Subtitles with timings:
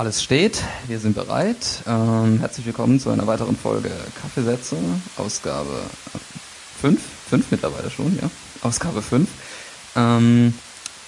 [0.00, 1.82] Alles steht, wir sind bereit.
[1.86, 3.90] Ähm, herzlich willkommen zu einer weiteren Folge
[4.22, 4.78] Kaffeesätze,
[5.18, 5.78] Ausgabe
[6.80, 8.30] 5, äh, 5 mittlerweile schon, ja,
[8.62, 9.28] Ausgabe 5.
[9.96, 10.54] Ähm,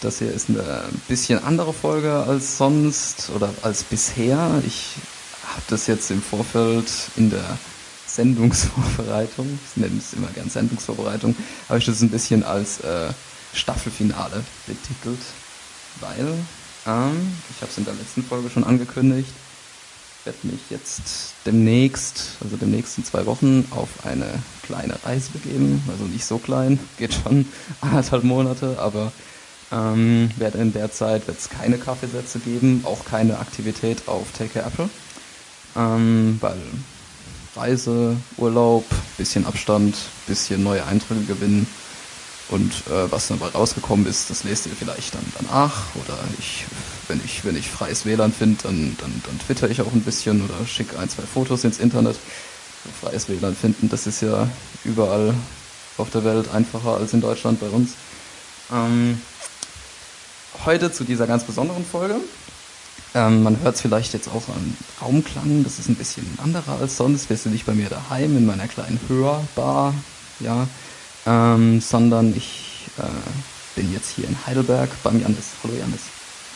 [0.03, 4.63] das hier ist eine bisschen andere Folge als sonst oder als bisher.
[4.67, 4.91] Ich
[5.45, 7.57] habe das jetzt im Vorfeld in der
[8.07, 11.35] Sendungsvorbereitung, ich nenne es immer gern Sendungsvorbereitung,
[11.71, 13.09] habe ich das ein bisschen als äh,
[13.55, 15.23] Staffelfinale betitelt,
[16.01, 16.35] weil
[16.87, 19.31] ähm, ich habe es in der letzten Folge schon angekündigt.
[20.21, 24.27] Ich werde mich jetzt demnächst, also demnächst in zwei Wochen, auf eine
[24.63, 25.83] kleine Reise begeben.
[25.91, 27.47] Also nicht so klein, geht schon
[27.81, 29.13] anderthalb Monate, aber
[29.73, 34.51] ähm, werde in der Zeit wird es keine Kaffeesätze geben, auch keine Aktivität auf Take
[34.51, 34.91] Care Apple.
[35.75, 36.61] Ähm, weil
[37.57, 38.85] Reise, Urlaub,
[39.19, 39.97] bisschen Abstand,
[40.27, 41.67] bisschen neue Eindrücke gewinnen
[42.53, 45.95] und äh, was dabei rausgekommen ist, das lest ihr vielleicht dann danach.
[45.97, 46.67] Oder ich,
[47.09, 50.45] wenn ich, wenn ich freies WLAN finde, dann, dann, dann twitter ich auch ein bisschen
[50.45, 52.17] oder schicke ein, zwei Fotos ins Internet.
[53.01, 54.49] Freies WLAN finden, das ist ja
[54.85, 55.35] überall
[55.97, 57.93] auf der Welt einfacher als in Deutschland bei uns.
[58.71, 59.21] Ähm,
[60.67, 62.17] heute zu dieser ganz besonderen Folge.
[63.15, 66.97] Ähm, man hört es vielleicht jetzt auch an Raumklang, das ist ein bisschen anderer als
[66.97, 67.31] sonst.
[67.31, 69.95] Wir sind nicht bei mir daheim in meiner kleinen Hörbar,
[70.41, 70.67] ja,
[71.27, 75.51] ähm, sondern ich äh, bin jetzt hier in Heidelberg beim Janis.
[75.63, 76.01] Hallo Janis.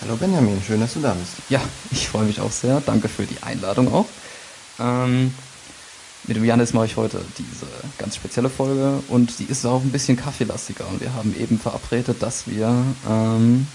[0.03, 1.33] Hallo Benjamin, schön, dass du da bist.
[1.49, 2.83] Ja, ich freue mich auch sehr.
[2.85, 4.07] Danke für die Einladung auch.
[4.79, 5.33] Ähm,
[6.25, 7.67] mit dem Janis mache ich heute diese
[7.99, 12.21] ganz spezielle Folge und die ist auch ein bisschen kaffeelastiger und wir haben eben verabredet,
[12.21, 13.67] dass wir ähm,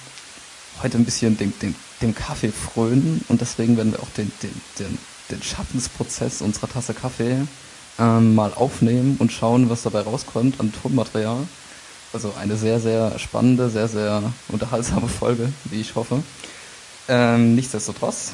[0.83, 4.61] heute ein bisschen dem, dem, dem Kaffee frönen und deswegen werden wir auch den, den,
[4.79, 4.97] den,
[5.31, 7.47] den Schaffensprozess unserer Tasse Kaffee
[8.01, 11.47] ähm, mal aufnehmen und schauen, was dabei rauskommt an Tonmaterial.
[12.13, 16.23] Also eine sehr, sehr spannende, sehr, sehr unterhaltsame Folge, wie ich hoffe.
[17.07, 18.31] Ähm, nichtsdestotrotz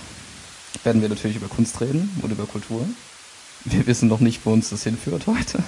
[0.83, 2.81] werden wir natürlich über Kunst reden und über Kultur.
[3.65, 5.61] Wir wissen noch nicht, wo uns das hinführt heute,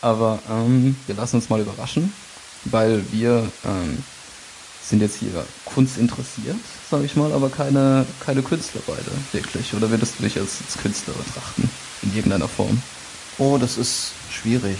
[0.00, 2.12] aber ähm, wir lassen uns mal überraschen,
[2.64, 4.02] weil wir ähm,
[4.82, 6.56] sind jetzt hier Kunst interessiert,
[6.90, 9.74] sage ich mal, aber keine, keine Künstler beide, wirklich.
[9.74, 11.68] Oder würdest du dich als, als Künstler betrachten,
[12.02, 12.82] in irgendeiner Form?
[13.42, 14.78] Oh, das ist schwierig.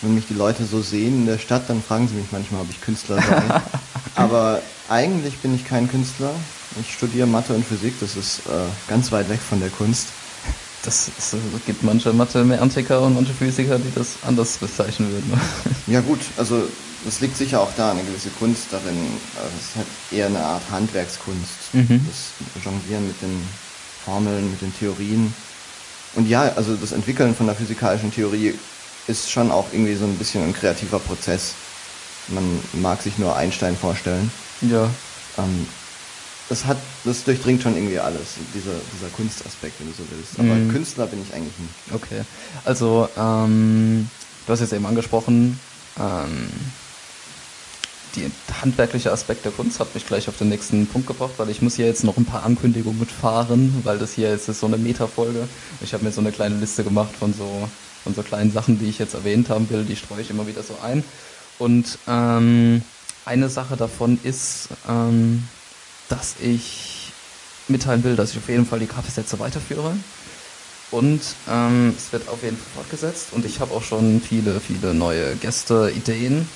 [0.00, 2.70] Wenn mich die Leute so sehen in der Stadt, dann fragen sie mich manchmal, ob
[2.70, 3.42] ich Künstler sei.
[4.14, 6.30] Aber eigentlich bin ich kein Künstler.
[6.80, 8.52] Ich studiere Mathe und Physik, das ist äh,
[8.86, 10.06] ganz weit weg von der Kunst.
[10.84, 11.34] Das, es
[11.66, 15.40] gibt manche Mathematiker und manche Physiker, die das anders bezeichnen würden.
[15.88, 16.62] ja gut, also
[17.08, 18.96] es liegt sicher auch da eine gewisse Kunst darin.
[19.34, 21.74] Es ist halt eher eine Art Handwerkskunst.
[21.74, 22.06] Mhm.
[22.06, 23.42] Das Jonglieren mit den
[24.04, 25.34] Formeln, mit den Theorien.
[26.16, 28.54] Und ja, also das Entwickeln von der physikalischen Theorie
[29.06, 31.54] ist schon auch irgendwie so ein bisschen ein kreativer Prozess.
[32.28, 34.30] Man mag sich nur Einstein vorstellen.
[34.62, 34.90] Ja.
[35.38, 35.66] Ähm,
[36.48, 40.38] das hat, das durchdringt schon irgendwie alles, dieser, dieser Kunstaspekt, wenn du so willst.
[40.38, 40.72] Aber mhm.
[40.72, 41.92] Künstler bin ich eigentlich nicht.
[41.92, 42.22] Okay.
[42.64, 44.08] Also, ähm,
[44.46, 45.60] du hast jetzt eben angesprochen,
[45.98, 46.48] ähm,
[48.16, 51.62] die handwerkliche Aspekt der Kunst hat mich gleich auf den nächsten Punkt gebracht, weil ich
[51.62, 54.78] muss hier jetzt noch ein paar Ankündigungen mitfahren, weil das hier jetzt ist so eine
[54.78, 55.46] Meta-Folge.
[55.82, 57.68] Ich habe mir so eine kleine Liste gemacht von so,
[58.02, 60.62] von so kleinen Sachen, die ich jetzt erwähnt haben will, die streue ich immer wieder
[60.62, 61.04] so ein.
[61.58, 62.82] Und ähm,
[63.24, 65.46] eine Sache davon ist, ähm,
[66.08, 67.12] dass ich
[67.68, 69.96] mitteilen will, dass ich auf jeden Fall die Kaffeesätze weiterführe.
[70.90, 74.94] Und ähm, es wird auf jeden Fall fortgesetzt und ich habe auch schon viele, viele
[74.94, 76.48] neue Gäste, Ideen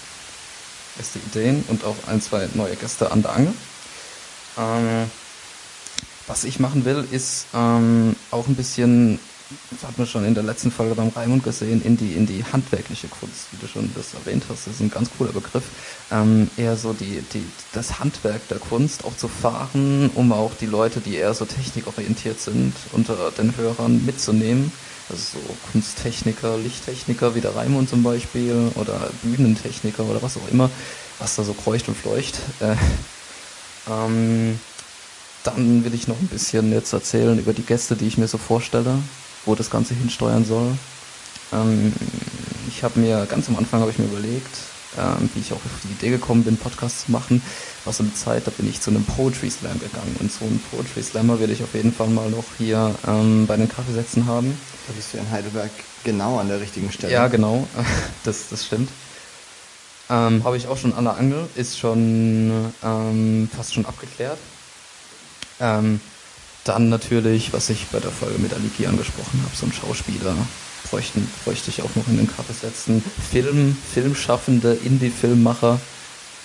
[1.01, 3.55] beste Ideen und auch ein, zwei neue Gäste an der Angel.
[4.59, 5.11] Ähm,
[6.27, 9.19] was ich machen will, ist ähm, auch ein bisschen,
[9.71, 12.45] das hat man schon in der letzten Folge beim Raimund gesehen, in die, in die
[12.45, 15.65] handwerkliche Kunst, wie du schon das erwähnt hast, das ist ein ganz cooler Begriff,
[16.13, 20.67] ähm, eher so die, die, das Handwerk der Kunst auch zu fahren, um auch die
[20.67, 24.71] Leute, die eher so technikorientiert sind, unter den Hörern mitzunehmen
[25.11, 30.71] also so Kunsttechniker, Lichttechniker wie der Raimund zum Beispiel oder Bühnentechniker oder was auch immer,
[31.19, 32.39] was da so kreucht und fleucht.
[32.61, 32.77] Äh,
[33.91, 34.59] ähm,
[35.43, 38.39] dann will ich noch ein bisschen jetzt erzählen über die Gäste, die ich mir so
[38.39, 38.99] vorstelle,
[39.47, 40.77] wo das Ganze hinsteuern soll.
[41.53, 41.93] Ähm,
[42.69, 44.57] ich habe mir, ganz am Anfang habe ich mir überlegt,
[44.99, 47.43] ähm, wie ich auch auf die Idee gekommen bin, Podcasts zu machen,
[47.91, 50.15] war so eine Zeit, da bin ich zu einem Poetry Slam gegangen.
[50.21, 53.57] Und so einen Poetry Slammer werde ich auf jeden Fall mal noch hier ähm, bei
[53.57, 54.57] den Kaffeesätzen haben.
[54.87, 55.73] Da bist du in Heidelberg
[56.05, 57.13] genau an der richtigen Stelle.
[57.13, 57.67] Ja, genau.
[58.25, 58.91] Das, das stimmt.
[60.09, 64.39] Ähm, Habe ich auch schon an der Angel, ist schon ähm, fast schon abgeklärt.
[65.59, 66.01] Ähm,
[66.63, 70.37] dann natürlich, was ich bei der Folge mit Aliki angesprochen habe, so ein Schauspieler,
[70.89, 73.03] bräuchten, bräuchte ich auch noch in den Kaffee setzen.
[73.33, 75.81] Film, Filmschaffende, Indie-Filmmacher.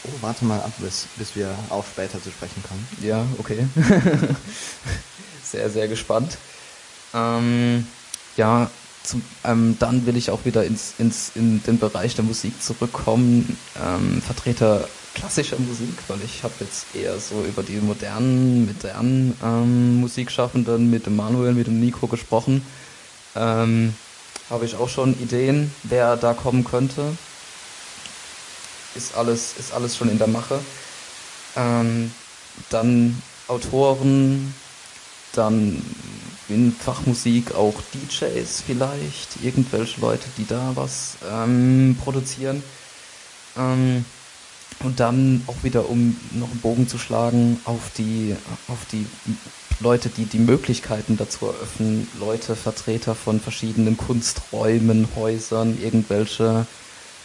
[0.08, 2.88] Oh, warte mal ab, bis, bis wir auf später zu sprechen kommen.
[3.00, 3.68] Ja, okay.
[5.42, 6.38] sehr, sehr gespannt.
[7.14, 7.88] Ähm,
[8.36, 8.72] ja,
[9.04, 13.58] zum, ähm, dann will ich auch wieder ins, ins, in den Bereich der Musik zurückkommen.
[13.76, 19.96] Ähm, Vertreter klassischer Musik, weil ich habe jetzt eher so über die modernen, modernen ähm,
[20.02, 22.68] Musikschaffenden mit dem Manuel, mit dem Nico gesprochen.
[23.36, 23.96] Ähm,
[24.50, 27.18] habe ich auch schon Ideen, wer da kommen könnte.
[28.96, 30.60] Ist alles, ist alles schon in der Mache.
[31.56, 32.12] Ähm,
[32.70, 34.54] dann Autoren,
[35.34, 35.84] dann
[36.48, 42.64] in Fachmusik auch DJs vielleicht, irgendwelche Leute, die da was ähm, produzieren.
[43.58, 44.06] Ähm,
[44.84, 48.36] und dann auch wieder, um noch einen Bogen zu schlagen, auf die,
[48.68, 49.06] auf die
[49.80, 56.68] Leute, die die Möglichkeiten dazu eröffnen, Leute, Vertreter von verschiedenen Kunsträumen, Häusern, irgendwelche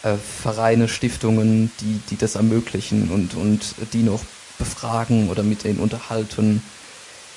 [0.03, 4.21] äh, Vereine, Stiftungen, die, die das ermöglichen und, und die noch
[4.57, 6.61] befragen oder mit denen unterhalten,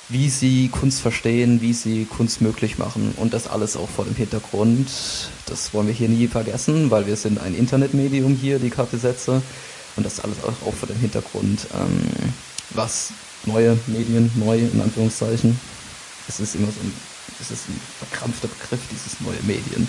[0.09, 4.15] wie sie Kunst verstehen, wie sie Kunst möglich machen und das alles auch vor dem
[4.15, 4.89] Hintergrund.
[5.47, 9.41] Das wollen wir hier nie vergessen, weil wir sind ein Internetmedium hier, die Kaffeesätze
[9.97, 12.33] und das alles auch, auch vor dem Hintergrund, ähm,
[12.71, 13.13] was
[13.47, 15.59] neue Medien, neu in Anführungszeichen,
[16.29, 16.93] es ist immer so ein,
[17.41, 19.89] es ist ein verkrampfter Begriff, dieses neue Medien.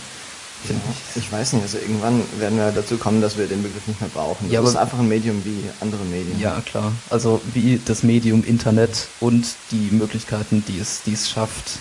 [0.70, 0.76] Ja,
[1.16, 4.10] ich weiß nicht, also irgendwann werden wir dazu kommen, dass wir den Begriff nicht mehr
[4.10, 4.46] brauchen.
[4.46, 6.40] Das ja, ist einfach ein Medium wie andere Medien.
[6.40, 6.92] Ja, klar.
[7.10, 11.80] Also wie das Medium Internet und die Möglichkeiten, die es, die es schafft.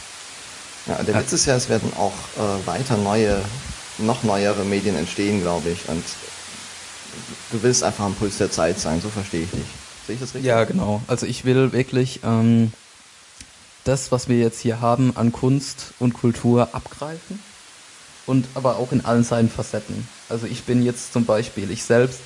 [0.87, 1.21] Ja, der ja.
[1.21, 3.41] Witz ist ja, es werden auch äh, weiter neue,
[3.99, 5.88] noch neuere Medien entstehen, glaube ich.
[5.88, 6.05] Und
[7.53, 9.67] du willst einfach am Puls der Zeit sein, so verstehe ich dich.
[10.06, 10.49] Sehe ich das richtig?
[10.49, 11.00] Ja, genau.
[11.06, 12.73] Also ich will wirklich ähm,
[13.85, 17.38] das, was wir jetzt hier haben an Kunst und Kultur abgreifen
[18.26, 20.09] und aber auch in allen seinen Facetten.
[20.29, 22.21] Also ich bin jetzt zum Beispiel, ich selbst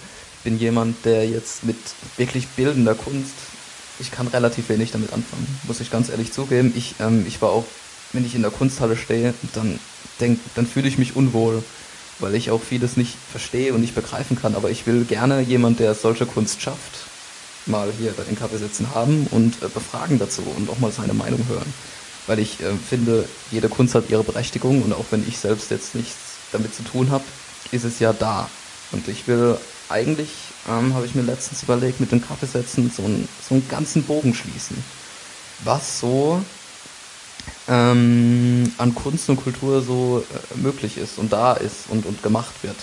[0.44, 1.76] bin jemand, der jetzt mit
[2.16, 3.34] wirklich bildender Kunst,
[3.98, 6.72] ich kann relativ wenig damit anfangen, muss ich ganz ehrlich zugeben.
[6.76, 7.64] Ich, ähm, ich war auch,
[8.12, 9.78] wenn ich in der Kunsthalle stehe, dann
[10.20, 11.62] denk, dann fühle ich mich unwohl,
[12.20, 14.54] weil ich auch vieles nicht verstehe und nicht begreifen kann.
[14.54, 17.06] Aber ich will gerne jemand, der solche Kunst schafft,
[17.66, 21.44] mal hier bei den Kaffeesitzen haben und äh, befragen dazu und auch mal seine Meinung
[21.48, 21.72] hören
[22.28, 25.96] weil ich äh, finde, jede Kunst hat ihre Berechtigung und auch wenn ich selbst jetzt
[25.96, 26.16] nichts
[26.52, 27.25] damit zu tun habe,
[27.72, 28.48] ist es ja da.
[28.92, 29.58] Und ich will
[29.88, 30.30] eigentlich,
[30.69, 34.34] ähm, habe ich mir letztens überlegt, mit den Kaffeesätzen so, ein, so einen ganzen Bogen
[34.34, 34.76] schließen.
[35.64, 36.42] Was so
[37.66, 42.54] ähm, an Kunst und Kultur so äh, möglich ist und da ist und, und gemacht
[42.62, 42.76] wird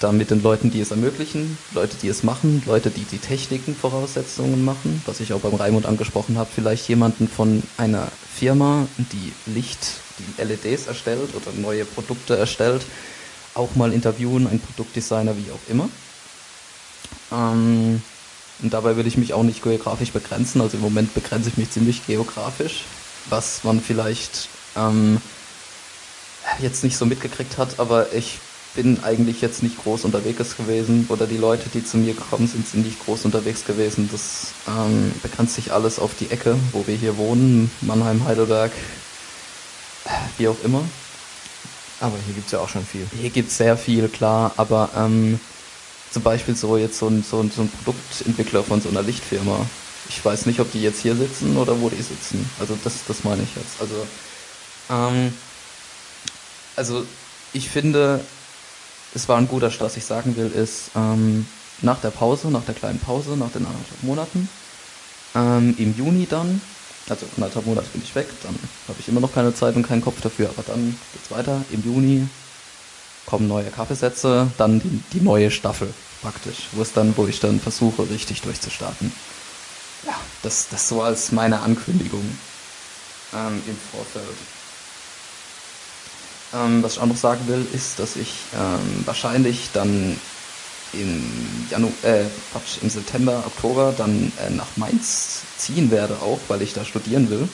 [0.00, 3.74] dann mit den Leuten, die es ermöglichen, Leute, die es machen, Leute, die die Techniken
[3.74, 9.32] Voraussetzungen machen, was ich auch beim Raimund angesprochen habe, vielleicht jemanden von einer Firma, die
[9.46, 9.78] Licht,
[10.18, 12.82] die LEDs erstellt oder neue Produkte erstellt,
[13.54, 15.88] auch mal interviewen, ein Produktdesigner, wie auch immer.
[17.32, 18.02] Ähm,
[18.62, 21.70] und dabei will ich mich auch nicht geografisch begrenzen, also im Moment begrenze ich mich
[21.70, 22.84] ziemlich geografisch,
[23.30, 25.20] was man vielleicht ähm,
[26.60, 28.38] jetzt nicht so mitgekriegt hat, aber ich
[28.76, 32.68] bin eigentlich jetzt nicht groß unterwegs gewesen oder die Leute, die zu mir gekommen sind,
[32.68, 34.08] sind nicht groß unterwegs gewesen.
[34.12, 38.70] Das ähm, begrenzt sich alles auf die Ecke, wo wir hier wohnen, Mannheim, Heidelberg,
[40.36, 40.82] wie auch immer.
[42.00, 43.06] Aber hier gibt es ja auch schon viel.
[43.18, 45.40] Hier gibt es sehr viel, klar, aber ähm,
[46.10, 49.66] zum Beispiel so jetzt so ein, so, ein, so ein Produktentwickler von so einer Lichtfirma.
[50.08, 52.48] Ich weiß nicht, ob die jetzt hier sitzen oder wo die sitzen.
[52.60, 53.80] Also das, das meine ich jetzt.
[53.80, 54.06] Also,
[54.90, 55.32] ähm,
[56.76, 57.06] also
[57.54, 58.20] ich finde,
[59.16, 59.90] es war ein guter Start.
[59.90, 61.46] Was ich sagen will, ist, ähm,
[61.80, 64.48] nach der Pause, nach der kleinen Pause, nach den anderthalb Monaten,
[65.34, 66.60] ähm, im Juni dann,
[67.08, 68.54] also anderthalb Monate bin ich weg, dann
[68.88, 71.62] habe ich immer noch keine Zeit und keinen Kopf dafür, aber dann geht's weiter.
[71.70, 72.28] Im Juni
[73.26, 75.92] kommen neue Kaffeesätze, dann die, die neue Staffel
[76.22, 79.12] praktisch, wo es dann, wo ich dann versuche, richtig durchzustarten.
[80.06, 82.24] Ja, das, das so als meine Ankündigung
[83.34, 84.55] ähm, im Vorfeld.
[86.56, 90.18] Ähm, was ich auch noch sagen will, ist, dass ich ähm, wahrscheinlich dann
[90.92, 96.62] im, Janu äh, Quatsch, im September, Oktober dann äh, nach Mainz ziehen werde, auch weil
[96.62, 97.48] ich da studieren will.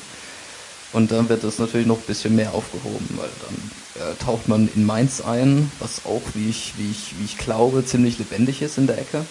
[0.92, 4.68] Und dann wird das natürlich noch ein bisschen mehr aufgehoben, weil dann äh, taucht man
[4.74, 8.76] in Mainz ein, was auch, wie ich, wie, ich, wie ich glaube, ziemlich lebendig ist
[8.76, 9.24] in der Ecke.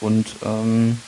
[0.00, 0.98] Und ähm,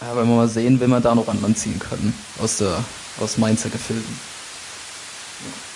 [0.00, 2.84] ja, wenn wir mal sehen, wenn wir da noch anziehen können aus, der,
[3.20, 4.18] aus Mainzer Gefilden.
[5.40, 5.71] Ja,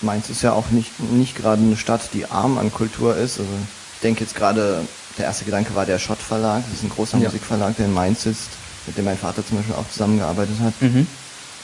[0.00, 3.38] Mainz ist ja auch nicht, nicht gerade eine Stadt, die arm an Kultur ist.
[3.38, 3.50] Also
[3.94, 4.80] ich denke jetzt gerade,
[5.18, 6.62] der erste Gedanke war der Schott Verlag.
[6.64, 7.24] Das ist ein großer ja.
[7.24, 8.50] Musikverlag, der in Mainz sitzt,
[8.86, 10.74] mit dem mein Vater zum Beispiel auch zusammengearbeitet hat.
[10.80, 11.06] Mhm.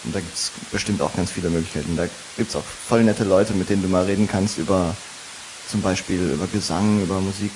[0.04, 1.97] Und da gibt es bestimmt auch ganz viele Möglichkeiten.
[1.97, 2.06] Da
[2.37, 4.94] gibt es auch voll nette Leute, mit denen du mal reden kannst über
[5.68, 7.52] zum Beispiel über Gesang, über Musik.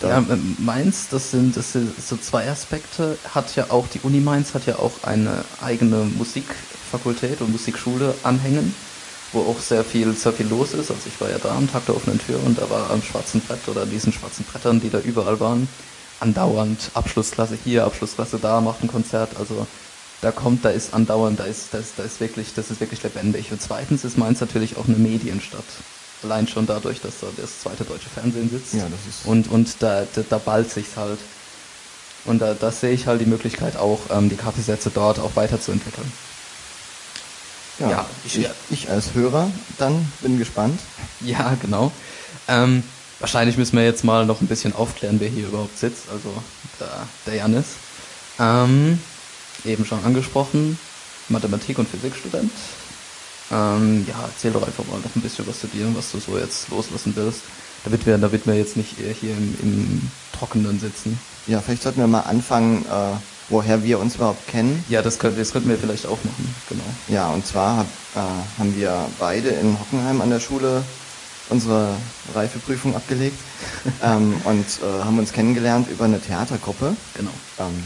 [0.00, 3.18] Da ja, ähm, Mainz, das sind, das sind so zwei Aspekte.
[3.34, 6.46] Hat ja auch, die Uni Mainz hat ja auch eine eigene Musik
[6.92, 8.74] Musikfakultät und Musikschule anhängen,
[9.32, 10.90] wo auch sehr viel, sehr viel los ist.
[10.90, 13.40] Also ich war ja da am Tag der offenen Tür und da war am schwarzen
[13.40, 15.68] Brett oder diesen schwarzen Brettern, die da überall waren,
[16.20, 19.30] andauernd Abschlussklasse hier, Abschlussklasse da, macht ein Konzert.
[19.38, 19.66] Also
[20.20, 23.02] da kommt, da ist andauernd, da ist, da ist, da ist wirklich, das ist wirklich
[23.02, 23.50] lebendig.
[23.50, 25.64] Und zweitens ist Mainz natürlich auch eine Medienstadt.
[26.22, 28.74] Allein schon dadurch, dass da das zweite deutsche Fernsehen sitzt.
[28.74, 31.18] Ja, das ist und und da, da, da ballt sich's halt.
[32.24, 36.12] Und da, da sehe ich halt die Möglichkeit auch, ähm, die Kaffeesätze dort auch weiterzuentwickeln.
[37.78, 40.80] Ja, ja ich, ich, ich, als Hörer dann bin gespannt.
[41.20, 41.92] Ja, genau.
[42.48, 42.82] Ähm,
[43.20, 46.04] wahrscheinlich müssen wir jetzt mal noch ein bisschen aufklären, wer hier überhaupt sitzt.
[46.10, 46.30] Also
[46.80, 47.66] der, der Janis.
[48.38, 48.98] Ähm,
[49.64, 50.78] eben schon angesprochen,
[51.28, 52.50] Mathematik- und Physikstudent.
[53.50, 56.38] Ähm, ja, erzähl doch einfach mal noch ein bisschen was zu dir, was du so
[56.38, 57.42] jetzt loslassen willst.
[57.84, 61.18] Damit wir, damit wir jetzt nicht hier im, im Trockenen sitzen.
[61.46, 63.16] Ja, vielleicht sollten wir mal anfangen, äh,
[63.52, 64.84] woher wir uns überhaupt kennen.
[64.88, 66.82] Ja, das, könnt, das könnten wir vielleicht auch machen, genau.
[67.06, 70.82] Ja, und zwar hab, äh, haben wir beide in Hockenheim an der Schule
[71.50, 71.94] unsere
[72.34, 73.38] Reifeprüfung abgelegt
[74.02, 76.96] ähm, und äh, haben uns kennengelernt über eine Theatergruppe.
[77.14, 77.30] Genau.
[77.60, 77.84] Ähm,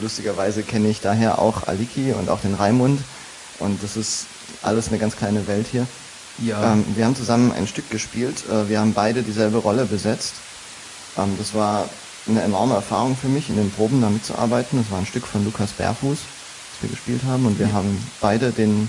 [0.00, 3.00] lustigerweise kenne ich daher auch Aliki und auch den Raimund.
[3.58, 4.26] Und das ist
[4.62, 5.86] alles eine ganz kleine Welt hier.
[6.38, 6.72] Ja.
[6.72, 8.44] Ähm, wir haben zusammen ein Stück gespielt.
[8.50, 10.34] Äh, wir haben beide dieselbe Rolle besetzt.
[11.18, 11.88] Ähm, das war
[12.26, 14.78] eine enorme Erfahrung für mich, in den Proben da mitzuarbeiten.
[14.78, 17.46] Das war ein Stück von Lukas Bärfuß, das wir gespielt haben.
[17.46, 17.72] Und wir ja.
[17.72, 18.88] haben beide den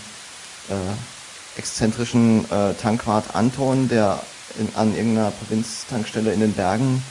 [0.70, 4.22] äh, exzentrischen äh, Tankwart Anton, der
[4.60, 7.04] in, an irgendeiner Provinztankstelle in den Bergen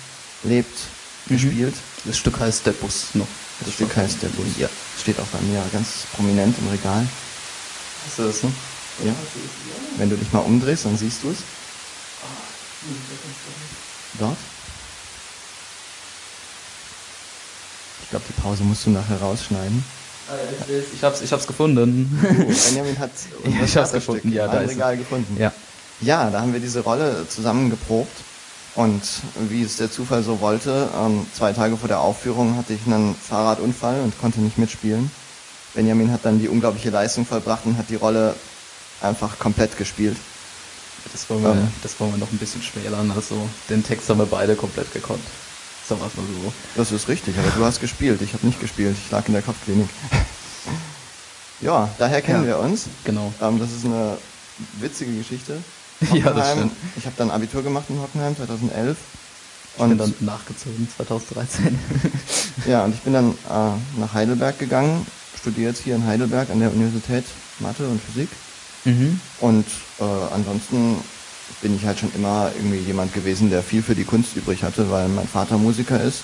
[0.45, 0.79] lebt,
[1.27, 1.35] mhm.
[1.35, 1.75] gespielt.
[2.05, 3.29] Das Stück heißt Der Bus noch.
[3.65, 4.47] Das Stück heißt der Bus.
[4.59, 4.69] Ja.
[5.01, 7.07] Steht auch bei mir ganz prominent im Regal.
[8.07, 8.53] Hast du das, ne?
[9.05, 9.15] Ja.
[9.97, 11.39] Wenn du dich mal umdrehst, dann siehst du es.
[14.19, 14.37] Dort?
[18.03, 19.85] Ich glaube, die Pause musst du nachher rausschneiden.
[20.29, 20.35] Ah,
[20.95, 22.19] ich hab's, ich hab's gefunden.
[22.67, 23.11] Benjamin hat
[23.45, 24.33] ich hab's gefunden.
[24.33, 25.37] Ja, da ist Regal gefunden.
[25.39, 25.53] Ja.
[26.01, 28.13] ja, da haben wir diese Rolle zusammen geprobt.
[28.75, 29.03] Und
[29.51, 33.15] wie es der Zufall so wollte, ähm, zwei Tage vor der Aufführung hatte ich einen
[33.15, 35.11] Fahrradunfall und konnte nicht mitspielen.
[35.75, 38.35] Benjamin hat dann die unglaubliche Leistung vollbracht und hat die Rolle
[39.03, 40.17] einfach komplett gespielt.
[41.13, 43.13] Das wollen wir, ähm, das wollen wir noch ein bisschen schmälern.
[43.15, 43.37] Also
[43.69, 45.23] den Text haben wir beide komplett gekonnt.
[45.99, 46.53] Sagen wir mal so.
[46.77, 48.23] Das ist richtig, aber du hast gespielt.
[48.23, 48.97] Ich habe nicht gespielt.
[49.05, 49.89] Ich lag in der Kopfklinik.
[51.61, 52.87] ja, daher kennen ja, wir uns.
[53.05, 53.33] Genau.
[53.41, 54.17] Ähm, das ist eine
[54.81, 55.59] witzige Geschichte.
[56.15, 56.73] ja, das stimmt.
[56.97, 58.97] Ich habe dann Abitur gemacht in Hockenheim 2011.
[59.75, 61.79] Ich und bin dann nachgezogen 2013.
[62.67, 65.07] ja, und ich bin dann äh, nach Heidelberg gegangen,
[65.39, 67.25] studiere jetzt hier in Heidelberg an der Universität
[67.59, 68.29] Mathe und Physik.
[68.85, 69.21] Mhm.
[69.41, 69.67] Und
[70.01, 70.97] äh, ansonsten
[71.61, 74.91] bin ich halt schon immer irgendwie jemand gewesen, der viel für die Kunst übrig hatte,
[74.91, 76.23] weil mein Vater Musiker ist,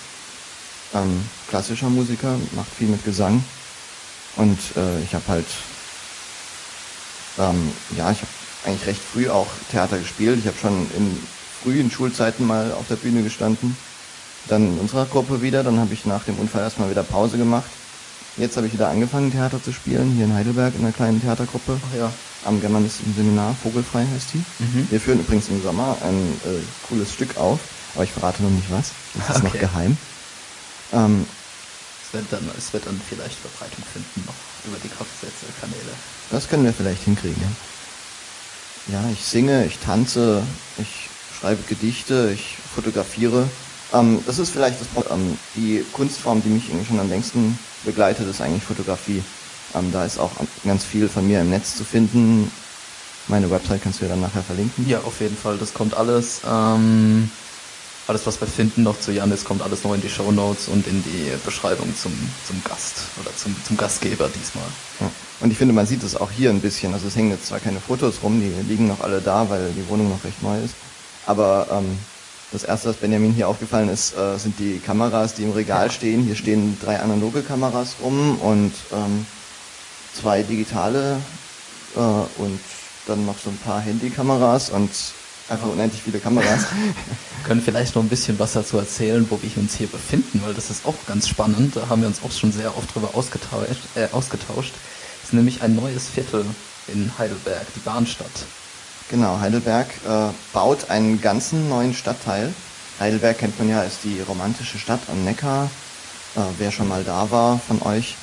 [0.94, 3.42] ähm, klassischer Musiker, macht viel mit Gesang.
[4.36, 5.46] Und äh, ich habe halt,
[7.38, 8.30] ähm, ja, ich habe
[8.64, 10.38] eigentlich recht früh auch Theater gespielt.
[10.38, 11.18] Ich habe schon in
[11.62, 13.76] frühen Schulzeiten mal auf der Bühne gestanden.
[14.48, 17.68] Dann in unserer Gruppe wieder, dann habe ich nach dem Unfall erstmal wieder Pause gemacht.
[18.36, 21.80] Jetzt habe ich wieder angefangen, Theater zu spielen, hier in Heidelberg in einer kleinen Theatergruppe.
[21.90, 22.12] Ach ja.
[22.44, 24.44] Am Germanisten-Seminar, Vogelfrei heißt die.
[24.62, 24.86] Mhm.
[24.90, 27.58] Wir führen übrigens im Sommer ein äh, cooles Stück auf,
[27.94, 28.92] aber ich verrate noch nicht was.
[29.14, 29.46] Das ist okay.
[29.46, 29.96] noch geheim.
[30.92, 31.26] Ähm,
[32.06, 34.34] es, wird dann, es wird dann vielleicht Verbreitung finden noch
[34.66, 35.92] über die Kraftsätze-Kanäle.
[36.30, 37.48] Das können wir vielleicht hinkriegen, ja.
[38.94, 40.42] Ja, ich singe, ich tanze,
[40.78, 43.48] ich schreibe Gedichte, ich fotografiere.
[43.92, 48.28] Ähm, das ist vielleicht das ähm, Die Kunstform, die mich irgendwie schon am längsten begleitet,
[48.28, 49.22] ist eigentlich Fotografie.
[49.74, 50.32] Ähm, da ist auch
[50.64, 52.50] ganz viel von mir im Netz zu finden.
[53.28, 54.88] Meine Website kannst du ja dann nachher verlinken.
[54.88, 55.58] Ja, auf jeden Fall.
[55.58, 56.40] Das kommt alles.
[56.48, 57.30] Ähm,
[58.06, 60.86] alles, was wir finden noch zu Janis, kommt alles noch in die Show Notes und
[60.86, 62.12] in die Beschreibung zum,
[62.46, 64.64] zum Gast oder zum, zum Gastgeber diesmal.
[65.00, 65.10] Ja.
[65.40, 66.94] Und ich finde, man sieht es auch hier ein bisschen.
[66.94, 69.86] Also es hängen jetzt zwar keine Fotos rum, die liegen noch alle da, weil die
[69.90, 70.74] Wohnung noch recht neu ist.
[71.26, 71.98] Aber ähm,
[72.50, 76.24] das erste, was Benjamin hier aufgefallen ist, äh, sind die Kameras, die im Regal stehen.
[76.24, 79.26] Hier stehen drei analoge Kameras rum und ähm,
[80.14, 81.20] zwei digitale
[81.96, 82.60] äh, und
[83.06, 84.90] dann noch so ein paar Handykameras und
[85.48, 86.66] einfach unendlich viele Kameras.
[87.46, 90.70] können vielleicht noch ein bisschen was dazu erzählen, wo wir uns hier befinden, weil das
[90.70, 91.76] ist auch ganz spannend.
[91.76, 93.80] Da haben wir uns auch schon sehr oft drüber ausgetauscht.
[93.94, 94.74] Äh, ausgetauscht
[95.24, 96.44] ist nämlich ein neues Viertel
[96.88, 98.26] in Heidelberg, die Bahnstadt.
[99.10, 102.52] Genau, Heidelberg äh, baut einen ganzen neuen Stadtteil.
[103.00, 105.70] Heidelberg kennt man ja als die romantische Stadt am Neckar.
[106.36, 108.16] Äh, wer schon mal da war von euch,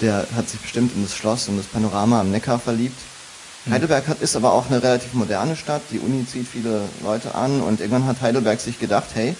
[0.00, 2.98] der hat sich bestimmt in das Schloss und das Panorama am Neckar verliebt.
[3.64, 3.72] Mhm.
[3.72, 5.82] Heidelberg hat, ist aber auch eine relativ moderne Stadt.
[5.90, 9.34] Die Uni zieht viele Leute an und irgendwann hat Heidelberg sich gedacht, hey,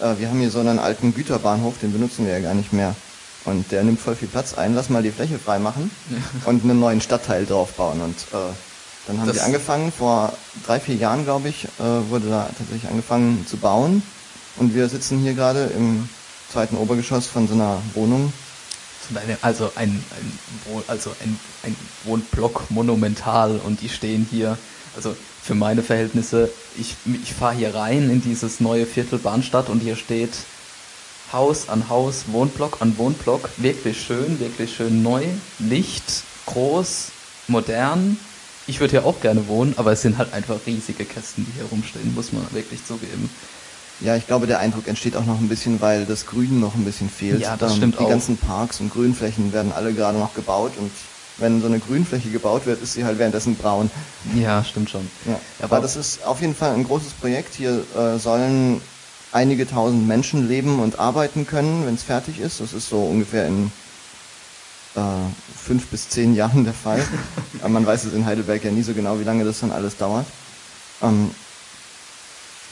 [0.00, 2.94] äh, wir haben hier so einen alten Güterbahnhof, den benutzen wir ja gar nicht mehr.
[3.44, 4.74] Und der nimmt voll viel Platz ein.
[4.74, 5.90] Lass mal die Fläche freimachen
[6.44, 8.00] und einen neuen Stadtteil draufbauen.
[8.00, 8.52] Und äh,
[9.06, 10.32] dann haben das wir angefangen, vor
[10.66, 14.02] drei, vier Jahren, glaube ich, äh, wurde da tatsächlich angefangen zu bauen.
[14.56, 16.08] Und wir sitzen hier gerade im
[16.52, 18.32] zweiten Obergeschoss von so einer Wohnung.
[19.42, 24.56] Also ein, ein, also ein, ein Wohnblock monumental und die stehen hier,
[24.96, 29.80] also für meine Verhältnisse, ich, ich fahre hier rein in dieses neue Viertel Bahnstadt und
[29.80, 30.32] hier steht
[31.32, 35.24] Haus an Haus, Wohnblock an Wohnblock, wirklich schön, wirklich schön neu,
[35.58, 37.08] Licht, groß,
[37.46, 38.18] modern.
[38.66, 41.64] Ich würde hier auch gerne wohnen, aber es sind halt einfach riesige Kästen, die hier
[41.70, 43.30] rumstehen, muss man wirklich zugeben.
[44.00, 46.84] Ja, ich glaube, der Eindruck entsteht auch noch ein bisschen, weil das Grün noch ein
[46.84, 47.40] bisschen fehlt.
[47.40, 48.08] Ja, das ähm, stimmt Die auch.
[48.08, 50.90] ganzen Parks und Grünflächen werden alle gerade noch gebaut und
[51.36, 53.90] wenn so eine Grünfläche gebaut wird, ist sie halt währenddessen braun.
[54.34, 55.10] Ja, stimmt schon.
[55.26, 55.40] Ja.
[55.60, 57.54] Aber, Aber das ist auf jeden Fall ein großes Projekt.
[57.54, 58.80] Hier äh, sollen
[59.32, 62.60] einige tausend Menschen leben und arbeiten können, wenn es fertig ist.
[62.60, 63.72] Das ist so ungefähr in
[64.96, 65.00] äh,
[65.56, 67.02] fünf bis zehn Jahren der Fall.
[67.66, 70.26] Man weiß es in Heidelberg ja nie so genau, wie lange das dann alles dauert.
[71.02, 71.30] Ähm,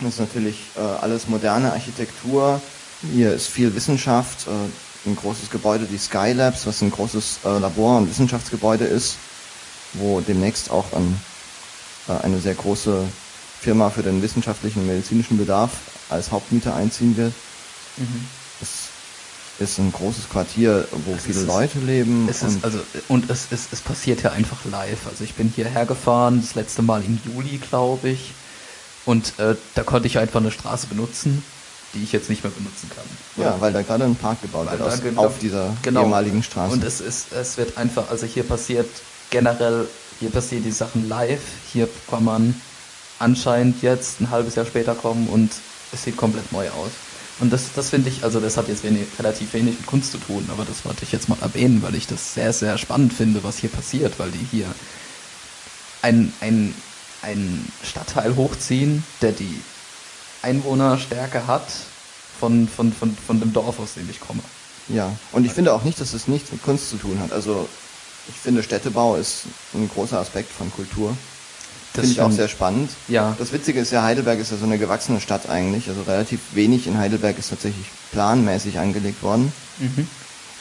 [0.00, 2.60] das ist natürlich äh, alles moderne Architektur.
[3.12, 4.46] Hier ist viel Wissenschaft.
[4.46, 9.16] Äh, ein großes Gebäude, die Skylabs, was ein großes äh, Labor- und Wissenschaftsgebäude ist,
[9.94, 11.18] wo demnächst auch an,
[12.08, 13.04] äh, eine sehr große
[13.60, 15.70] Firma für den wissenschaftlichen und medizinischen Bedarf
[16.10, 17.32] als Hauptmieter einziehen wird.
[17.96, 18.26] Mhm.
[18.60, 18.88] Es
[19.58, 22.28] ist ein großes Quartier, wo es viele ist, Leute leben.
[22.28, 22.78] Es und ist, also,
[23.08, 25.06] und es, es, es passiert ja einfach live.
[25.08, 28.34] Also ich bin hierher gefahren, das letzte Mal im Juli, glaube ich.
[29.08, 31.42] Und äh, da konnte ich einfach eine Straße benutzen,
[31.94, 33.42] die ich jetzt nicht mehr benutzen kann.
[33.42, 36.02] Ja, weil da gerade ein Park gebaut wird aus, genau, auf dieser genau.
[36.02, 36.74] ehemaligen Straße.
[36.74, 38.86] Und es ist, es wird einfach, also hier passiert
[39.30, 39.88] generell,
[40.20, 41.40] hier passieren die Sachen live.
[41.72, 42.60] Hier kann man
[43.18, 45.52] anscheinend jetzt ein halbes Jahr später kommen und
[45.90, 46.90] es sieht komplett neu aus.
[47.40, 50.18] Und das, das finde ich, also das hat jetzt wenig, relativ wenig mit Kunst zu
[50.18, 53.42] tun, aber das wollte ich jetzt mal erwähnen, weil ich das sehr, sehr spannend finde,
[53.42, 54.66] was hier passiert, weil die hier
[56.02, 56.74] ein, ein
[57.22, 59.60] einen Stadtteil hochziehen, der die
[60.42, 61.66] Einwohnerstärke hat
[62.38, 64.42] von, von, von, von dem Dorf, aus dem ich komme.
[64.88, 67.32] Ja, und ich finde auch nicht, dass es nichts mit Kunst zu tun hat.
[67.32, 67.68] Also
[68.28, 71.16] ich finde, Städtebau ist ein großer Aspekt von Kultur.
[71.92, 72.90] Das finde ich auch sehr spannend.
[73.08, 73.34] Ja.
[73.38, 75.88] Das Witzige ist ja, Heidelberg ist ja so eine gewachsene Stadt eigentlich.
[75.88, 79.52] Also relativ wenig in Heidelberg ist tatsächlich planmäßig angelegt worden.
[79.78, 80.06] Mhm.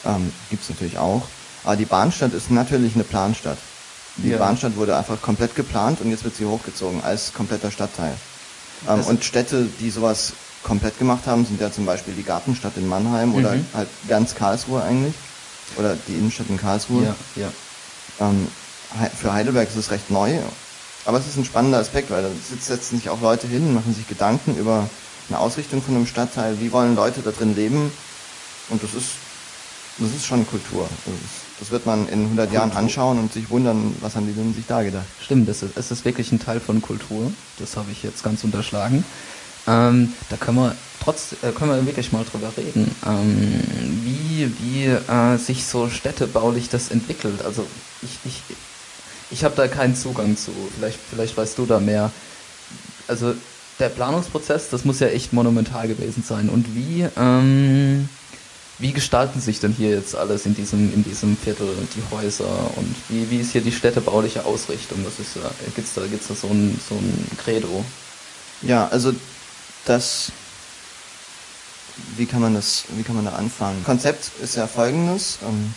[0.04, 1.22] Ähm, Gibt es natürlich auch.
[1.64, 3.58] Aber die Bahnstadt ist natürlich eine Planstadt.
[4.18, 4.38] Die ja.
[4.38, 8.14] Bahnstadt wurde einfach komplett geplant und jetzt wird sie hochgezogen als kompletter Stadtteil.
[8.88, 12.88] Ähm, und Städte, die sowas komplett gemacht haben, sind ja zum Beispiel die Gartenstadt in
[12.88, 13.34] Mannheim mhm.
[13.36, 15.14] oder halt ganz Karlsruhe eigentlich.
[15.76, 17.04] Oder die Innenstadt in Karlsruhe.
[17.04, 17.48] Ja, ja.
[18.20, 18.48] Ähm,
[19.16, 20.38] für Heidelberg ist es recht neu,
[21.04, 22.28] aber es ist ein spannender Aspekt, weil da
[22.58, 24.88] setzen sich auch Leute hin, machen sich Gedanken über
[25.28, 27.92] eine Ausrichtung von einem Stadtteil, wie wollen Leute da drin leben
[28.70, 29.10] und das ist,
[29.98, 30.88] das ist schon Kultur.
[31.04, 34.32] Das ist das wird man in 100 Jahren anschauen und sich wundern, was haben die
[34.32, 35.06] denn sich da gedacht.
[35.20, 37.32] Stimmt, es ist, es ist wirklich ein Teil von Kultur.
[37.58, 39.04] Das habe ich jetzt ganz unterschlagen.
[39.66, 43.60] Ähm, da können wir trotz, äh, können wir wirklich mal drüber reden, ähm,
[44.04, 47.44] wie, wie äh, sich so städtebaulich das entwickelt.
[47.44, 47.66] Also
[48.02, 48.42] ich, ich,
[49.30, 50.52] ich habe da keinen Zugang zu.
[50.76, 52.10] Vielleicht, vielleicht weißt du da mehr.
[53.08, 53.34] Also
[53.78, 56.48] der Planungsprozess, das muss ja echt monumental gewesen sein.
[56.48, 58.08] Und wie, ähm,
[58.78, 62.94] wie gestalten sich denn hier jetzt alles in diesem, in diesem Viertel, die Häuser und
[63.08, 65.04] wie, wie ist hier die städtebauliche Ausrichtung?
[65.04, 67.84] Das ist, äh, gibt's da, gibt's da so ein, so ein Credo?
[68.62, 69.12] Ja, also
[69.84, 70.30] das,
[72.16, 73.82] wie kann man das, wie kann man da anfangen?
[73.84, 75.38] Konzept ist ja folgendes.
[75.42, 75.74] Ähm,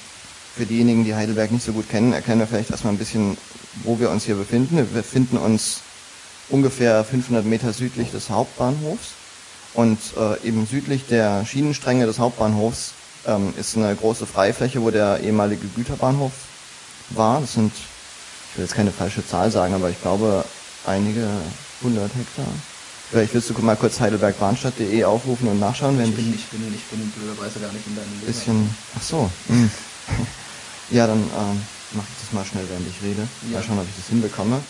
[0.56, 3.38] für diejenigen, die Heidelberg nicht so gut kennen, erkennen wir vielleicht erstmal ein bisschen,
[3.84, 4.76] wo wir uns hier befinden.
[4.76, 5.80] Wir befinden uns
[6.50, 9.14] ungefähr 500 Meter südlich des Hauptbahnhofs.
[9.74, 12.94] Und äh, eben südlich der Schienenstränge des Hauptbahnhofs
[13.26, 16.34] ähm, ist eine große Freifläche, wo der ehemalige Güterbahnhof
[17.10, 17.42] war.
[17.42, 20.44] Das sind, ich will jetzt keine falsche Zahl sagen, aber ich glaube
[20.86, 21.28] einige
[21.82, 22.52] hundert Hektar.
[23.10, 26.84] Vielleicht willst du mal kurz heidelbergbahnstadt.de aufrufen und nachschauen, wenn ich bin, ich bin, ich
[26.86, 28.26] bin blöderweise gar nicht in deinem Leben.
[28.26, 29.30] Bisschen, ach so.
[29.48, 29.70] Hm.
[30.92, 33.28] ja, dann ähm, mach ich das mal schnell, während ich rede.
[33.50, 33.58] Ja.
[33.58, 34.62] Mal schauen, ob ich das hinbekomme.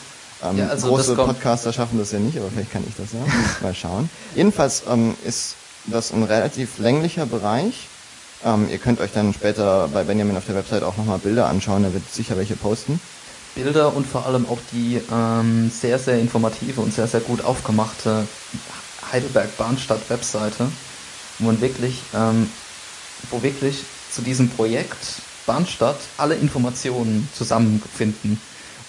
[0.43, 3.19] Ähm, ja, also große Podcaster schaffen das ja nicht, aber vielleicht kann ich das ja.
[3.61, 4.09] Mal schauen.
[4.35, 7.87] Jedenfalls ähm, ist das ein relativ länglicher Bereich.
[8.43, 11.83] Ähm, ihr könnt euch dann später bei Benjamin auf der Website auch nochmal Bilder anschauen,
[11.83, 12.99] er wird sicher welche posten.
[13.55, 18.27] Bilder und vor allem auch die ähm, sehr, sehr informative und sehr, sehr gut aufgemachte
[19.11, 20.71] Heidelberg Bahnstadt Webseite,
[21.39, 22.49] wo man wirklich, ähm,
[23.29, 28.39] wo wirklich zu diesem Projekt Bahnstadt alle Informationen zusammenfinden.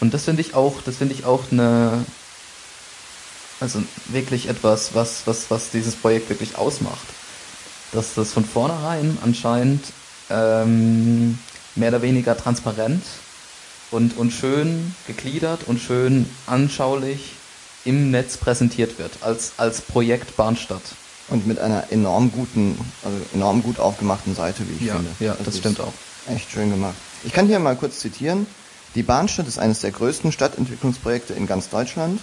[0.03, 2.05] Und das finde ich auch, das finde ich auch eine,
[3.61, 7.07] also wirklich etwas, was, was, was dieses Projekt wirklich ausmacht.
[7.93, 9.85] Dass das von vornherein anscheinend
[10.29, 11.39] ähm,
[11.77, 13.05] mehr oder weniger transparent
[13.93, 17.35] und, und schön gegliedert und schön anschaulich
[17.85, 20.83] im Netz präsentiert wird, als, als Projekt Bahnstadt.
[21.29, 25.11] Und mit einer enorm guten, also enorm gut aufgemachten Seite, wie ich ja, finde.
[25.21, 25.93] Ja, das, das stimmt auch.
[26.29, 26.97] Echt schön gemacht.
[27.23, 28.49] Ich kann hier mal kurz zitieren.
[28.95, 32.21] Die Bahnstadt ist eines der größten Stadtentwicklungsprojekte in ganz Deutschland.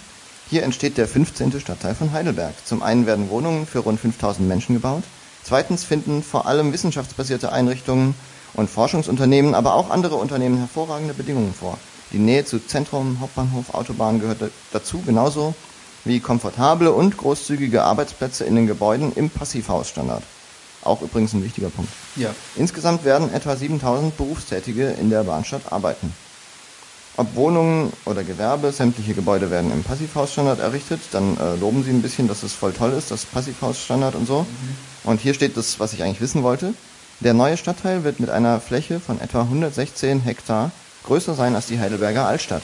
[0.48, 1.60] Hier entsteht der 15.
[1.60, 2.54] Stadtteil von Heidelberg.
[2.64, 5.02] Zum einen werden Wohnungen für rund 5000 Menschen gebaut.
[5.42, 8.14] Zweitens finden vor allem wissenschaftsbasierte Einrichtungen
[8.54, 11.76] und Forschungsunternehmen, aber auch andere Unternehmen hervorragende Bedingungen vor.
[12.12, 14.38] Die Nähe zu Zentrum, Hauptbahnhof, Autobahn gehört
[14.72, 15.54] dazu, genauso
[16.04, 20.22] wie komfortable und großzügige Arbeitsplätze in den Gebäuden im Passivhausstandard.
[20.82, 21.92] Auch übrigens ein wichtiger Punkt.
[22.14, 22.32] Ja.
[22.54, 26.14] Insgesamt werden etwa 7000 Berufstätige in der Bahnstadt arbeiten.
[27.16, 31.00] Ob Wohnungen oder Gewerbe, sämtliche Gebäude werden im Passivhausstandard errichtet.
[31.12, 34.42] Dann äh, loben sie ein bisschen, dass es voll toll ist, das Passivhausstandard und so.
[34.42, 35.10] Mhm.
[35.10, 36.74] Und hier steht das, was ich eigentlich wissen wollte.
[37.20, 40.70] Der neue Stadtteil wird mit einer Fläche von etwa 116 Hektar
[41.04, 42.62] größer sein als die Heidelberger Altstadt.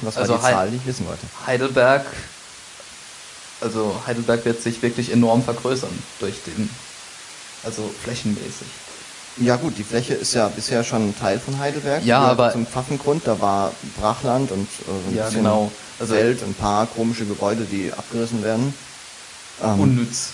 [0.00, 1.26] Was also war die Zahl, die ich wissen wollte?
[1.46, 2.06] Heidelberg,
[3.60, 6.70] also Heidelberg wird sich wirklich enorm vergrößern durch den,
[7.62, 8.66] also flächenmäßig.
[9.36, 12.04] Ja gut, die Fläche ist ja bisher schon Teil von Heidelberg.
[12.04, 15.70] Ja, aber zum Pfaffengrund, da war Brachland und äh, ein ja, genau.
[15.98, 18.74] also Welt, ein paar komische Gebäude, die abgerissen werden.
[19.62, 20.30] Ähm, unnütz,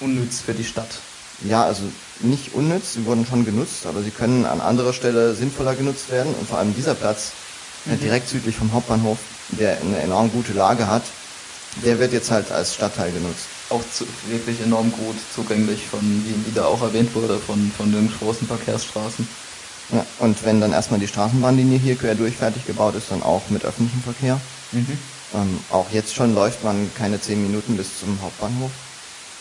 [0.00, 1.00] unnütz für die Stadt.
[1.42, 1.82] Ja, also
[2.20, 6.34] nicht unnütz, sie wurden schon genutzt, aber sie können an anderer Stelle sinnvoller genutzt werden
[6.38, 7.32] und vor allem dieser Platz,
[7.84, 8.00] mhm.
[8.00, 9.18] direkt südlich vom Hauptbahnhof,
[9.50, 11.02] der eine enorm gute Lage hat,
[11.84, 16.46] der wird jetzt halt als Stadtteil genutzt auch zu, wirklich enorm gut zugänglich von, wie,
[16.46, 19.26] wie da auch erwähnt wurde, von, von den großen Verkehrsstraßen.
[19.92, 23.42] Ja, und wenn dann erstmal die Straßenbahnlinie hier quer durch fertig gebaut ist, dann auch
[23.50, 24.40] mit öffentlichem Verkehr.
[24.72, 24.98] Mhm.
[25.34, 28.70] Ähm, auch jetzt schon läuft man keine zehn Minuten bis zum Hauptbahnhof.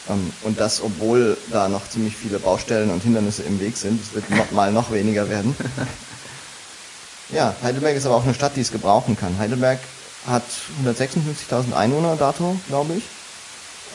[0.10, 4.02] Ähm, und das, obwohl da noch ziemlich viele Baustellen und Hindernisse im Weg sind.
[4.02, 5.56] Es wird noch mal noch weniger werden.
[7.30, 9.38] ja, Heidelberg ist aber auch eine Stadt, die es gebrauchen kann.
[9.40, 9.80] Heidelberg
[10.28, 10.44] hat
[10.84, 13.04] 156.000 Einwohner dato, glaube ich.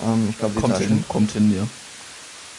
[0.05, 1.67] Ähm, ich glaube, kommt hin, kommt hin, ja.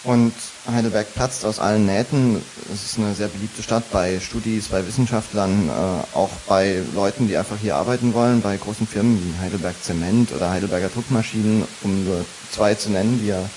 [0.04, 0.34] Und
[0.68, 2.42] Heidelberg platzt aus allen Nähten.
[2.74, 7.38] Es ist eine sehr beliebte Stadt bei Studis, bei Wissenschaftlern, äh, auch bei Leuten, die
[7.38, 12.26] einfach hier arbeiten wollen, bei großen Firmen wie Heidelberg Zement oder Heidelberger Druckmaschinen, um nur
[12.52, 13.48] zwei zu nennen, die ja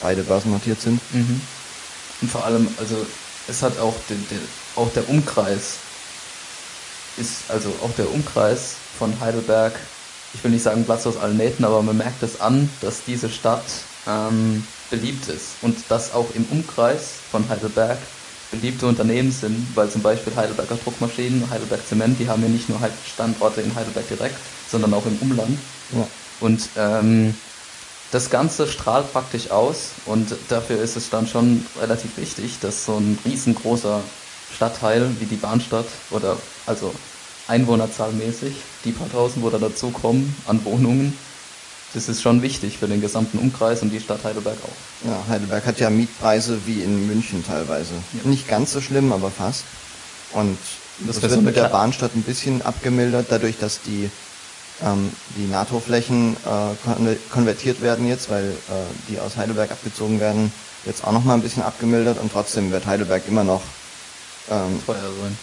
[0.00, 1.00] beide börsennotiert sind.
[1.12, 1.40] Mhm.
[2.20, 3.06] Und vor allem, also
[3.46, 4.40] es hat auch, den, den,
[4.74, 5.76] auch der Umkreis
[7.16, 9.74] ist, also auch der Umkreis von Heidelberg
[10.34, 13.28] ich will nicht sagen Platz aus allen Nähten, aber man merkt es an, dass diese
[13.28, 13.64] Stadt
[14.06, 17.98] ähm, beliebt ist und dass auch im Umkreis von Heidelberg
[18.50, 22.78] beliebte Unternehmen sind, weil zum Beispiel Heidelberger Druckmaschinen, Heidelberg Zement, die haben ja nicht nur
[23.12, 24.36] Standorte in Heidelberg direkt,
[24.70, 25.58] sondern auch im Umland.
[25.92, 26.06] Ja.
[26.40, 27.34] Und ähm,
[28.10, 32.98] das Ganze strahlt praktisch aus und dafür ist es dann schon relativ wichtig, dass so
[32.98, 34.02] ein riesengroßer
[34.54, 36.94] Stadtteil wie die Bahnstadt oder also
[37.48, 41.16] einwohnerzahlmäßig, die paar tausend, wo da dazukommen an Wohnungen,
[41.94, 45.08] das ist schon wichtig für den gesamten Umkreis und die Stadt Heidelberg auch.
[45.08, 47.92] Ja, Heidelberg hat ja Mietpreise wie in München teilweise.
[48.12, 48.30] Ja.
[48.30, 49.64] Nicht ganz so schlimm, aber fast.
[50.32, 50.56] Und
[51.00, 54.10] das, das wird so mit der Bahnstadt ein bisschen abgemildert, dadurch, dass die,
[54.82, 60.50] ähm, die NATO-Flächen äh, konvertiert werden jetzt, weil äh, die aus Heidelberg abgezogen werden,
[60.86, 63.62] jetzt auch nochmal ein bisschen abgemildert und trotzdem wird Heidelberg immer noch
[64.50, 65.36] ähm, teuer sein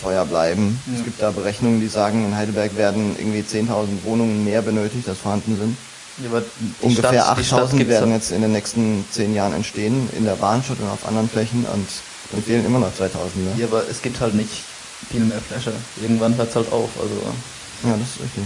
[0.00, 0.80] teuer bleiben.
[0.86, 0.98] Ja.
[0.98, 5.18] Es gibt da Berechnungen, die sagen, in Heidelberg werden irgendwie 10.000 Wohnungen mehr benötigt, als
[5.18, 5.76] vorhanden sind.
[6.22, 6.42] Ja,
[6.82, 11.06] Ungefähr 8.000 werden jetzt in den nächsten 10 Jahren entstehen, in der Bahnstadt und auf
[11.06, 11.88] anderen Flächen und
[12.32, 13.08] dann fehlen immer noch 2.000.
[13.36, 13.52] Ne?
[13.56, 14.50] Ja, aber es gibt halt nicht
[15.10, 15.72] viel mehr Fläche.
[16.00, 16.90] Irgendwann hört es halt auf.
[17.00, 17.14] Also
[17.84, 18.44] ja, das ist richtig.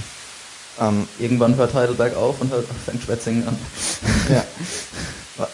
[0.81, 3.59] Ähm, Irgendwann hört Heidelberg auf und hört, fängt Schwetzingen an.
[4.29, 4.45] Ja.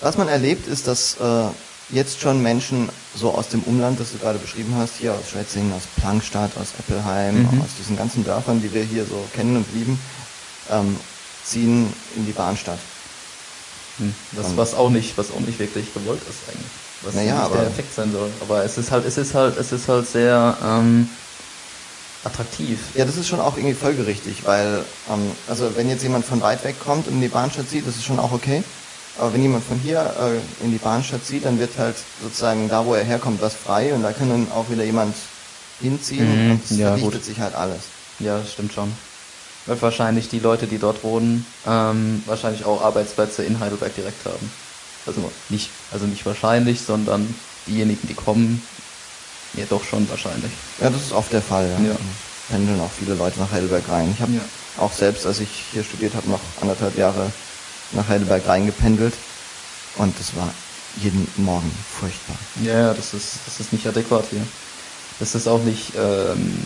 [0.03, 1.47] Was man erlebt, ist, dass äh,
[1.93, 5.73] jetzt schon Menschen so aus dem Umland, das du gerade beschrieben hast, hier aus Schwetzingen,
[5.73, 7.61] aus Plankstadt, aus Eppelheim, mhm.
[7.61, 9.99] aus diesen ganzen Dörfern, die wir hier so kennen und lieben,
[10.71, 10.97] ähm,
[11.45, 12.79] ziehen in die Bahnstadt.
[13.99, 14.15] Hm.
[14.33, 16.71] Was, was auch nicht, was auch nicht wirklich gewollt ist eigentlich.
[17.03, 18.31] Was naja, nicht der Effekt sein soll.
[18.41, 21.09] Aber es ist halt, es ist halt, es ist halt sehr ähm,
[22.25, 22.79] attraktiv.
[22.95, 26.65] Ja, das ist schon auch irgendwie folgerichtig, weil ähm, also wenn jetzt jemand von weit
[26.65, 28.63] weg kommt und in die Bahnstadt zieht, das ist schon auch okay.
[29.21, 32.87] Aber wenn jemand von hier äh, in die Bahnstadt zieht, dann wird halt sozusagen da,
[32.87, 35.15] wo er herkommt, was frei und da kann dann auch wieder jemand
[35.79, 37.81] hinziehen mhm, und es ja, verdichtet sich halt alles.
[38.19, 38.91] Ja, das stimmt schon.
[39.67, 44.51] Weil wahrscheinlich die Leute, die dort wohnen, ähm, wahrscheinlich auch Arbeitsplätze in Heidelberg direkt haben.
[45.05, 47.35] Also nicht, also nicht wahrscheinlich, sondern
[47.67, 48.63] diejenigen, die kommen,
[49.53, 50.51] ja doch schon wahrscheinlich.
[50.81, 51.91] Ja, das ist oft der Fall, ja.
[51.91, 51.97] ja.
[52.49, 54.11] Pendeln auch viele Leute nach Heidelberg rein.
[54.15, 54.41] Ich habe ja.
[54.79, 57.31] auch selbst, als ich hier studiert habe, noch anderthalb Jahre
[57.93, 59.15] nach Heidelberg reingependelt.
[59.97, 60.53] Und das war
[61.01, 62.37] jeden Morgen furchtbar.
[62.63, 64.45] Ja, das ist, das ist nicht adäquat hier.
[65.19, 66.59] Das ist auch nicht, ähm,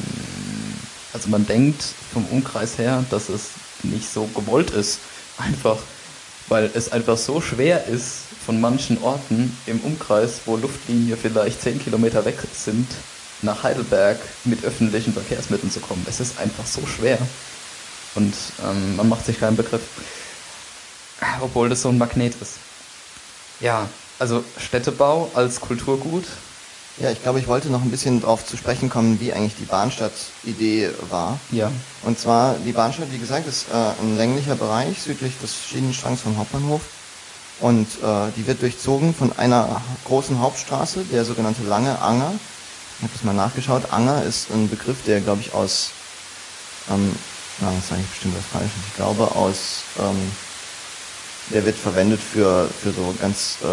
[1.12, 1.82] also man denkt
[2.12, 3.50] vom Umkreis her, dass es
[3.82, 5.00] nicht so gewollt ist.
[5.36, 5.78] Einfach,
[6.48, 11.82] weil es einfach so schwer ist, von manchen Orten im Umkreis, wo Luftlinie vielleicht 10
[11.82, 12.86] Kilometer weg sind,
[13.42, 16.04] nach Heidelberg mit öffentlichen Verkehrsmitteln zu kommen.
[16.08, 17.18] Es ist einfach so schwer.
[18.14, 18.34] Und
[18.64, 19.82] ähm, man macht sich keinen Begriff.
[21.40, 22.54] Obwohl das so ein Magnet ist.
[23.60, 26.24] Ja, also Städtebau als Kulturgut.
[26.98, 29.64] Ja, ich glaube, ich wollte noch ein bisschen darauf zu sprechen kommen, wie eigentlich die
[29.64, 31.40] Bahnstadt-Idee war.
[31.50, 31.72] Ja.
[32.02, 36.36] Und zwar, die Bahnstadt, wie gesagt, ist äh, ein länglicher Bereich südlich des Schienenstrangs vom
[36.38, 36.82] Hauptbahnhof.
[37.60, 42.32] Und äh, die wird durchzogen von einer großen Hauptstraße, der sogenannte Lange Anger.
[42.98, 43.92] Ich habe das mal nachgeschaut.
[43.92, 45.90] Anger ist ein Begriff, der, glaube ich, aus,
[46.90, 47.14] ähm,
[47.60, 50.30] na, das sage ich bestimmt was Falsches, ich glaube aus, ähm,
[51.50, 53.66] der wird verwendet für, für so ganz äh,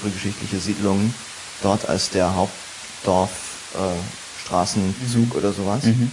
[0.00, 1.14] frühgeschichtliche Siedlungen
[1.62, 3.30] dort als der Hauptdorf
[3.74, 5.32] äh, mhm.
[5.34, 5.84] oder sowas.
[5.84, 6.10] Mhm.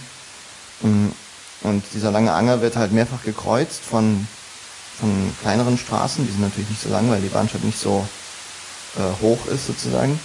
[0.82, 1.12] Mm,
[1.62, 4.26] und dieser lange Anger wird halt mehrfach gekreuzt von,
[4.98, 8.06] von kleineren Straßen, die sind natürlich nicht so lang, weil die Bahnstadt nicht so
[8.96, 10.18] äh, hoch ist sozusagen.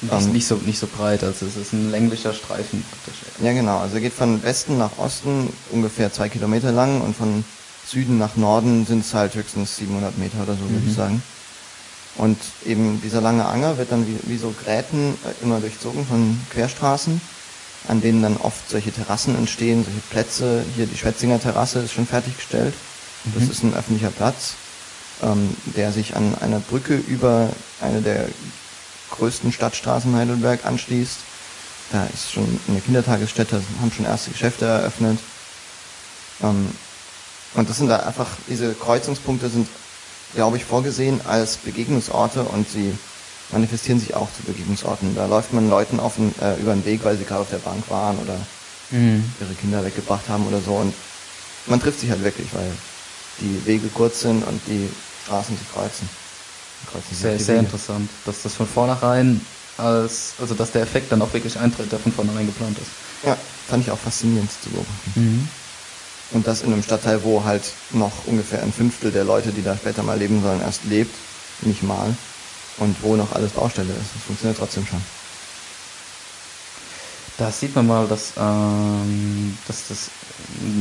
[0.00, 3.22] Nicht, ähm, nicht, so, nicht so breit, also es ist ein länglicher Streifen praktisch.
[3.42, 7.44] Ja genau, also er geht von Westen nach Osten ungefähr zwei Kilometer lang und von
[7.88, 10.70] Süden nach Norden sind es halt höchstens 700 Meter oder so, mhm.
[10.70, 11.22] würde ich sagen.
[12.16, 16.38] Und eben dieser lange Anger wird dann wie, wie so Gräten äh, immer durchzogen von
[16.50, 17.20] Querstraßen,
[17.86, 20.64] an denen dann oft solche Terrassen entstehen, solche Plätze.
[20.76, 22.74] Hier die Schwetzinger Terrasse ist schon fertiggestellt.
[23.24, 23.32] Mhm.
[23.38, 24.54] Das ist ein öffentlicher Platz,
[25.22, 28.28] ähm, der sich an einer Brücke über eine der
[29.12, 31.18] größten Stadtstraßen Heidelberg anschließt.
[31.92, 35.18] Da ist schon eine Kindertagesstätte, haben schon erste Geschäfte eröffnet.
[36.42, 36.68] Ähm,
[37.54, 39.68] und das sind da einfach, diese Kreuzungspunkte sind
[40.34, 42.92] glaube ich, vorgesehen als Begegnungsorte und sie
[43.50, 45.14] manifestieren sich auch zu Begegnungsorten.
[45.14, 47.58] Da läuft man Leuten auf den, äh, über den Weg, weil sie gerade auf der
[47.58, 48.38] Bank waren oder
[48.90, 49.24] mhm.
[49.40, 50.74] ihre Kinder weggebracht haben oder so.
[50.74, 50.94] Und
[51.66, 52.70] man trifft sich halt wirklich, weil
[53.40, 54.88] die Wege kurz sind und die
[55.24, 56.08] Straßen sich kreuzen.
[56.90, 59.40] kreuzen sehr, sehr interessant, dass das von vornherein
[59.78, 62.90] als, also dass der Effekt dann auch wirklich eintritt, der von vornherein geplant ist.
[63.24, 63.36] Ja,
[63.68, 65.12] fand ich auch faszinierend zu beobachten.
[65.14, 65.48] Mhm.
[66.30, 69.76] Und das in einem Stadtteil, wo halt noch ungefähr ein Fünftel der Leute, die da
[69.76, 71.14] später mal leben sollen, erst lebt,
[71.62, 72.14] nicht mal.
[72.78, 74.14] Und wo noch alles Baustelle ist.
[74.14, 75.02] Das funktioniert trotzdem schon.
[77.38, 80.10] Da sieht man mal, dass, ähm, dass das,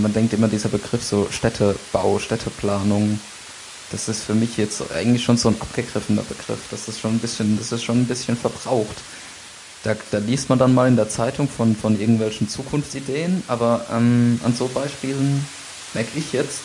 [0.02, 3.20] man denkt immer dieser Begriff so Städtebau, Städteplanung,
[3.92, 6.60] das ist für mich jetzt eigentlich schon so ein abgegriffener Begriff.
[6.72, 8.98] Das ist schon ein bisschen, das ist schon ein bisschen verbraucht.
[9.84, 14.40] Da, da liest man dann mal in der Zeitung von, von irgendwelchen Zukunftsideen, aber ähm,
[14.44, 15.46] an so Beispielen
[15.94, 16.62] merke ich jetzt,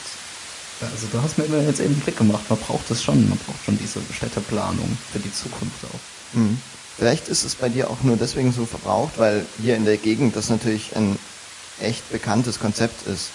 [0.80, 3.64] also du hast mir jetzt eben einen Blick gemacht, man braucht es schon, man braucht
[3.64, 6.36] schon diese Städteplanung für die Zukunft auch.
[6.36, 6.58] Mhm.
[6.96, 10.36] Vielleicht ist es bei dir auch nur deswegen so verbraucht, weil hier in der Gegend
[10.36, 11.18] das natürlich ein
[11.80, 13.30] echt bekanntes Konzept ist.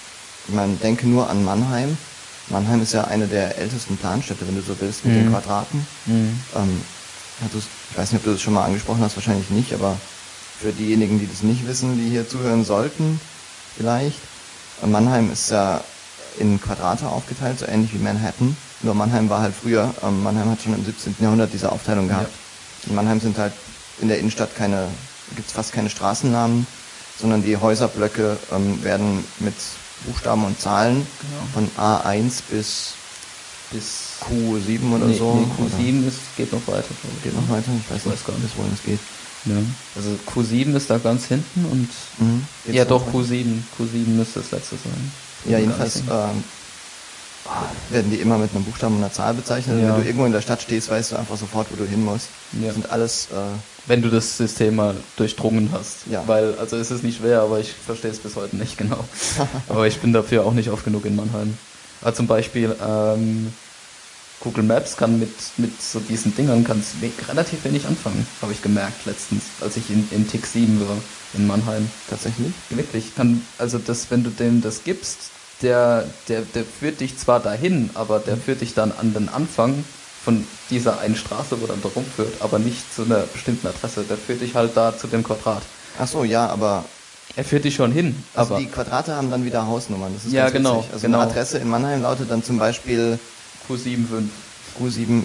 [0.48, 1.98] Meine, denke nur an Mannheim.
[2.50, 5.20] Mannheim ist ja eine der ältesten Planstädte, wenn du so willst, mit mhm.
[5.20, 5.88] den Quadraten.
[6.06, 6.40] Mhm.
[6.56, 6.82] Ähm,
[7.42, 9.98] ich weiß nicht, ob du das schon mal angesprochen hast, wahrscheinlich nicht, aber
[10.60, 13.20] für diejenigen, die das nicht wissen, die hier zuhören sollten,
[13.78, 14.20] vielleicht.
[14.86, 15.84] Mannheim ist ja
[16.40, 18.56] in Quadrate aufgeteilt, so ähnlich wie Manhattan.
[18.82, 21.16] Nur Mannheim war halt früher, ähm, Mannheim hat schon im 17.
[21.20, 22.30] Jahrhundert diese Aufteilung gehabt.
[22.84, 22.90] Ja.
[22.90, 23.54] In Mannheim sind halt
[24.00, 24.88] in der Innenstadt keine,
[25.36, 26.68] gibt's fast keine Straßennamen,
[27.20, 29.56] sondern die Häuserblöcke ähm, werden mit
[30.06, 31.68] Buchstaben und Zahlen genau.
[31.68, 32.94] von A1 bis
[33.72, 35.36] bis Q7 oder nee, so.
[35.36, 36.08] Nee, Q7 oder?
[36.08, 36.88] Ist, geht noch weiter.
[37.24, 37.72] Geht noch weiter?
[37.80, 39.00] Ich weiß, ich weiß gar nicht, wohin es geht.
[39.46, 39.56] Ja.
[39.96, 42.46] Also Q7 ist da ganz hinten und mhm.
[42.74, 43.46] ja doch Q7.
[43.80, 45.12] Q7 müsste das letzte sein.
[45.46, 46.44] Ja, jedenfalls ähm,
[47.90, 49.82] werden die immer mit einem Buchstaben und einer Zahl bezeichnet.
[49.82, 49.90] Ja.
[49.90, 52.30] Wenn du irgendwo in der Stadt stehst, weißt du einfach sofort, wo du hin musst.
[52.54, 52.68] Ja.
[52.68, 53.28] Das sind alles.
[53.32, 53.36] Äh,
[53.86, 56.08] Wenn du das System mal durchdrungen hast.
[56.10, 56.24] Ja.
[56.28, 59.04] Weil, also es ist nicht schwer, aber ich verstehe es bis heute nicht genau.
[59.70, 61.58] aber ich bin dafür auch nicht oft genug in Mannheim.
[62.02, 63.52] Aber zum Beispiel ähm,
[64.40, 66.94] Google Maps kann mit, mit so diesen Dingern ganz
[67.28, 70.98] relativ wenig anfangen, habe ich gemerkt letztens, als ich in, in TIC 7 war,
[71.34, 71.90] in Mannheim.
[72.10, 72.54] Tatsächlich?
[72.70, 73.16] Wirklich.
[73.16, 75.32] Kann, also das, wenn du dem das gibst,
[75.62, 78.42] der, der, der führt dich zwar dahin, aber der mhm.
[78.42, 79.84] führt dich dann an den Anfang
[80.24, 84.04] von dieser einen Straße, wo dann da rumführt, aber nicht zu einer bestimmten Adresse.
[84.04, 85.64] Der führt dich halt da zu dem Quadrat.
[86.00, 86.86] Ach so, ja, aber
[87.38, 88.16] er führt dich schon hin.
[88.34, 90.12] Also aber die Quadrate haben dann wieder Hausnummern.
[90.14, 90.84] Das ist ja, genau.
[90.92, 91.20] Also genau.
[91.20, 93.20] eine Adresse in Mannheim lautet dann zum Beispiel
[93.70, 94.24] Q75.
[94.82, 95.24] Q75.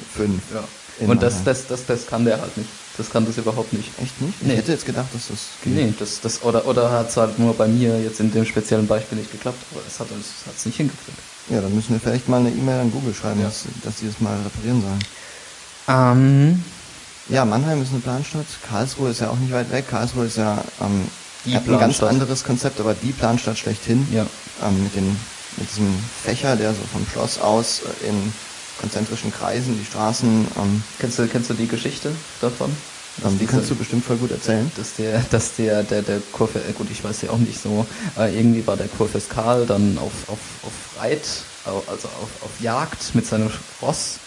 [0.52, 1.08] Ja.
[1.08, 2.68] Und das, das, das, das kann der halt nicht.
[2.98, 3.88] Das kann das überhaupt nicht.
[4.02, 4.34] Echt nicht?
[4.42, 5.74] Ich hätte jetzt gedacht, dass das geht.
[5.74, 8.86] Nee, das, das, oder, oder hat es halt nur bei mir jetzt in dem speziellen
[8.86, 11.18] Beispiel nicht geklappt, aber es hat es hat's nicht hingekriegt.
[11.48, 13.46] Ja, dann müssen wir vielleicht mal eine E-Mail an Google schreiben, ja.
[13.46, 15.04] dass, dass die das mal reparieren sollen.
[15.88, 16.64] Ähm,
[17.30, 18.46] ja, Mannheim ist eine Planstadt.
[18.68, 19.88] Karlsruhe ist ja auch nicht weit weg.
[19.88, 21.08] Karlsruhe ist ja ähm,
[21.44, 24.06] Die hat ein ganz anderes Konzept, aber die Planstadt schlechthin.
[24.12, 24.26] ja.
[24.62, 25.16] Ähm, mit, den,
[25.56, 28.32] mit diesem Fächer, der so vom Schloss aus äh, in
[28.80, 32.70] konzentrischen Kreisen die Straßen, ähm, Kennst du, kennst du die Geschichte davon?
[33.24, 34.70] ähm, die kannst du bestimmt voll gut erzählen.
[34.76, 37.86] dass der, dass der, der, der Kurve, äh, gut, ich weiß ja auch nicht so,
[38.18, 41.26] äh, irgendwie war der Kurfürst Karl dann auf, auf, auf Reit,
[41.64, 43.50] also auf, auf Jagd mit seinem
[43.80, 44.18] Ross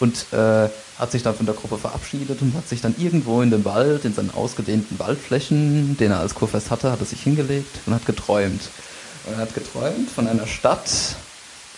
[0.00, 3.50] und äh, hat sich dann von der Gruppe verabschiedet und hat sich dann irgendwo in
[3.50, 7.78] den Wald, in seinen ausgedehnten Waldflächen, den er als Kurfürst hatte, hat er sich hingelegt
[7.86, 8.62] und hat geträumt.
[9.26, 10.90] Und er hat geträumt von einer Stadt,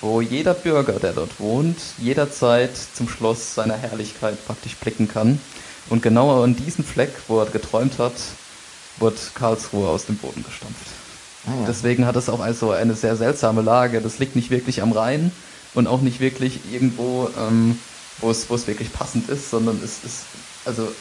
[0.01, 5.41] wo jeder Bürger, der dort wohnt, jederzeit zum Schloss seiner Herrlichkeit praktisch blicken kann.
[5.91, 8.15] Und genau an diesem Fleck, wo er geträumt hat,
[8.99, 10.87] wird Karlsruhe aus dem Boden gestampft.
[11.47, 11.67] Ah, ja.
[11.67, 14.01] Deswegen hat es auch also eine sehr seltsame Lage.
[14.01, 15.33] Das liegt nicht wirklich am Rhein
[15.75, 17.79] und auch nicht wirklich irgendwo, ähm,
[18.23, 20.29] wo es wo es wirklich passend ist, sondern es ist,
[20.65, 20.95] also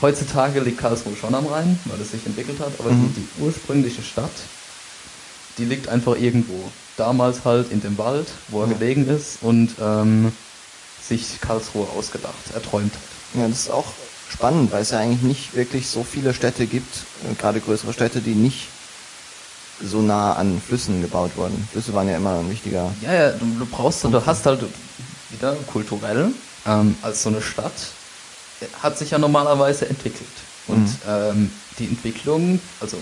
[0.00, 3.12] heutzutage liegt Karlsruhe schon am Rhein, weil es sich entwickelt hat, aber Mhm.
[3.12, 4.48] die, die ursprüngliche Stadt,
[5.58, 6.72] die liegt einfach irgendwo.
[6.96, 8.74] Damals halt in dem Wald, wo er Ja.
[8.74, 10.32] gelegen ist und ähm,
[10.98, 13.40] sich Karlsruhe ausgedacht, erträumt hat.
[13.40, 13.94] Ja, das ist auch
[14.28, 18.22] spannend, weil es ja eigentlich nicht wirklich so viele Städte gibt, äh, gerade größere Städte,
[18.22, 18.72] die nicht
[19.80, 21.66] so nah an Flüssen gebaut wurden.
[21.66, 22.94] Flüsse waren ja immer ein wichtiger.
[23.00, 24.64] Ja, ja, du, du brauchst, du hast halt
[25.30, 26.34] wieder kulturell
[26.66, 27.72] ähm, als so eine Stadt
[28.60, 30.28] äh, hat sich ja normalerweise entwickelt.
[30.68, 30.98] Und Mhm.
[31.06, 32.98] ähm, die Entwicklung, also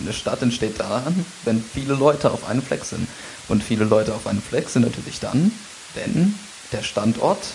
[0.00, 3.06] eine Stadt entsteht daran, wenn viele Leute auf einem Fleck sind.
[3.48, 5.52] Und viele Leute auf einem Fleck sind natürlich dann,
[5.94, 6.38] wenn
[6.72, 7.46] der Standort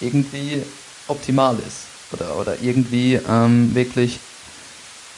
[0.00, 0.62] irgendwie
[1.08, 4.18] optimal ist oder, oder irgendwie ähm, wirklich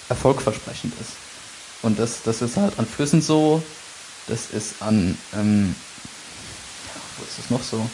[0.08, 1.12] erfolgversprechend ist.
[1.82, 3.62] Und das, das ist halt an Flüssen so,
[4.26, 5.74] das ist an, ähm,
[7.18, 7.88] wo ist das noch so?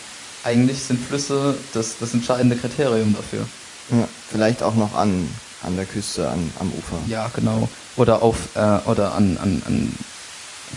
[0.44, 3.46] Eigentlich sind Flüsse das, das entscheidende Kriterium dafür.
[3.90, 5.28] Ja, vielleicht auch noch an,
[5.62, 6.98] an der Küste, an, am Ufer.
[7.08, 7.68] Ja, genau.
[7.96, 9.94] Oder auf, äh, oder an, an, an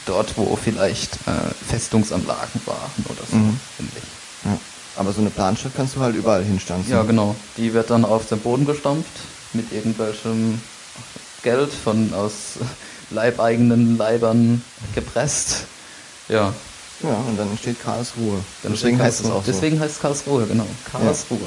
[0.05, 1.31] dort, wo vielleicht äh,
[1.69, 3.59] Festungsanlagen waren oder so, Mhm.
[3.75, 4.45] finde ich.
[4.49, 4.57] Ja.
[4.95, 6.91] Aber so eine Planstadt kannst du halt überall hinstanzen.
[6.91, 7.35] Ja, genau.
[7.57, 9.11] Die wird dann auf den Boden gestampft
[9.53, 10.61] mit irgendwelchem
[11.43, 12.33] Geld von aus
[13.09, 14.63] leibeigenen Leibern
[14.95, 15.65] gepresst.
[16.29, 16.53] Ja,
[17.03, 18.39] Ja, und dann entsteht Karlsruhe.
[18.63, 19.51] dann Deswegen heißt es auch so.
[19.51, 20.65] Deswegen heißt es Karlsruhe, genau.
[20.91, 21.37] Karlsruhe.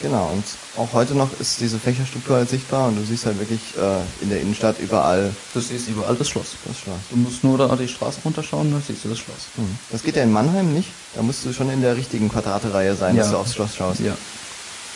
[0.00, 0.44] Genau, und
[0.80, 4.28] auch heute noch ist diese Fächerstruktur halt sichtbar und du siehst halt wirklich äh, in
[4.30, 6.50] der Innenstadt überall Das ist überall das Schloss.
[6.64, 6.98] das Schloss.
[7.10, 9.38] Du musst nur da die Straße runterschauen, dann siehst du das Schloss.
[9.56, 9.76] Hm.
[9.90, 10.90] Das geht ja in Mannheim nicht.
[11.16, 13.22] Da musst du schon in der richtigen Quadratereihe sein, Ja.
[13.22, 13.98] dass du aufs Schloss schaust.
[13.98, 14.16] Ja.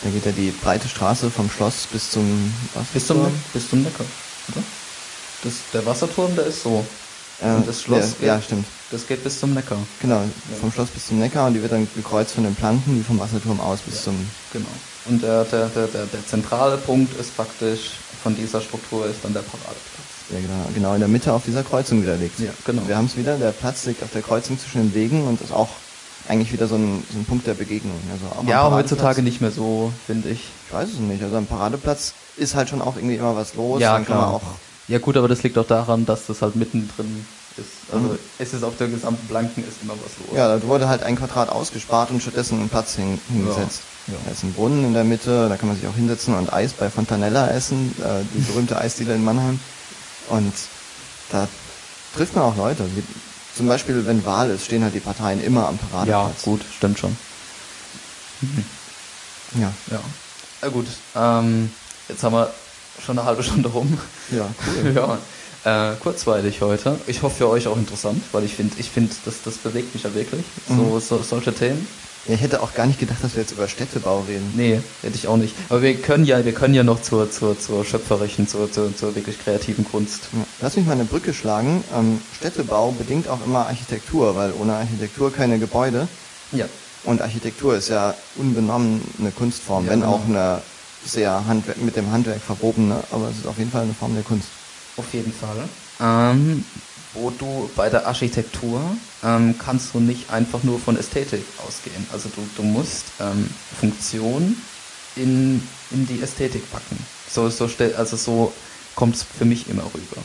[0.03, 2.53] Da geht ja die breite Straße vom Schloss bis zum
[2.93, 4.05] Bis zum, bis zum Neckar,
[4.53, 4.63] oder?
[5.43, 6.85] Das, der Wasserturm, der ist so.
[7.43, 8.65] Äh, Und das Schloss ja, geht- stimmt.
[8.91, 9.77] Das geht bis zum Neckar.
[10.01, 10.21] Genau,
[10.61, 13.19] vom Schloss bis zum Neckar und die wird dann gekreuzt von den Planken, wie vom
[13.19, 14.01] Wasserturm aus bis Ja.
[14.03, 14.27] zum.
[14.53, 14.65] Genau.
[15.05, 19.33] Und der, der, der, der, der zentrale Punkt ist praktisch, von dieser Struktur ist dann
[19.33, 19.81] der Paradeplatz.
[20.31, 22.39] Der genau, genau in der Mitte auf dieser Kreuzung wieder liegt.
[22.39, 22.83] Ja, genau.
[22.87, 25.51] Wir haben es wieder, der Platz liegt auf der Kreuzung zwischen den Wegen und ist
[25.51, 25.67] auch
[26.29, 27.97] eigentlich wieder so ein, so ein Punkt der Begegnung.
[28.11, 30.39] Also Ja, heutzutage nicht mehr so, finde ich.
[30.67, 31.21] Ich weiß es nicht.
[31.21, 33.81] Also am Paradeplatz ist halt schon auch irgendwie immer was los.
[33.81, 34.35] Ja, dann kann man klar.
[34.35, 34.41] auch.
[34.87, 37.25] Ja gut, aber das liegt auch daran, dass das halt mittendrin
[37.57, 37.67] ist.
[37.91, 38.19] Also Mhm.
[38.39, 40.35] es ist auf der gesamten Blanken ist immer was los.
[40.37, 43.81] Ja, da wurde halt ein Quadrat ausgespart und stattdessen ein Platz hin, hingesetzt.
[44.07, 44.15] Ja.
[44.25, 46.73] Da ist ein Brunnen in der Mitte, da kann man sich auch hinsetzen und Eis
[46.73, 49.59] bei Fontanella essen, äh, die berühmte Eisdiele in Mannheim.
[50.29, 50.53] Und
[51.31, 51.47] da
[52.15, 52.83] trifft man auch Leute.
[52.95, 53.03] Wie,
[53.55, 56.41] zum Beispiel, wenn Wahl ist, stehen halt die Parteien immer am ja, Paradeplatz.
[56.43, 57.15] gut, stimmt schon.
[59.55, 59.99] Ja, Ja.
[60.61, 61.69] Na gut, ähm,
[62.09, 62.51] jetzt haben wir
[63.05, 63.97] schon eine halbe Stunde rum.
[64.31, 64.47] ja,
[64.83, 64.93] cool.
[64.95, 65.17] ja.
[65.65, 66.99] Äh, kurzweilig heute.
[67.07, 70.03] Ich hoffe für euch auch interessant, weil ich finde, ich finde, das, das bewegt mich
[70.03, 70.43] ja wirklich.
[70.67, 70.99] So, Mhm.
[70.99, 71.87] so solche Themen.
[72.27, 74.53] Ja, ich hätte auch gar nicht gedacht, dass wir jetzt über Städtebau reden.
[74.55, 75.55] Nee, hätte ich auch nicht.
[75.69, 79.15] Aber wir können ja, wir können ja noch zur, zur, zur schöpferischen, zur, zur, zur
[79.15, 80.23] wirklich kreativen Kunst.
[80.61, 81.83] Lass mich mal eine Brücke schlagen.
[81.93, 86.07] Ähm, Städtebau bedingt auch immer Architektur, weil ohne Architektur keine Gebäude.
[86.53, 86.65] Ja.
[87.05, 90.13] Und Architektur ist ja unbenommen eine Kunstform, Ja, wenn genau.
[90.13, 90.61] auch eine
[91.05, 94.23] sehr Handwer mit dem Handwerk verwobene, aber es ist auf jeden Fall eine Form der
[94.23, 94.47] Kunst.
[94.97, 95.67] Auf jeden Fall.
[95.99, 96.63] Ähm,
[97.13, 98.81] wo du bei der Architektur
[99.23, 102.05] ähm, kannst du nicht einfach nur von Ästhetik ausgehen.
[102.11, 103.49] Also du, du musst ähm,
[103.79, 104.57] Funktion
[105.15, 106.97] in, in die Ästhetik packen.
[107.29, 108.53] So, so stell, also so
[108.95, 110.21] kommt es für mich immer rüber.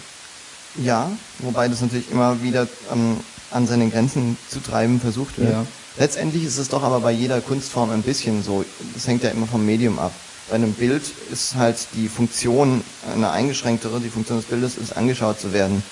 [0.76, 1.11] Ja,
[1.41, 3.18] wobei das natürlich immer wieder ähm,
[3.51, 5.53] an seine Grenzen zu treiben versucht wird.
[5.53, 5.66] Ja.
[5.99, 8.64] Letztendlich ist es doch aber bei jeder Kunstform ein bisschen so.
[8.95, 10.12] Das hängt ja immer vom Medium ab.
[10.49, 12.83] Bei einem Bild ist halt die Funktion
[13.13, 15.83] eine eingeschränktere, die Funktion des Bildes ist angeschaut zu werden.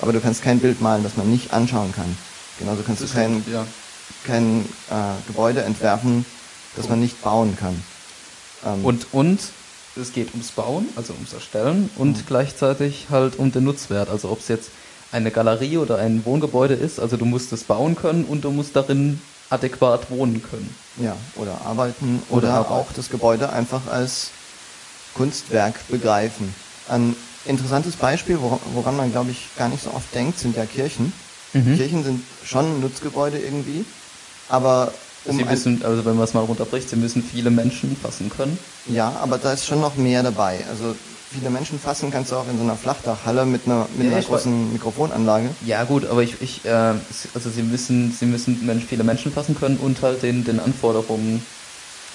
[0.00, 2.16] Aber du kannst kein Bild malen, das man nicht anschauen kann.
[2.58, 3.66] Genauso kannst du kein, ja.
[4.24, 6.24] kein äh, Gebäude entwerfen,
[6.76, 7.82] das man nicht bauen kann.
[8.66, 9.40] Ähm, und, und
[9.96, 12.22] es geht ums Bauen, also ums Erstellen und mhm.
[12.26, 14.10] gleichzeitig halt um den Nutzwert.
[14.10, 14.70] Also ob es jetzt
[15.12, 18.76] eine Galerie oder ein Wohngebäude ist, also du musst es bauen können und du musst
[18.76, 20.74] darin adäquat wohnen können.
[20.96, 22.72] Ja, oder arbeiten oder, oder arbeiten.
[22.72, 24.30] auch das Gebäude einfach als
[25.14, 26.54] Kunstwerk begreifen.
[26.88, 31.12] Ein interessantes Beispiel, woran man glaube ich gar nicht so oft denkt, sind ja Kirchen.
[31.52, 31.76] Mhm.
[31.76, 33.84] Kirchen sind schon Nutzgebäude irgendwie,
[34.48, 34.92] aber
[35.24, 38.58] um sie müssen, also wenn man es mal runterbricht, sie müssen viele Menschen fassen können.
[38.86, 40.64] Ja, aber da ist schon noch mehr dabei.
[40.70, 40.94] Also
[41.30, 44.24] viele Menschen fassen kannst du auch in so einer Flachdachhalle mit einer, mit ja, einer
[44.24, 45.50] großen Mikrofonanlage.
[45.64, 46.94] Ja gut, aber ich, ich äh,
[47.34, 51.44] also sie müssen, sie müssen Menschen, viele Menschen fassen können und halt den, den Anforderungen,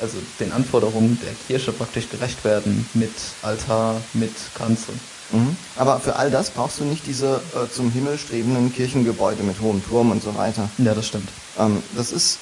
[0.01, 4.95] also den Anforderungen der Kirche praktisch gerecht werden mit Altar, mit Kanzel.
[5.32, 5.55] Mhm.
[5.78, 9.84] Aber für all das brauchst du nicht diese äh, zum Himmel strebenden Kirchengebäude mit hohem
[9.84, 10.70] Turm und so weiter.
[10.78, 11.30] Ja, das stimmt.
[11.57, 12.38] Ähm, das ist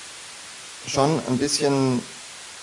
[0.87, 2.01] schon ein bisschen,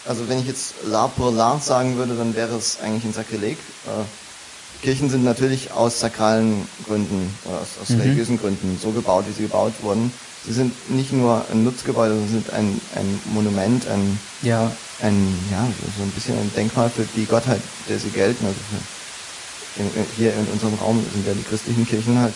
[0.07, 3.59] also wenn ich jetzt la pour la sagen würde, dann wäre es eigentlich ein Sakrileg.
[3.87, 8.01] Äh, Kirchen sind natürlich aus sakralen Gründen, aus, aus mhm.
[8.01, 10.13] religiösen Gründen so gebaut, wie sie gebaut wurden.
[10.47, 14.73] Sie sind nicht nur ein Nutzgebäude, sie sind ein, ein Monument, ein, ja.
[15.03, 15.67] ein, ja,
[15.99, 18.47] so ein bisschen ein Denkmal für die Gottheit, der sie gelten.
[18.47, 22.35] Also für, in, hier in unserem Raum sind ja die christlichen Kirchen halt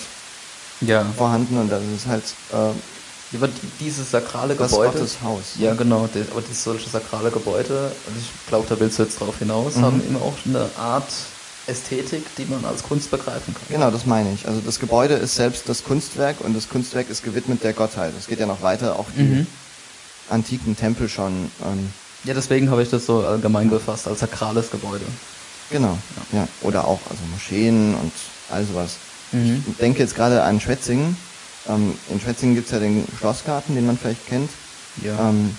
[0.83, 1.05] ja.
[1.17, 2.75] vorhanden und das ist halt äh,
[3.33, 3.49] über
[3.81, 4.99] dieses sakrale Gebäude.
[4.99, 5.55] Das Haus.
[5.59, 6.09] Ja, genau.
[6.12, 9.77] Das, aber dieses solche sakrale Gebäude, und ich glaube, da willst du jetzt drauf hinaus,
[9.77, 9.83] mhm.
[9.83, 11.09] haben immer auch eine Art
[11.66, 13.62] Ästhetik, die man als Kunst begreifen kann.
[13.68, 14.47] Genau, das meine ich.
[14.47, 18.12] Also das Gebäude ist selbst das Kunstwerk und das Kunstwerk ist gewidmet der Gottheit.
[18.18, 19.47] Es geht ja noch weiter, auch die mhm.
[20.29, 21.51] antiken Tempel schon.
[21.64, 21.93] Ähm,
[22.25, 25.05] ja, deswegen habe ich das so allgemein gefasst, als sakrales Gebäude.
[25.70, 25.99] Genau,
[26.33, 26.41] ja.
[26.41, 26.49] ja.
[26.62, 28.12] Oder auch also Moscheen und
[28.51, 28.97] all sowas.
[29.33, 29.64] Mhm.
[29.66, 31.16] Ich denke jetzt gerade an Schwetzingen
[31.69, 34.51] ähm, in Schwetzingen gibt es ja den Schlossgarten, den man vielleicht kennt.
[35.03, 35.31] Ja.
[35.31, 35.57] Ähm,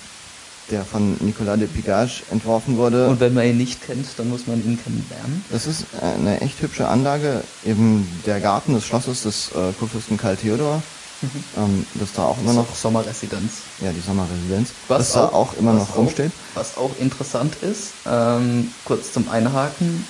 [0.70, 3.08] der von Nicolas de Pigage entworfen wurde.
[3.08, 5.44] Und wenn man ihn nicht kennt, dann muss man ihn kennenlernen.
[5.50, 10.36] Das ist eine echt hübsche Anlage, eben der Garten des Schlosses des äh, Kurfürsten Karl
[10.36, 10.82] Theodor.
[11.22, 11.44] Mhm.
[11.56, 13.52] Ähm, das da auch immer noch Sommerresidenz.
[13.80, 14.70] Ja, die Sommerresidenz.
[14.88, 16.32] Was das da auch, immer noch rumsteht.
[16.54, 20.04] was auch interessant ist, ähm, kurz zum Einhaken,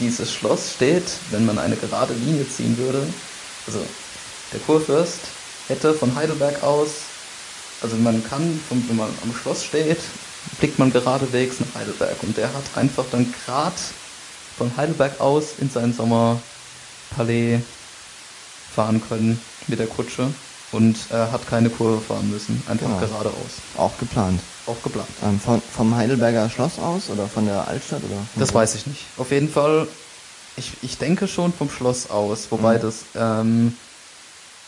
[0.00, 3.06] dieses Schloss steht, wenn man eine gerade Linie ziehen würde,
[3.66, 3.80] also
[4.52, 5.20] der Kurfürst
[5.68, 6.88] hätte von Heidelberg aus,
[7.82, 9.98] also man kann, wenn man am Schloss steht,
[10.58, 13.76] blickt man geradewegs nach Heidelberg und der hat einfach dann gerade
[14.56, 17.60] von Heidelberg aus in sein Sommerpalais
[18.74, 20.28] fahren können mit der Kutsche
[20.72, 22.98] und er hat keine Kurve fahren müssen, einfach genau.
[22.98, 23.60] geradeaus.
[23.76, 24.40] Auch geplant.
[24.66, 25.08] Auch geplant.
[25.22, 28.02] Ähm, von, vom Heidelberger Schloss aus oder von der Altstadt?
[28.04, 29.04] Oder das weiß ich nicht.
[29.16, 29.86] Auf jeden Fall,
[30.56, 32.82] ich, ich denke schon vom Schloss aus, wobei mhm.
[32.82, 33.76] das ähm,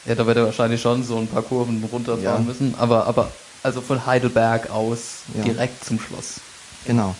[0.09, 2.49] ja, da wird er wahrscheinlich schon so ein paar Kurven runterfahren ja.
[2.53, 3.31] müssen, aber, aber
[3.63, 5.45] also von Heidelberg aus ja.
[5.45, 6.37] direkt zum Schloss.
[6.87, 7.15] Genau.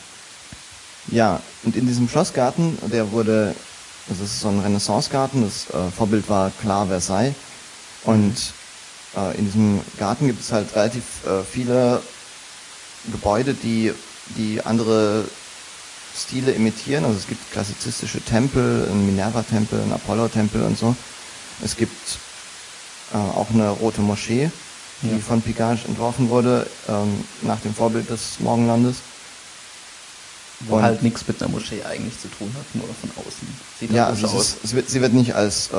[1.09, 3.55] Ja, und in diesem Schlossgarten, der wurde,
[4.09, 7.35] also das ist so ein Renaissancegarten, das äh, Vorbild war klar Versailles.
[8.05, 8.35] Und
[9.17, 12.01] äh, in diesem Garten gibt es halt relativ äh, viele
[13.13, 13.93] Gebäude, die,
[14.37, 15.25] die andere
[16.17, 17.05] Stile imitieren.
[17.05, 20.97] Also es gibt klassizistische Tempel, einen Minerva-Tempel, einen Apollo-Tempel und so.
[21.63, 22.19] Es gibt
[23.13, 24.51] äh, auch eine rote Moschee,
[25.03, 25.19] die ja.
[25.19, 28.97] von Picage entworfen wurde, ähm, nach dem Vorbild des Morgenlandes.
[30.61, 33.49] Wo Und halt nichts mit einer Moschee eigentlich zu tun hat, nur von außen.
[33.79, 34.57] Sieht ja, also aus.
[34.63, 35.77] Ist, wird, sie wird nicht als, äh,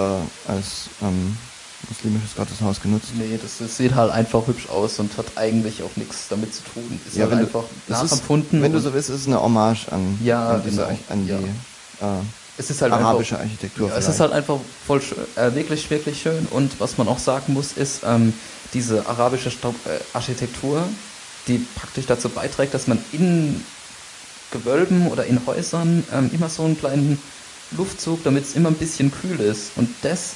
[0.47, 1.37] als ähm,
[1.89, 3.09] muslimisches Gotteshaus genutzt.
[3.15, 6.63] Nee, das, das, sieht halt einfach hübsch aus und hat eigentlich auch nichts damit zu
[6.63, 6.99] tun.
[7.05, 8.59] Ist ja, halt einfach nachempfunden.
[8.59, 10.99] Ist, wenn du so willst, ist es eine Hommage an, ja, an, diese, genau.
[11.09, 11.37] an die ja.
[11.37, 12.21] äh,
[12.59, 13.87] es ist halt arabische einfach, Architektur.
[13.89, 15.01] Ja, es ist halt einfach voll
[15.37, 16.45] äh, wirklich, wirklich schön.
[16.51, 18.33] Und was man auch sagen muss, ist ähm,
[18.73, 20.83] diese arabische Staub, äh, Architektur,
[21.47, 23.63] die praktisch dazu beiträgt, dass man in
[24.51, 27.21] Gewölben oder in Häusern ähm, immer so einen kleinen
[27.71, 29.71] Luftzug, damit es immer ein bisschen kühl ist.
[29.77, 30.33] Und das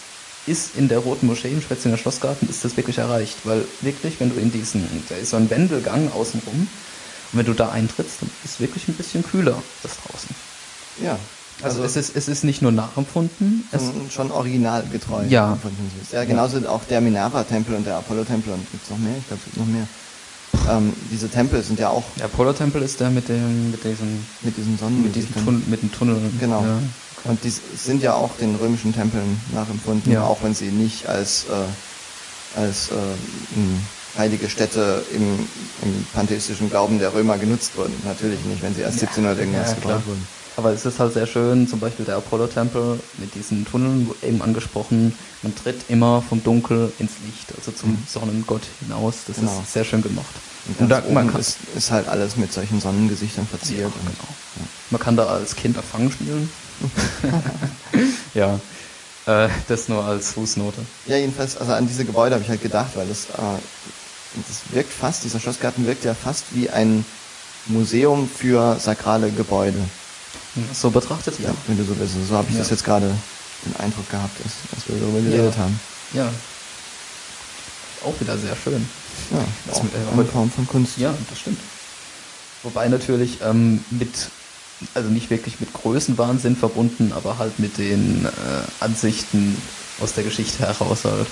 [0.48, 4.30] ist in der Roten Moschee im Schwetzinger Schlossgarten ist das wirklich erreicht, weil wirklich, wenn
[4.30, 6.68] du in diesen, da ist so ein Wendelgang außenrum,
[7.32, 10.30] und wenn du da eintrittst, dann ist es wirklich ein bisschen kühler, das draußen.
[11.02, 11.18] Ja,
[11.62, 13.68] also, also, es, ist, es ist nicht nur nachempfunden.
[13.72, 15.26] Es schon, schon originalgetreu.
[15.28, 15.58] Ja.
[16.12, 16.70] Ja, genauso ja.
[16.70, 19.16] auch der Minerva-Tempel und der Apollo-Tempel und gibt es noch mehr?
[19.18, 19.88] Ich glaube, es gibt noch mehr.
[20.70, 22.04] Ähm, diese Tempel sind ja auch.
[22.18, 25.82] Der Apollo-Tempel ist der mit dem, mit diesem, mit diesen Sonnen, mit diesem Tunnel, mit
[25.82, 26.18] dem Tunnel.
[26.40, 26.64] Genau.
[26.64, 26.80] Ja.
[27.26, 30.24] Und die sind ja auch den römischen Tempeln nachempfunden, ja.
[30.24, 35.40] auch wenn sie nicht als, äh, als äh, heilige Städte im,
[35.82, 37.94] im pantheistischen Glauben der Römer genutzt wurden.
[38.06, 40.28] Natürlich nicht, wenn sie erst 1700 irgendwas gebaut wurden.
[40.56, 45.18] Aber es ist halt sehr schön, zum Beispiel der Apollo-Tempel mit diesen Tunneln, eben angesprochen,
[45.42, 48.04] man tritt immer vom Dunkel ins Licht, also zum mhm.
[48.08, 49.16] Sonnengott hinaus.
[49.28, 49.60] Das genau.
[49.62, 50.34] ist sehr schön gemacht.
[50.68, 53.82] Und, und da, man kann, ist, ist, halt alles mit solchen Sonnengesichtern verziert.
[53.82, 54.68] Ja, genau.
[54.92, 56.50] Man kann da als Kind Fangen spielen.
[58.34, 58.60] ja,
[59.26, 60.82] äh, das nur als Fußnote.
[61.08, 63.60] Ja, jedenfalls, also an diese Gebäude habe ich halt gedacht, weil das, äh,
[64.36, 67.04] das wirkt fast, dieser Schlossgarten wirkt ja fast wie ein
[67.68, 69.80] Museum für sakrale Gebäude.
[70.74, 71.54] So betrachtet, ja.
[71.68, 72.16] Wenn du so willst.
[72.28, 72.60] So habe ich ja.
[72.60, 73.08] das jetzt gerade
[73.66, 75.64] den Eindruck gehabt, dass, dass wir darüber geredet ja.
[75.64, 75.80] haben.
[76.14, 76.30] Ja.
[78.06, 78.88] Auch wieder sehr schön.
[79.32, 80.98] Ja, das auch äh, eine Form von Kunst.
[80.98, 81.60] Ja, das stimmt.
[82.64, 84.30] Wobei natürlich ähm, mit,
[84.94, 89.58] also nicht wirklich mit Größenwahnsinn verbunden, aber halt mit den äh, Ansichten
[90.02, 91.28] aus der Geschichte heraus halt.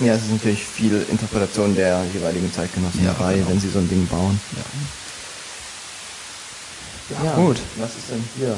[0.00, 3.48] Ja, es ist natürlich viel Interpretation der jeweiligen Zeitgenossen ja, dabei, genau.
[3.48, 4.40] wenn sie so ein Ding bauen.
[4.56, 4.62] Ja.
[7.24, 7.34] Ja.
[7.34, 7.58] gut.
[7.76, 8.56] Was ist denn hier?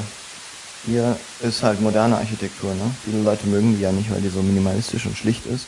[0.85, 2.91] Hier ist halt moderne Architektur, ne?
[3.03, 5.65] Viele Leute mögen die ja nicht, weil die so minimalistisch und schlicht ist.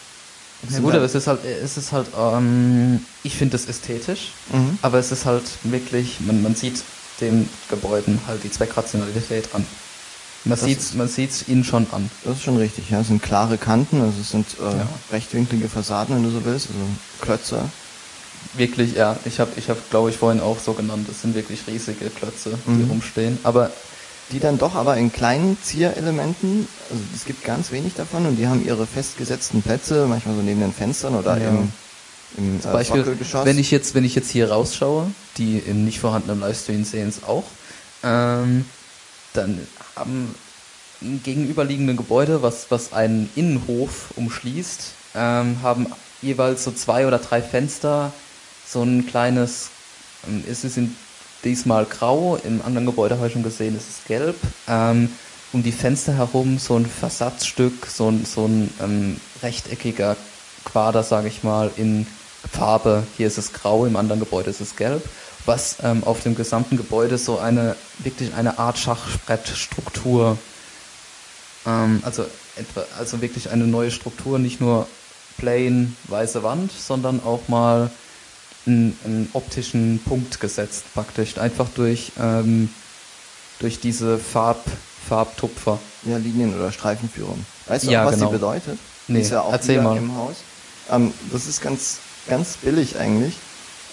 [0.70, 4.78] Ja gut, aber es ist halt, es ist halt, ähm, ich finde es ästhetisch, mhm.
[4.82, 6.84] aber es ist halt wirklich, man, man sieht
[7.22, 9.66] den Gebäuden halt die Zweckrationalität an.
[10.46, 12.10] Man sieht man sieht's ihnen schon an.
[12.24, 13.02] Das ist schon richtig, ja.
[13.02, 14.88] Es sind klare Kanten, also es sind äh, ja.
[15.12, 16.80] rechtwinklige Fassaden, wenn du so willst, also
[17.22, 17.70] Klötze.
[18.56, 19.18] Wirklich, ja.
[19.26, 21.08] Ich habe, ich hab, glaube ich, vorhin auch so genannt.
[21.08, 22.90] Das sind wirklich riesige Klötze, die mhm.
[22.90, 23.38] rumstehen.
[23.44, 23.72] Aber
[24.32, 28.48] die dann doch aber in kleinen Zierelementen, also es gibt ganz wenig davon und die
[28.48, 31.50] haben ihre festgesetzten Plätze, manchmal so neben den Fenstern oder ja.
[31.50, 31.72] im,
[32.38, 36.00] im Zum äh, Beispiel, wenn ich jetzt, wenn ich jetzt hier rausschaue, die im nicht
[36.00, 37.46] vorhandenen Livestream sehen es auch,
[38.04, 38.66] ähm,
[39.34, 39.60] dann
[39.96, 40.36] haben
[41.24, 45.88] gegenüberliegende Gebäude, was, was einen Innenhof umschließt, ähm, haben
[46.22, 48.12] jeweils so zwei oder drei Fenster,
[48.68, 49.70] so ein kleines,
[50.28, 50.96] ähm, ist es in
[51.44, 54.36] diesmal grau, im anderen Gebäude habe ich schon gesehen, ist es gelb.
[54.68, 55.10] Ähm,
[55.54, 60.18] um die Fenster herum so ein Versatzstück, so ein, so ein ähm, rechteckiger
[60.66, 62.06] Quader, sage ich mal, in
[62.52, 63.04] Farbe.
[63.16, 65.04] Hier ist es grau, im anderen Gebäude ist es gelb.
[65.46, 70.38] Was ähm, auf dem gesamten Gebäude so eine, wirklich eine Art Schachbrettstruktur,
[71.66, 72.26] ähm, also
[72.58, 74.88] etwa, also wirklich eine neue Struktur, nicht nur
[75.38, 77.90] plain weiße Wand, sondern auch mal
[78.68, 81.38] einen, einen optischen Punkt gesetzt, praktisch.
[81.38, 82.70] Einfach durch, ähm,
[83.60, 84.64] durch diese Farb,
[85.08, 85.80] Farbtupfer.
[86.04, 87.46] Ja, Linien- oder Streifenführung.
[87.68, 88.28] Weißt du ja, was genau.
[88.28, 88.80] die bedeutet?
[89.08, 89.98] Nee, ist ja auch erzähl mal.
[89.98, 90.36] im Haus.
[90.90, 91.98] Ähm, das ist ganz,
[92.28, 93.36] ganz billig eigentlich.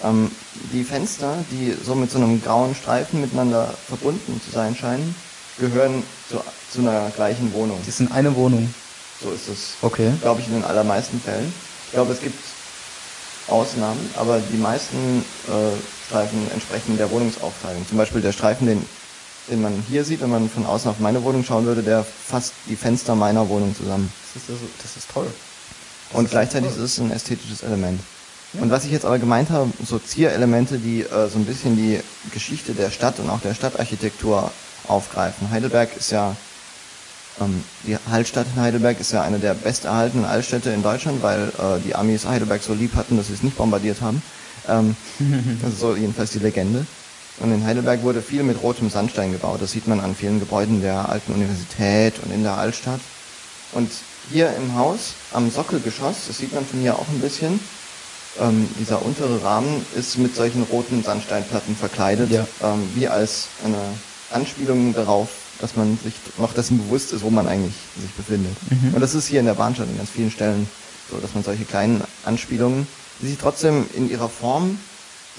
[0.03, 0.31] Ähm,
[0.73, 5.15] die Fenster, die so mit so einem grauen Streifen miteinander verbunden zu sein scheinen,
[5.57, 7.79] gehören zu, zu einer gleichen Wohnung.
[7.85, 8.73] Die sind eine Wohnung.
[9.21, 9.75] So ist es.
[9.81, 10.11] Okay.
[10.21, 11.53] Glaube ich in den allermeisten Fällen.
[11.87, 12.37] Ich glaube, es gibt
[13.47, 17.87] Ausnahmen, aber die meisten äh, Streifen entsprechen der Wohnungsaufteilung.
[17.87, 18.85] Zum Beispiel der Streifen, den,
[19.49, 22.53] den man hier sieht, wenn man von außen auf meine Wohnung schauen würde, der fasst
[22.67, 24.11] die Fenster meiner Wohnung zusammen.
[24.33, 25.27] Das ist, also, das ist toll.
[26.09, 26.83] Das Und ist gleichzeitig toll.
[26.83, 27.99] ist es ein ästhetisches Element.
[28.53, 28.61] Ja.
[28.61, 31.99] Und was ich jetzt aber gemeint habe, so Zierelemente, die äh, so ein bisschen die
[32.31, 34.51] Geschichte der Stadt und auch der Stadtarchitektur
[34.87, 35.49] aufgreifen.
[35.49, 36.35] Heidelberg ist ja
[37.83, 41.95] die Hallstatt in Heidelberg ist ja eine der besterhaltenen Altstädte in Deutschland, weil äh, die
[41.95, 44.21] Amis Heidelberg so lieb hatten, dass sie es nicht bombardiert haben.
[44.67, 44.95] Ähm,
[45.61, 46.85] das ist so jedenfalls die Legende.
[47.39, 49.61] Und in Heidelberg wurde viel mit rotem Sandstein gebaut.
[49.61, 53.01] Das sieht man an vielen Gebäuden der alten Universität und in der Altstadt.
[53.73, 53.91] Und
[54.31, 57.59] hier im Haus, am Sockelgeschoss, das sieht man von hier auch ein bisschen,
[58.39, 62.47] ähm, dieser untere Rahmen ist mit solchen roten Sandsteinplatten verkleidet, ja.
[62.63, 63.77] ähm, wie als eine
[64.31, 65.29] Anspielung darauf,
[65.59, 68.55] dass man sich noch dessen bewusst ist, wo man eigentlich sich befindet.
[68.69, 68.93] Mhm.
[68.93, 70.67] Und das ist hier in der Bahnstadt an ganz vielen Stellen
[71.09, 72.87] so, dass man solche kleinen Anspielungen,
[73.21, 74.79] die sich trotzdem in ihrer Form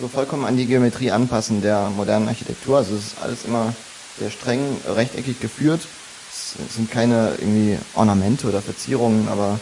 [0.00, 2.78] so vollkommen an die Geometrie anpassen der modernen Architektur.
[2.78, 3.74] Also es ist alles immer
[4.18, 5.86] sehr streng rechteckig geführt.
[6.30, 9.58] Es sind keine irgendwie Ornamente oder Verzierungen, aber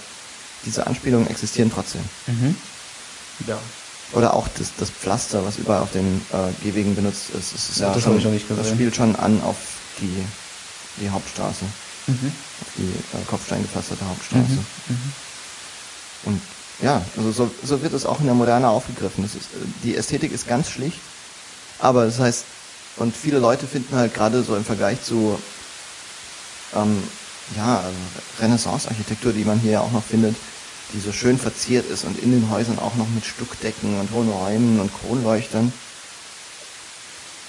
[0.65, 2.03] diese Anspielungen existieren trotzdem.
[2.27, 2.57] Mhm.
[3.47, 3.59] Ja.
[4.13, 7.53] Oder auch das, das Pflaster, was überall auf den äh, Gehwegen benutzt ist.
[7.55, 8.21] Das, ist ja, das, schon,
[8.57, 9.57] das spielt schon an auf
[10.01, 10.25] die
[11.01, 11.65] die Hauptstraße.
[12.07, 12.33] Mhm.
[12.77, 14.53] Die äh, kopfsteingepflasterte Hauptstraße.
[14.53, 14.67] Mhm.
[14.89, 15.13] Mhm.
[16.25, 16.41] Und
[16.83, 19.25] ja, also so, so wird es auch in der Moderne aufgegriffen.
[19.25, 19.39] Ist, äh,
[19.83, 20.99] die Ästhetik ist ganz schlicht,
[21.79, 22.45] aber das heißt,
[22.97, 25.39] und viele Leute finden halt gerade so im Vergleich zu
[26.75, 27.03] ähm,
[27.57, 27.97] ja, also
[28.41, 30.37] Renaissance-Architektur, die man hier ja auch noch findet,
[30.93, 34.31] die so schön verziert ist und in den Häusern auch noch mit Stuckdecken und hohen
[34.31, 35.73] Räumen und Kronleuchtern.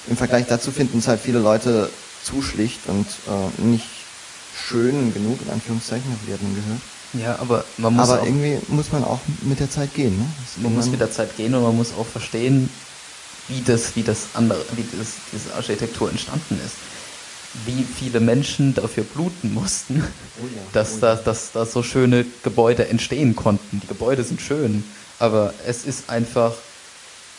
[0.07, 1.89] Im Vergleich dazu finden es halt viele Leute
[2.25, 3.85] zu schlicht und äh, nicht
[4.55, 6.81] schön genug, in Anführungszeichen, habe ich hatten gehört.
[7.13, 10.25] Ja, aber man muss Aber irgendwie muss man auch mit der Zeit gehen, ne?
[10.57, 12.69] man muss mit der Zeit gehen und man muss auch verstehen,
[13.47, 16.75] wie das, wie das andere, wie das, diese Architektur entstanden ist.
[17.65, 20.03] Wie viele Menschen dafür bluten mussten,
[20.41, 23.79] oh ja, dass, oh da, dass da so schöne Gebäude entstehen konnten.
[23.81, 24.83] Die Gebäude sind schön,
[25.19, 26.53] aber es ist einfach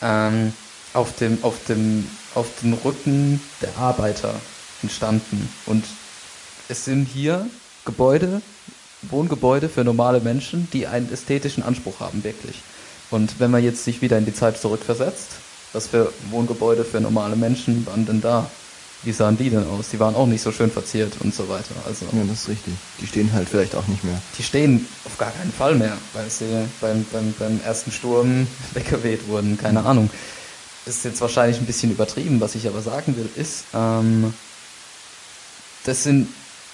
[0.01, 0.53] ähm,
[0.93, 2.07] auf dem, auf dem
[2.37, 4.33] auf den Rücken der Arbeiter
[4.81, 5.49] entstanden.
[5.65, 5.83] Und
[6.69, 7.47] es sind hier
[7.85, 8.41] Gebäude,
[9.03, 12.61] Wohngebäude für normale Menschen, die einen ästhetischen Anspruch haben, wirklich.
[13.09, 15.29] Und wenn man jetzt sich wieder in die Zeit zurückversetzt,
[15.73, 18.49] was für Wohngebäude für normale Menschen waren denn da?
[19.03, 19.89] Wie sahen die denn aus?
[19.91, 21.75] Die waren auch nicht so schön verziert und so weiter.
[21.85, 22.73] Also ja, das ist richtig.
[22.99, 24.19] Die stehen halt vielleicht auch nicht mehr.
[24.37, 26.45] Die stehen auf gar keinen Fall mehr, weil sie
[26.81, 29.57] beim, beim, beim ersten Sturm weggeweht wurden.
[29.57, 30.09] Keine Ahnung.
[30.85, 32.41] Das ist jetzt wahrscheinlich ein bisschen übertrieben.
[32.41, 34.33] Was ich aber sagen will, ist, ähm,
[35.87, 36.27] das sind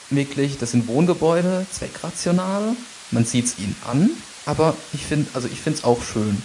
[0.10, 2.76] wirklich, das sind Wohngebäude, zweckrational.
[3.12, 4.10] Man sieht es ihnen an,
[4.46, 6.42] aber ich finde, also ich finde es auch schön.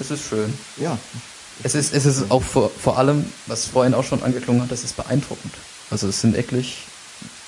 [0.00, 0.52] Es ist schön.
[0.76, 0.98] Ja,
[1.62, 4.84] es ist, es ist auch vor, vor allem, was vorhin auch schon angeklungen hat, das
[4.84, 5.52] ist beeindruckend.
[5.90, 6.78] Also es sind wirklich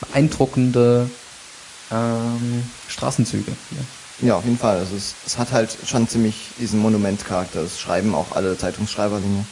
[0.00, 1.08] beeindruckende
[1.90, 3.52] ähm, Straßenzüge.
[4.20, 4.28] Ja.
[4.28, 4.78] ja, auf jeden Fall.
[4.78, 7.62] Also es, es hat halt schon ziemlich diesen Monumentcharakter.
[7.62, 9.44] Das schreiben auch alle Zeitungsschreiberlinge.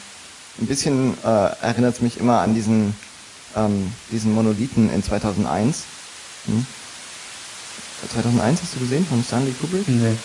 [0.59, 1.27] Ein bisschen äh,
[1.61, 2.93] erinnert es mich immer an diesen,
[3.55, 5.83] ähm, diesen Monolithen in 2001.
[6.45, 6.65] Hm?
[8.11, 9.87] 2001 hast du gesehen von Stanley Kubrick?
[9.87, 10.15] Nee.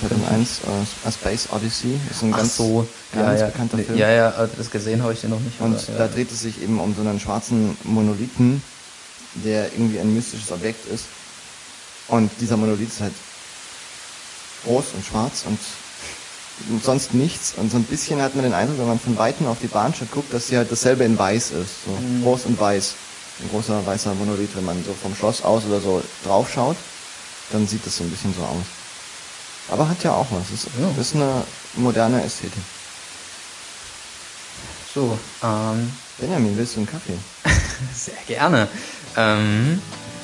[0.00, 3.52] 2001 uh, A Space Odyssey ist ein Ach ganz, so, ganz ja, ja.
[3.52, 3.98] bekannter Nee, Film.
[3.98, 5.60] Ja, ja, äh, das gesehen habe ich den noch nicht.
[5.60, 6.12] Und aber, da ja.
[6.12, 8.62] dreht es sich eben um so einen schwarzen Monolithen,
[9.34, 11.04] der irgendwie ein mystisches Objekt ist.
[12.08, 13.14] Und dieser Monolith ist halt
[14.64, 15.58] groß und schwarz und
[16.82, 17.54] sonst nichts.
[17.56, 20.10] Und so ein bisschen hat man den Eindruck, wenn man von Weitem auf die Bahnstadt
[20.12, 21.84] guckt, dass sie halt dasselbe in weiß ist.
[21.86, 22.22] So Mhm.
[22.22, 22.94] groß und weiß.
[23.42, 26.76] Ein großer weißer Monolith, wenn man so vom Schloss aus oder so drauf schaut,
[27.50, 28.64] dann sieht das so ein bisschen so aus.
[29.70, 30.50] Aber hat ja auch was.
[30.52, 30.88] Es ist, Ja.
[30.96, 31.42] das ist eine
[31.74, 32.62] moderne Ästhetik.
[34.94, 37.18] So, ähm, Benjamin, willst du einen Kaffee?
[37.94, 38.68] sehr gerne.
[39.16, 39.80] Ähm,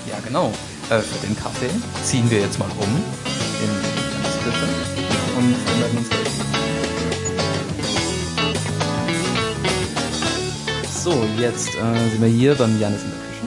[0.08, 0.52] ja, genau.
[0.90, 1.70] Äh, für den Kaffee
[2.04, 3.70] ziehen wir jetzt mal um in
[4.12, 4.68] Janis Küche
[5.36, 6.08] und wir melden uns
[11.02, 13.46] So, jetzt äh, sind wir hier beim Janis in der Küche.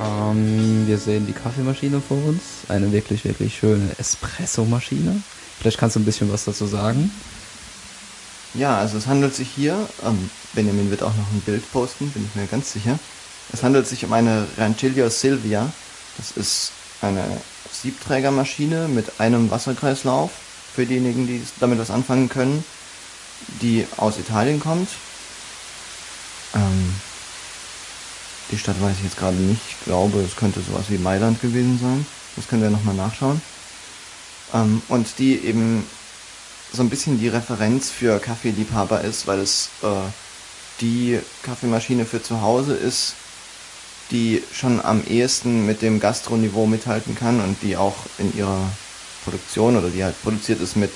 [0.00, 2.40] Ähm, wir sehen die Kaffeemaschine vor uns.
[2.68, 5.20] Eine wirklich, wirklich schöne Espresso-Maschine.
[5.58, 7.10] Vielleicht kannst du ein bisschen was dazu sagen.
[8.54, 9.74] Ja, also es handelt sich hier,
[10.06, 12.96] ähm, Benjamin wird auch noch ein Bild posten, bin ich mir ganz sicher.
[13.52, 15.72] Es handelt sich um eine Rancilio Silvia.
[16.16, 16.70] Das ist
[17.02, 17.24] eine
[17.72, 20.30] Siebträgermaschine mit einem Wasserkreislauf
[20.76, 22.64] für diejenigen, die damit was anfangen können,
[23.62, 24.88] die aus Italien kommt.
[26.54, 26.94] Ähm,
[28.50, 29.60] die Stadt weiß ich jetzt gerade nicht.
[29.68, 32.06] Ich glaube, es könnte sowas wie Mailand gewesen sein.
[32.36, 33.40] Das können wir nochmal nachschauen.
[34.54, 35.84] Ähm, und die eben
[36.72, 39.86] so ein bisschen die Referenz für Kaffeeliebhaber ist, weil es äh,
[40.80, 43.14] die Kaffeemaschine für zu Hause ist,
[44.10, 48.70] die schon am ehesten mit dem Gastroniveau mithalten kann und die auch in ihrer
[49.24, 50.92] Produktion oder die halt produziert ist mit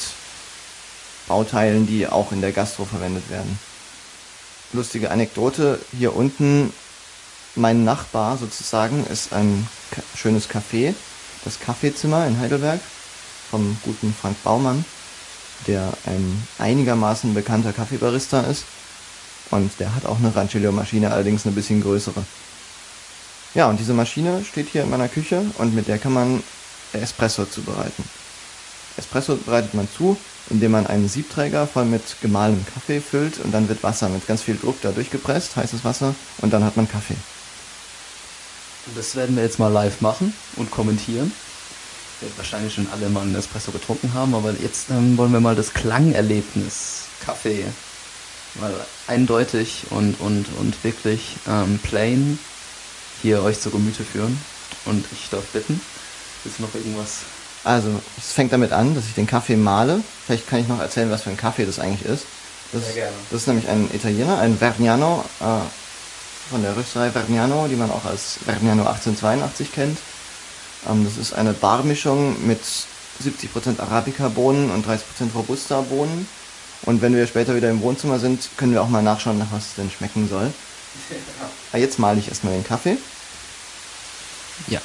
[1.29, 3.59] Bauteilen, die auch in der Gastro verwendet werden.
[4.73, 6.73] Lustige Anekdote, hier unten
[7.55, 9.68] mein Nachbar sozusagen ist ein
[10.16, 10.95] schönes Café,
[11.45, 12.81] das Kaffeezimmer in Heidelberg
[13.51, 14.85] vom guten Frank Baumann
[15.66, 18.64] der ein einigermaßen bekannter Kaffeebarista ist.
[19.51, 22.25] Und der hat auch eine Rancilio-Maschine, allerdings eine bisschen größere.
[23.55, 26.43] Ja, und diese Maschine steht hier in meiner Küche und mit der kann man
[26.95, 28.05] Espresso zubereiten.
[28.97, 30.16] Espresso bereitet man zu,
[30.51, 34.43] indem man einen Siebträger voll mit gemahlenem Kaffee füllt und dann wird Wasser mit ganz
[34.43, 37.16] viel Druck da durchgepresst, heißes Wasser, und dann hat man Kaffee.
[38.97, 41.32] Das werden wir jetzt mal live machen und kommentieren.
[42.20, 45.57] Wir wahrscheinlich schon alle mal einen Espresso getrunken haben, aber jetzt ähm, wollen wir mal
[45.57, 47.64] das Klangerlebnis Kaffee
[48.57, 48.74] mal
[49.07, 52.38] eindeutig und, und, und wirklich ähm, plain
[53.22, 54.38] hier euch zu Gemüte führen.
[54.84, 55.80] Und ich darf bitten,
[56.45, 57.20] ist noch irgendwas?
[57.65, 57.89] Also,
[58.19, 60.03] es fängt damit an, dass ich den Kaffee male.
[60.27, 62.25] Vielleicht kann ich noch erzählen, was für ein Kaffee das eigentlich ist.
[62.73, 63.13] Das, Sehr gerne.
[63.31, 65.45] das ist nämlich ein Italiener, ein Vergnano äh,
[66.51, 69.99] von der Rösterei Vergnano, die man auch als Vergnano 1882 kennt.
[70.89, 72.61] Ähm, das ist eine Barmischung mit
[73.23, 75.01] 70% Arabica-Bohnen und 30%
[75.35, 76.27] Robusta-Bohnen.
[76.85, 79.67] Und wenn wir später wieder im Wohnzimmer sind, können wir auch mal nachschauen, nach was
[79.67, 80.53] es denn schmecken soll.
[81.71, 82.97] Aber jetzt male ich erstmal den Kaffee.
[84.67, 84.81] Ja.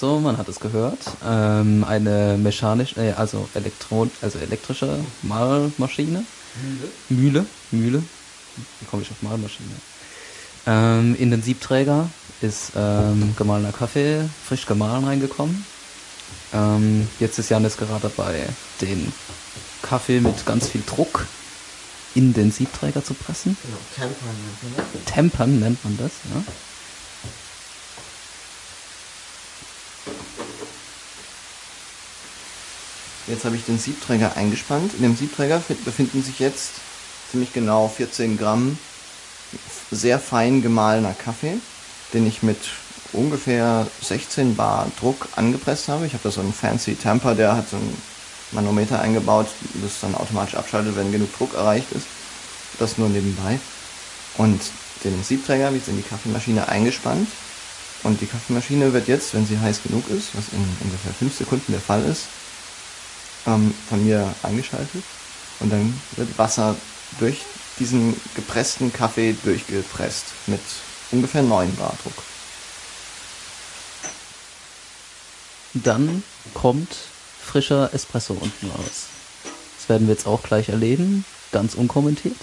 [0.00, 6.22] Also, man hat es gehört, ähm, eine mechanische, äh, also Elektron, also elektrische Mahlmaschine.
[7.08, 7.44] Mühle.
[7.72, 8.04] Mühle.
[8.78, 9.74] Wie komme ich auf Mahlmaschine?
[10.68, 12.08] Ähm, in den Siebträger
[12.40, 15.66] ist ähm, gemahlener Kaffee, frisch gemahlen reingekommen.
[16.52, 18.46] Ähm, jetzt ist Janis gerade dabei,
[18.80, 19.12] den
[19.82, 21.26] Kaffee mit ganz viel Druck
[22.14, 23.56] in den Siebträger zu pressen.
[23.64, 25.12] Genau, Tempern nennt man das.
[25.12, 26.44] Tempern nennt man das, ja.
[33.28, 34.94] Jetzt habe ich den Siebträger eingespannt.
[34.94, 36.70] In dem Siebträger befinden sich jetzt
[37.30, 38.78] ziemlich genau 14 Gramm
[39.90, 41.58] sehr fein gemahlener Kaffee,
[42.14, 42.58] den ich mit
[43.12, 46.06] ungefähr 16 Bar Druck angepresst habe.
[46.06, 48.02] Ich habe da so einen fancy Tamper, der hat so einen
[48.52, 49.48] Manometer eingebaut,
[49.82, 52.06] das dann automatisch abschaltet, wenn genug Druck erreicht ist.
[52.78, 53.58] Das nur nebenbei.
[54.38, 54.60] Und
[55.04, 57.28] den Siebträger wird in die Kaffeemaschine eingespannt.
[58.04, 61.72] Und die Kaffeemaschine wird jetzt, wenn sie heiß genug ist, was in ungefähr 5 Sekunden
[61.72, 62.26] der Fall ist,
[63.48, 65.02] ähm, von mir eingeschaltet.
[65.60, 66.76] Und dann wird Wasser
[67.18, 67.40] durch
[67.78, 70.60] diesen gepressten Kaffee durchgepresst mit
[71.10, 72.22] ungefähr 9 Bar Druck.
[75.74, 76.22] Dann
[76.54, 76.94] kommt
[77.44, 79.06] frischer Espresso unten raus.
[79.78, 82.36] Das werden wir jetzt auch gleich erleben, ganz unkommentiert.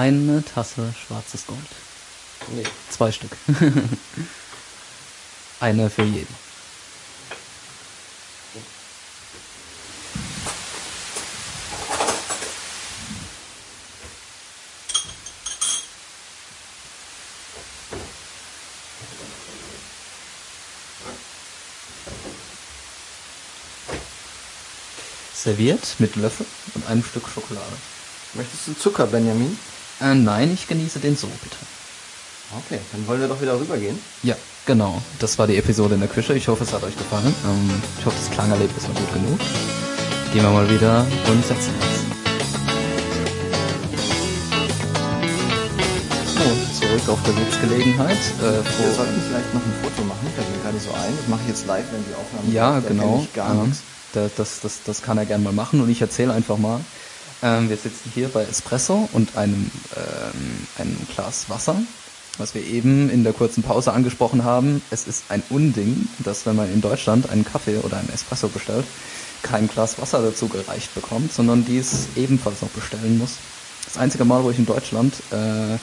[0.00, 1.60] Eine Tasse schwarzes Gold.
[2.54, 2.64] Nee.
[2.88, 3.32] Zwei Stück.
[5.60, 6.34] Eine für jeden.
[25.34, 27.66] Serviert mit Löffel und einem Stück Schokolade.
[28.32, 29.58] Möchtest du Zucker, Benjamin?
[30.00, 31.56] Äh, nein, ich genieße den so, bitte.
[32.66, 33.98] Okay, dann wollen wir doch wieder rübergehen.
[34.22, 34.34] Ja,
[34.66, 35.00] genau.
[35.20, 36.34] Das war die Episode in der Küche.
[36.34, 37.32] Ich hoffe, es hat euch gefallen.
[37.46, 39.38] Ähm, ich hoffe, das Klangerlebnis war gut genug.
[40.32, 42.00] Gehen wir mal wieder und setzen uns.
[46.34, 48.16] So, zurück auf der Sitzgelegenheit.
[48.16, 51.16] Äh, Wir sollten vielleicht noch ein Foto machen, fällt mir gerade so ein.
[51.16, 52.80] Das mache ich jetzt live, wenn die Aufnahme ja.
[52.80, 53.20] Da genau.
[53.22, 53.82] Ich gar Ähm, nichts.
[54.14, 56.80] da- das, das, das kann er gerne mal machen und ich erzähle einfach mal.
[57.42, 61.76] Ähm, wir sitzen hier bei Espresso und einem, ähm, einem Glas Wasser,
[62.38, 64.82] was wir eben in der kurzen Pause angesprochen haben.
[64.90, 68.84] Es ist ein Unding, dass wenn man in Deutschland einen Kaffee oder einen Espresso bestellt,
[69.42, 73.36] kein Glas Wasser dazu gereicht bekommt, sondern dies ebenfalls noch bestellen muss.
[73.86, 75.78] Das einzige Mal, wo ich in Deutschland äh,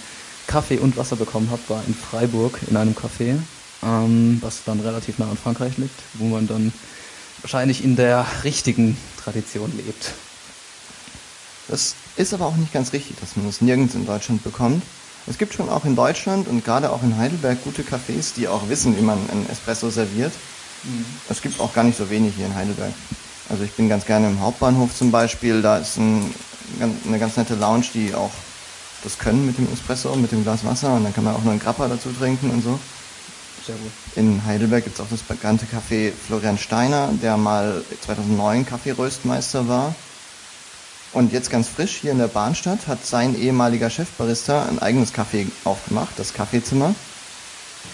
[0.46, 3.40] Kaffee und Wasser bekommen habe, war in Freiburg in einem Café,
[3.84, 6.72] ähm, was dann relativ nah an Frankreich liegt, wo man dann
[7.42, 10.14] wahrscheinlich in der richtigen Tradition lebt.
[11.68, 14.84] Das ist aber auch nicht ganz richtig, dass man das nirgends in Deutschland bekommt.
[15.28, 18.70] Es gibt schon auch in Deutschland und gerade auch in Heidelberg gute Cafés, die auch
[18.70, 20.32] wissen, wie man einen Espresso serviert.
[21.30, 22.94] Es gibt auch gar nicht so wenig hier in Heidelberg.
[23.50, 25.62] Also ich bin ganz gerne im Hauptbahnhof zum Beispiel.
[25.62, 26.34] Da ist ein,
[27.06, 28.32] eine ganz nette Lounge, die auch
[29.04, 30.94] das können mit dem Espresso, mit dem Glas Wasser.
[30.94, 32.80] Und dann kann man auch noch einen Grappa dazu trinken und so.
[33.66, 33.92] Sehr gut.
[34.16, 39.94] In Heidelberg gibt es auch das bekannte Café Florian Steiner, der mal 2009 Kaffeeröstmeister war.
[41.14, 45.48] Und jetzt ganz frisch hier in der Bahnstadt hat sein ehemaliger Chefbarista ein eigenes Café
[45.64, 46.94] aufgemacht, das Kaffeezimmer.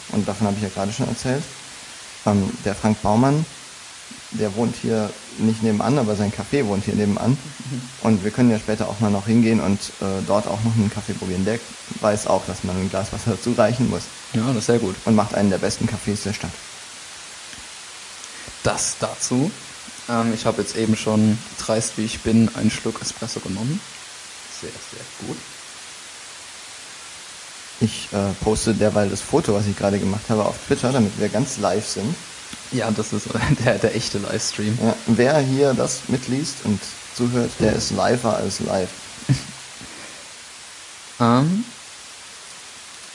[0.09, 1.43] Und davon habe ich ja gerade schon erzählt.
[2.25, 3.45] Ähm, der Frank Baumann,
[4.31, 7.37] der wohnt hier nicht nebenan, aber sein Café wohnt hier nebenan.
[8.01, 10.91] Und wir können ja später auch mal noch hingehen und äh, dort auch noch einen
[10.91, 11.45] Kaffee probieren.
[11.45, 11.59] Der
[12.01, 14.03] weiß auch, dass man ein Glas Wasser dazu reichen muss
[14.33, 14.95] Ja, das ist sehr gut.
[15.05, 16.51] und macht einen der besten Cafés der Stadt.
[18.63, 19.51] Das dazu.
[20.09, 23.79] Ähm, ich habe jetzt eben schon, dreist wie ich bin, einen Schluck Espresso genommen.
[24.61, 25.37] Sehr, sehr gut.
[27.79, 31.29] Ich äh, poste derweil das Foto, was ich gerade gemacht habe, auf Twitter, damit wir
[31.29, 32.15] ganz live sind.
[32.71, 33.27] Ja, das ist
[33.65, 34.77] der, der echte Livestream.
[34.81, 36.79] Ja, wer hier das mitliest und
[37.15, 38.89] zuhört, der ist liver als live.
[41.19, 41.63] Ähm,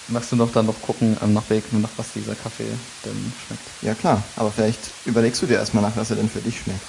[0.08, 2.72] magst du noch dann noch gucken, ähm, nach, Weg, nach was dieser Kaffee
[3.04, 3.62] denn schmeckt?
[3.82, 6.80] Ja klar, aber vielleicht überlegst du dir erstmal nach, was er denn für dich schmeckt.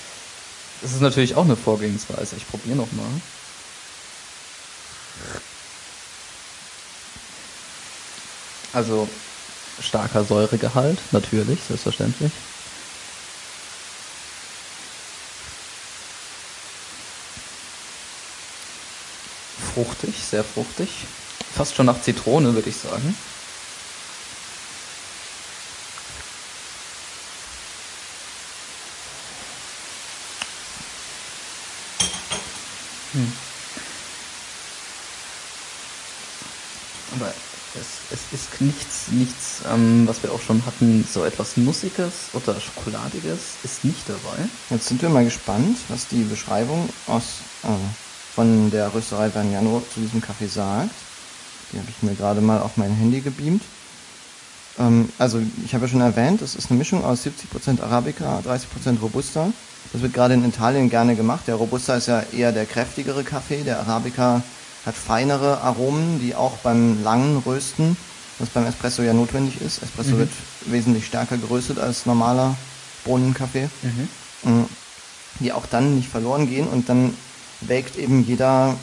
[0.82, 2.36] Das ist natürlich auch eine Vorgehensweise.
[2.38, 3.10] Ich probiere noch mal.
[8.74, 9.10] Also
[9.82, 12.32] starker Säuregehalt, natürlich, selbstverständlich.
[19.74, 20.90] Fruchtig, sehr fruchtig
[21.56, 23.16] fast schon nach Zitrone, würde ich sagen.
[33.14, 33.34] Hm.
[37.16, 37.34] Aber
[37.74, 42.60] es, es ist nichts, nichts ähm, was wir auch schon hatten, so etwas Nussiges oder
[42.60, 44.48] Schokoladiges ist nicht dabei.
[44.70, 47.68] Jetzt sind wir mal gespannt, was die Beschreibung aus, äh,
[48.36, 50.92] von der Rösterei Vagnano zu diesem Kaffee sagt.
[51.72, 53.64] Die habe ich mir gerade mal auf mein Handy gebeamt.
[54.80, 59.00] Ähm, also ich habe ja schon erwähnt, es ist eine Mischung aus 70% Arabica, 30%
[59.02, 59.52] Robusta.
[59.94, 61.48] Das wird gerade in Italien gerne gemacht.
[61.48, 63.64] Der Robusta ist ja eher der kräftigere Kaffee.
[63.64, 64.44] Der Arabica
[64.86, 67.98] hat feinere Aromen, die auch beim langen Rösten,
[68.40, 69.82] was beim Espresso ja notwendig ist.
[69.82, 70.20] Espresso mhm.
[70.20, 70.32] wird
[70.66, 72.56] wesentlich stärker geröstet als normaler
[73.06, 73.70] Bohnenkaffee.
[73.82, 74.52] Mhm.
[74.52, 74.66] Mm,
[75.40, 77.14] die auch dann nicht verloren gehen und dann
[77.62, 78.76] wägt eben jeder,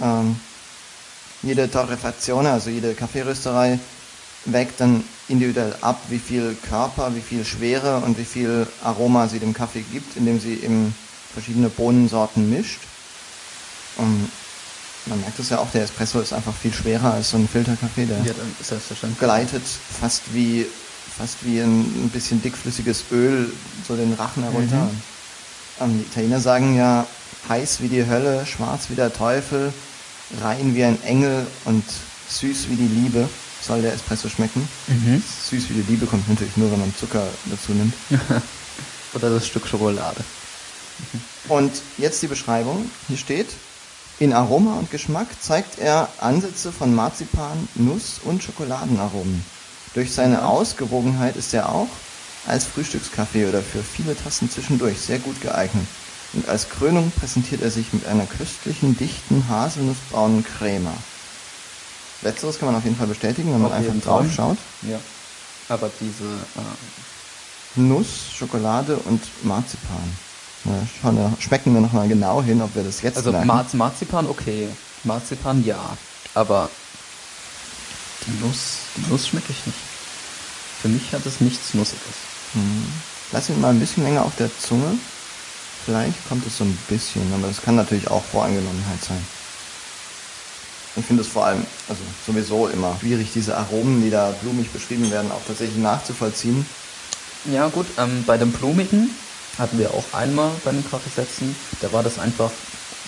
[0.00, 0.36] ähm,
[1.42, 3.78] jede Torrefaktion, also jede Kaffeerösterei,
[4.44, 9.38] wägt dann individuell ab, wie viel Körper, wie viel Schwere und wie viel Aroma sie
[9.38, 10.94] dem Kaffee gibt, indem sie eben
[11.32, 12.80] verschiedene Bohnensorten mischt.
[13.96, 14.30] Und
[15.06, 18.06] man merkt es ja auch, der Espresso ist einfach viel schwerer als so ein Filterkaffee,
[18.06, 18.32] der ja,
[19.18, 19.62] gleitet
[20.00, 20.66] fast wie
[21.18, 23.50] fast wie ein, bisschen dickflüssiges Öl
[23.86, 24.88] so den Rachen herunter.
[25.80, 25.98] Mhm.
[25.98, 27.06] Die Italiener sagen ja
[27.48, 29.72] heiß wie die Hölle, schwarz wie der Teufel,
[30.40, 31.84] rein wie ein Engel und
[32.28, 33.28] süß wie die Liebe
[33.60, 34.68] soll der Espresso schmecken.
[34.86, 35.22] Mhm.
[35.50, 37.94] Süß wie die Liebe kommt natürlich nur, wenn man Zucker dazu nimmt.
[39.14, 40.22] Oder das Stück Schokolade.
[41.48, 42.90] Und jetzt die Beschreibung.
[43.08, 43.48] Hier steht,
[44.18, 49.44] in Aroma und Geschmack zeigt er Ansätze von Marzipan, Nuss und Schokoladenaromen.
[49.94, 51.88] Durch seine Ausgewogenheit ist er auch
[52.46, 55.86] als Frühstückskaffee oder für viele Tassen zwischendurch sehr gut geeignet.
[56.34, 60.92] Und als Krönung präsentiert er sich mit einer köstlichen, dichten, haselnussbraunen Crema.
[62.22, 64.58] Letzteres kann man auf jeden Fall bestätigen, wenn man auf einfach drauf schaut.
[64.82, 64.98] Ja.
[65.68, 70.16] Aber diese äh Nuss, Schokolade und Marzipan.
[70.64, 74.26] Ja, schauen wir, schmecken wir nochmal genau hin, ob wir das jetzt Also Marz, Marzipan
[74.26, 74.68] okay.
[75.04, 75.96] Marzipan ja.
[76.34, 76.68] Aber
[78.26, 79.78] die Nuss, die Nuss schmecke ich nicht.
[80.82, 82.02] Für mich hat es nichts Nussiges.
[82.54, 82.86] Hm.
[83.32, 84.98] Lass ihn mal ein bisschen länger auf der Zunge.
[85.88, 89.26] Vielleicht kommt es so ein bisschen, aber es kann natürlich auch Voreingenommenheit sein.
[90.96, 95.10] Ich finde es vor allem, also sowieso immer schwierig, diese Aromen, die da blumig beschrieben
[95.10, 96.66] werden, auch tatsächlich nachzuvollziehen.
[97.50, 99.08] Ja gut, ähm, bei dem Blumigen
[99.56, 102.50] hatten wir auch einmal bei den Kaffeesätzen, da war das einfach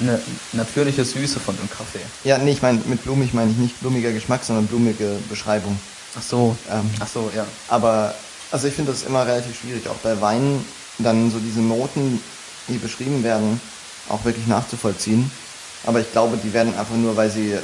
[0.01, 0.19] eine
[0.55, 2.01] natürliche Süße von dem Kaffee.
[2.25, 5.79] Ja, nee, ich meine, mit blumig meine ich nicht blumiger Geschmack, sondern blumige Beschreibung.
[6.19, 7.45] Ach so, ähm, ach so, ja.
[7.69, 8.15] Aber,
[8.51, 10.65] also ich finde das immer relativ schwierig, auch bei Weinen
[10.97, 12.23] dann so diese Noten,
[12.71, 13.61] die beschrieben werden,
[14.09, 15.31] auch wirklich nachzuvollziehen.
[15.87, 17.55] Aber ich glaube, die werden einfach nur, weil sie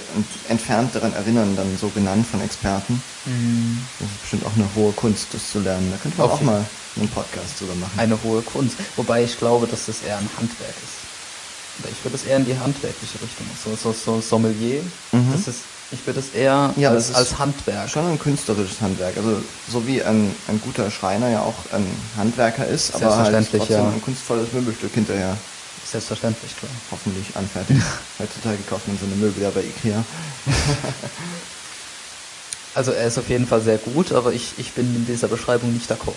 [0.49, 3.03] entfernt daran erinnern, dann so genannt von Experten.
[3.27, 3.87] Mhm.
[3.99, 5.91] Das ist bestimmt auch eine hohe Kunst, das zu lernen.
[5.93, 6.65] Da könnte man auch mal
[6.97, 7.99] einen Podcast drüber machen.
[7.99, 8.77] Eine hohe Kunst.
[8.97, 11.91] Wobei ich glaube, dass das eher ein Handwerk ist.
[11.93, 13.47] Ich würde es eher in die handwerkliche Richtung.
[13.63, 14.81] So, so, so Sommelier.
[15.13, 15.33] Mhm.
[15.33, 15.61] Das ist,
[15.93, 17.89] ich würde es eher ja, als, als Handwerk.
[17.89, 19.17] Schon ein künstlerisches Handwerk.
[19.17, 23.77] Also so wie ein, ein guter Schreiner ja auch ein Handwerker ist, aber halt trotzdem
[23.77, 23.89] ja.
[23.89, 25.37] ein kunstvolles Möbelstück hinterher
[25.91, 26.71] Selbstverständlich, klar.
[26.91, 27.83] Hoffentlich anfertigen.
[28.19, 30.05] Heutzutage kauft man so eine Möbel ja bei Ikea.
[32.75, 35.73] also er ist auf jeden Fall sehr gut, aber ich, ich bin in dieser Beschreibung
[35.73, 36.15] nicht d'accord.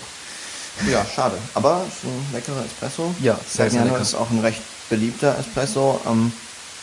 [0.90, 1.36] Ja, schade.
[1.54, 3.14] Aber es ist ein leckerer Espresso.
[3.20, 4.00] Ja, sehr, sehr lecker.
[4.00, 6.00] ist auch ein recht beliebter Espresso.
[6.06, 6.32] Ähm,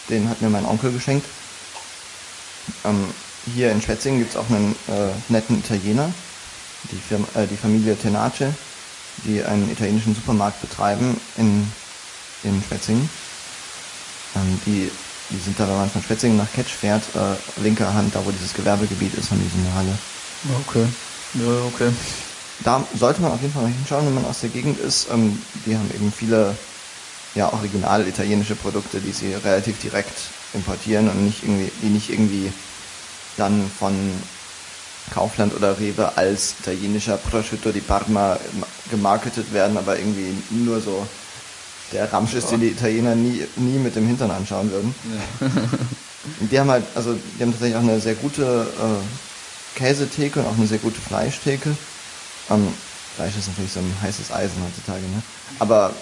[0.09, 1.25] den hat mir mein Onkel geschenkt.
[2.85, 3.05] Ähm,
[3.53, 6.11] hier in Schwetzingen gibt es auch einen äh, netten Italiener,
[6.91, 8.53] die, Firma, äh, die Familie Tenace,
[9.25, 11.71] die einen italienischen Supermarkt betreiben in
[12.43, 13.09] in Schwetzingen.
[14.35, 14.91] Ähm, die,
[15.29, 18.31] die sind da, wenn man von Schwetzingen nach Ketsch fährt, äh, linker Hand, da wo
[18.31, 19.97] dieses Gewerbegebiet ist, haben die so eine Halle.
[20.67, 20.85] Okay.
[21.33, 21.91] Ja, okay.
[22.63, 25.07] Da sollte man auf jeden Fall mal hinschauen, wenn man aus der Gegend ist.
[25.11, 26.55] Ähm, die haben eben viele
[27.35, 30.17] ja, original italienische Produkte, die sie relativ direkt
[30.53, 32.51] importieren und nicht irgendwie, die nicht irgendwie
[33.37, 33.93] dann von
[35.13, 38.37] Kaufland oder Rewe als italienischer Prosciutto di Parma
[38.89, 41.07] gemarketet werden, aber irgendwie nur so
[41.93, 44.93] der Ramsch ist, den die Italiener nie, nie mit dem Hintern anschauen würden.
[45.41, 45.47] Ja.
[46.51, 50.57] die haben halt, also die haben tatsächlich auch eine sehr gute äh, Käsetheke und auch
[50.57, 51.77] eine sehr gute Fleischtheke.
[52.49, 52.73] Ähm,
[53.15, 55.21] Fleisch ist natürlich so ein heißes Eisen heutzutage, ne?
[55.59, 55.93] Aber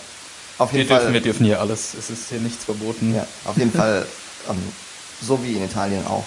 [0.57, 1.13] auf jeden wir Fall.
[1.13, 3.13] wir dürfen hier alles, es ist hier nichts verboten.
[3.13, 4.07] Ja, auf jeden Fall
[5.21, 6.25] so wie in Italien auch.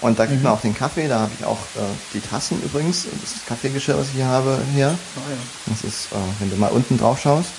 [0.00, 0.44] Und da kriegt mhm.
[0.44, 1.80] man auch den Kaffee, da habe ich auch äh,
[2.12, 4.96] die Tassen übrigens, das Kaffeegeschirr, was ich hier habe, her.
[5.16, 5.36] Oh, ja.
[5.66, 7.50] Das ist, äh, wenn du mal unten drauf schaust,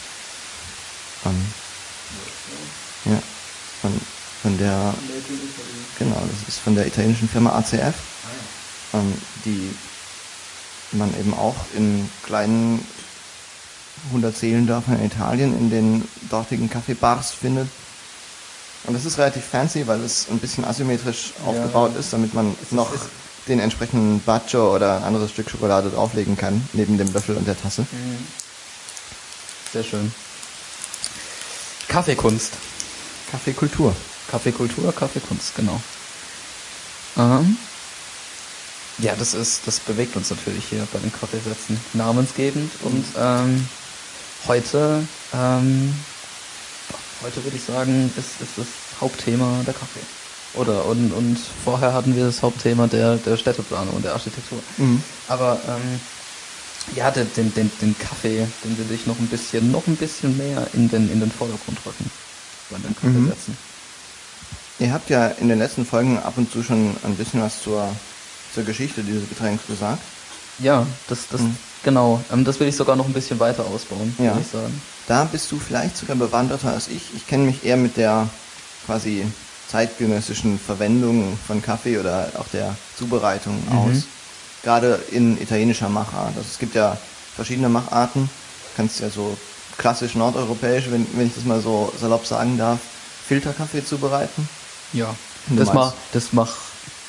[1.26, 1.46] ähm,
[3.06, 3.20] ja,
[3.82, 3.92] von,
[4.44, 4.94] von der,
[5.98, 7.96] genau, das ist von der italienischen Firma ACF,
[8.94, 9.14] ähm,
[9.46, 9.72] die
[10.92, 12.86] man eben auch in kleinen
[14.10, 17.70] 100 Seelendörfern in Italien in den dortigen Kaffeebars findet.
[18.88, 22.94] Und das ist relativ fancy, weil es ein bisschen asymmetrisch aufgebaut ist, damit man noch
[22.94, 23.06] ist-
[23.48, 27.60] den entsprechenden Baccio oder ein anderes Stück Schokolade drauflegen kann, neben dem Löffel und der
[27.60, 27.86] Tasse.
[29.72, 30.12] Sehr schön.
[31.88, 32.54] Kaffeekunst.
[33.32, 33.96] Kaffeekultur.
[34.30, 35.80] Kaffeekultur, Kaffeekunst, genau.
[37.18, 37.58] Ähm,
[38.98, 43.68] ja, das ist, das bewegt uns natürlich hier bei den Kaffeesätzen namensgebend und ähm,
[44.48, 45.94] heute, ähm,
[47.24, 48.68] heute würde ich sagen, ist, ist das
[49.02, 50.02] Hauptthema der Kaffee.
[50.56, 54.60] Oder und, und vorher hatten wir das Hauptthema der, der Städteplanung und der Architektur.
[55.28, 56.00] Aber ähm,
[56.96, 60.38] ja, den, den, den, den Kaffee, den will ich noch ein bisschen, noch ein bisschen
[60.38, 62.10] mehr in den, in den Vordergrund rücken
[62.70, 63.58] bei den Kaffeesätzen.
[64.80, 67.90] Ihr habt ja in den letzten Folgen ab und zu schon ein bisschen was zur,
[68.54, 70.02] zur Geschichte dieses Getränks gesagt.
[70.60, 71.42] Ja, das, das,
[71.86, 72.22] genau.
[72.34, 74.26] Ähm, das will ich sogar noch ein bisschen weiter ausbauen, Ja.
[74.34, 74.82] würde ich sagen.
[75.08, 77.04] Da bist du vielleicht sogar bewanderter als ich.
[77.16, 78.28] Ich kenne mich eher mit der
[78.86, 79.26] quasi
[79.70, 84.04] zeitgenössischen Verwendung von Kaffee oder auch der Zubereitung aus.
[84.64, 86.34] Gerade in italienischer Machart.
[86.36, 86.98] Also es gibt ja
[87.36, 88.24] verschiedene Macharten.
[88.24, 89.38] Du kannst ja so
[89.78, 92.80] klassisch nordeuropäisch, wenn, wenn ich das mal so salopp sagen darf,
[93.28, 94.48] Filterkaffee zubereiten.
[94.94, 95.14] Ja.
[95.48, 96.56] Du Das mach, das mach,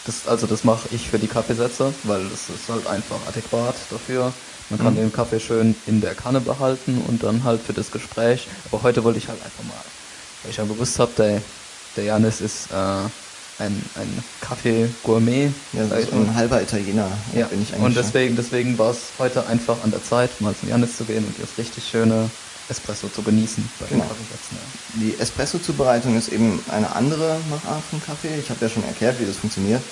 [0.05, 4.33] das, also das mache ich für die Kaffeesätze, weil das ist halt einfach adäquat dafür.
[4.71, 8.49] Man kann den Kaffee schön in der Kanne behalten und dann halt für das Gespräch.
[8.71, 9.81] Aber heute wollte ich halt einfach mal,
[10.43, 11.43] weil ich ja gewusst habe, der,
[11.97, 12.75] der Janis ist äh,
[13.62, 15.51] ein, ein Kaffee-Gourmet.
[15.73, 17.85] Ja, so ein halber Italiener Ja, bin ich eigentlich.
[17.85, 21.25] und deswegen, deswegen war es heute einfach an der Zeit, mal zum Janis zu gehen
[21.25, 22.29] und das richtig schöne
[22.69, 24.05] Espresso zu genießen Genau.
[24.05, 24.11] Ja.
[25.01, 28.37] Die Espresso-Zubereitung ist eben eine andere Machart von Kaffee.
[28.41, 29.83] Ich habe ja schon erklärt, wie das funktioniert.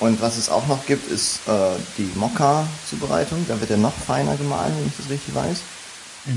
[0.00, 3.44] Und was es auch noch gibt, ist äh, die Mokka-Zubereitung.
[3.48, 5.58] Da wird er noch feiner gemahlen, wenn ich das richtig weiß.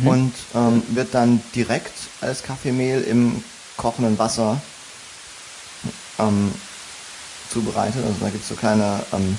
[0.07, 3.43] Und ähm, wird dann direkt als Kaffeemehl im
[3.77, 4.61] kochenden Wasser
[6.19, 6.51] ähm,
[7.51, 8.03] zubereitet.
[8.05, 9.37] Also da gibt es so kleine, ähm,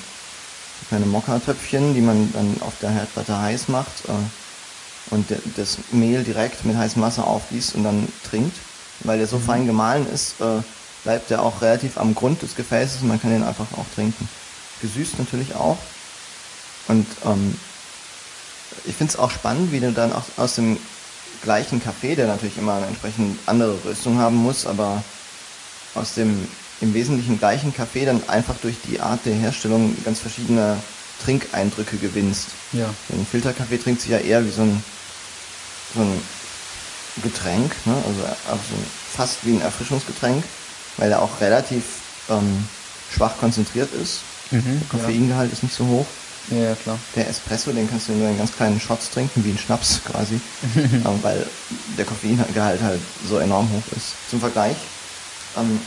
[0.80, 4.04] so kleine Mokka-Töpfchen, die man dann auf der Herdplatte heiß macht.
[4.08, 8.56] Äh, und de- das Mehl direkt mit heißem Wasser aufgießt und dann trinkt.
[9.00, 10.60] Weil der so fein gemahlen ist, äh,
[11.05, 14.28] bleibt der auch relativ am Grund des Gefäßes und man kann den einfach auch trinken.
[14.82, 15.78] Gesüßt natürlich auch.
[16.88, 17.59] Und ähm,
[18.84, 20.78] ich finde es auch spannend, wie du dann auch aus dem
[21.42, 25.03] gleichen Kaffee, der natürlich immer eine entsprechend andere Röstung haben muss, aber
[25.94, 26.49] aus dem
[26.80, 30.78] im Wesentlichen gleichen Kaffee dann einfach durch die Art der Herstellung ganz verschiedene
[31.24, 32.49] Trinkeindrücke gewinnst.
[32.72, 32.88] Ja.
[33.11, 34.82] Ein Filterkaffee trinkt sich ja eher wie so ein,
[35.94, 36.22] so ein
[37.22, 37.94] Getränk, ne?
[37.94, 38.62] also, also
[39.12, 40.44] fast wie ein Erfrischungsgetränk,
[40.99, 41.82] weil er auch relativ
[42.28, 42.68] ähm,
[43.14, 44.20] schwach konzentriert ist.
[44.51, 46.07] Mhm, Der Koffeingehalt ist nicht so hoch.
[46.51, 46.99] Ja, ja, klar.
[47.14, 50.40] Der Espresso, den kannst du nur in ganz kleinen Shots trinken, wie ein Schnaps quasi,
[50.76, 51.46] ähm, weil
[51.96, 54.12] der Koffeingehalt halt so enorm hoch ist.
[54.30, 54.76] Zum Vergleich,
[55.57, 55.78] ähm,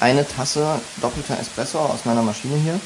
[0.00, 2.78] eine Tasse doppelter Espresso aus meiner Maschine hier.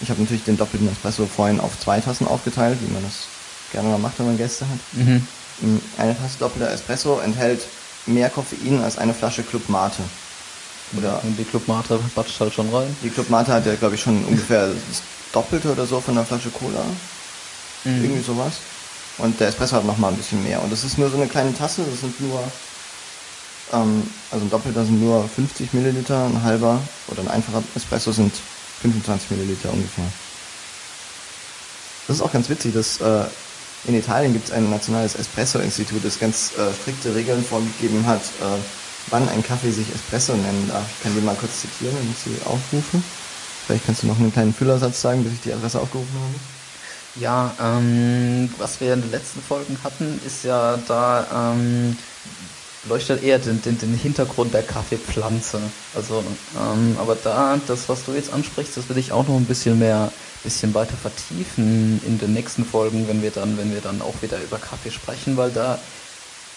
[0.00, 3.26] Ich habe natürlich den doppelten Espresso vorhin auf zwei Tassen aufgeteilt, wie man das
[3.72, 4.78] gerne mal macht, wenn man Gäste hat.
[4.92, 5.26] Mhm.
[5.62, 7.66] Ähm, Eine Tasse doppelter Espresso enthält
[8.06, 10.02] mehr Koffein als eine Flasche Club Mate.
[10.96, 12.94] Oder Und die Club Mate batscht halt schon rein.
[13.02, 16.24] die Club Mate hat ja, glaube ich, schon ungefähr das Doppelte oder so von der
[16.24, 16.84] Flasche Cola.
[17.84, 18.54] Irgendwie sowas.
[19.18, 20.62] Und der Espresso hat noch mal ein bisschen mehr.
[20.62, 22.40] Und das ist nur so eine kleine Tasse, das sind nur,
[23.72, 28.32] ähm, also ein Doppelter sind nur 50 Milliliter, ein halber oder ein einfacher Espresso sind
[28.82, 30.04] 25 Milliliter ungefähr.
[32.06, 33.24] Das ist auch ganz witzig, dass äh,
[33.84, 38.58] in Italien gibt es ein nationales Espresso-Institut, das ganz äh, strikte Regeln vorgegeben hat, äh,
[39.10, 40.84] wann ein Kaffee sich Espresso nennen darf.
[40.96, 43.02] Ich kann die mal kurz zitieren, wenn ich sie aufrufe.
[43.66, 46.34] Vielleicht kannst du noch einen kleinen Füllersatz sagen, bis ich die Adresse aufgerufen habe.
[47.20, 51.96] Ja, ähm, was wir in den letzten Folgen hatten, ist ja da ähm,
[52.88, 55.60] leuchtet eher den, den, den Hintergrund der Kaffeepflanze.
[55.94, 56.22] Also,
[56.56, 59.78] ähm, aber da, das, was du jetzt ansprichst, das will ich auch noch ein bisschen
[59.78, 60.12] mehr,
[60.44, 64.40] bisschen weiter vertiefen in den nächsten Folgen, wenn wir dann, wenn wir dann auch wieder
[64.40, 65.78] über Kaffee sprechen, weil da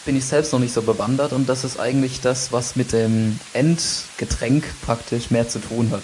[0.05, 3.39] bin ich selbst noch nicht so bewandert und das ist eigentlich das, was mit dem
[3.53, 6.03] Endgetränk praktisch mehr zu tun hat.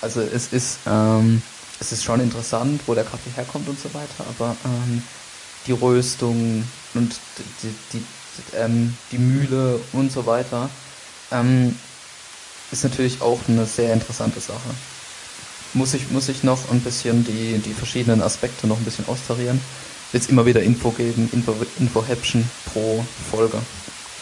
[0.00, 1.42] Also es ist, ähm,
[1.78, 5.02] es ist schon interessant, wo der Kaffee herkommt und so weiter, aber ähm,
[5.66, 6.64] die Röstung
[6.94, 7.14] und
[7.62, 10.70] die, die, die, ähm, die Mühle und so weiter
[11.30, 11.76] ähm,
[12.72, 14.70] ist natürlich auch eine sehr interessante Sache.
[15.74, 19.60] Muss ich, muss ich noch ein bisschen die, die verschiedenen Aspekte noch ein bisschen austarieren.
[20.12, 23.58] Jetzt immer wieder Info geben, Info, Info-Häppchen pro Folge.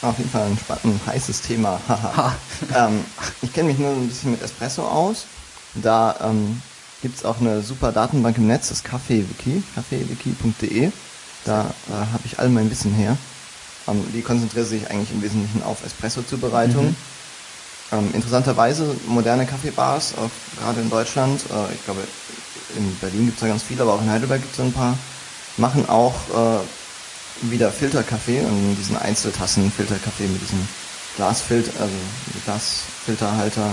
[0.02, 1.80] Auf jeden Fall ein, ein heißes Thema.
[2.76, 3.04] ähm,
[3.42, 5.26] ich kenne mich nur ein bisschen mit Espresso aus.
[5.74, 6.60] Da ähm,
[7.02, 10.90] gibt es auch eine super Datenbank im Netz, das Kaffeewiki, kaffeewiki.de.
[11.44, 13.16] Da äh, habe ich all mein Wissen her.
[13.88, 16.94] Ähm, die konzentriert sich eigentlich im Wesentlichen auf Espresso-Zubereitung.
[17.90, 20.30] Ähm, interessanterweise moderne Kaffeebars, auch
[20.60, 22.02] gerade in Deutschland, äh, ich glaube
[22.76, 24.98] in Berlin gibt es da ganz viele, aber auch in Heidelberg gibt es ein paar,
[25.58, 30.66] machen auch äh, wieder Filterkaffee und diesen Einzeltassen Filterkaffee mit diesem
[31.16, 31.94] Glasfilter, also
[32.44, 33.70] Glasfilterhalter.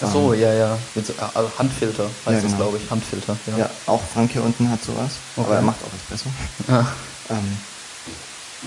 [0.00, 0.78] Ach so, ähm, ja, ja.
[0.94, 2.42] Mit so, also Handfilter heißt ja, genau.
[2.42, 2.90] das, glaube ich.
[2.90, 3.58] Handfilter, ja.
[3.58, 5.12] Ja, auch Frank hier unten hat sowas.
[5.36, 5.46] Okay.
[5.46, 6.30] Aber er macht auch Espresso.
[6.68, 6.86] Ah.
[7.30, 7.58] Ähm,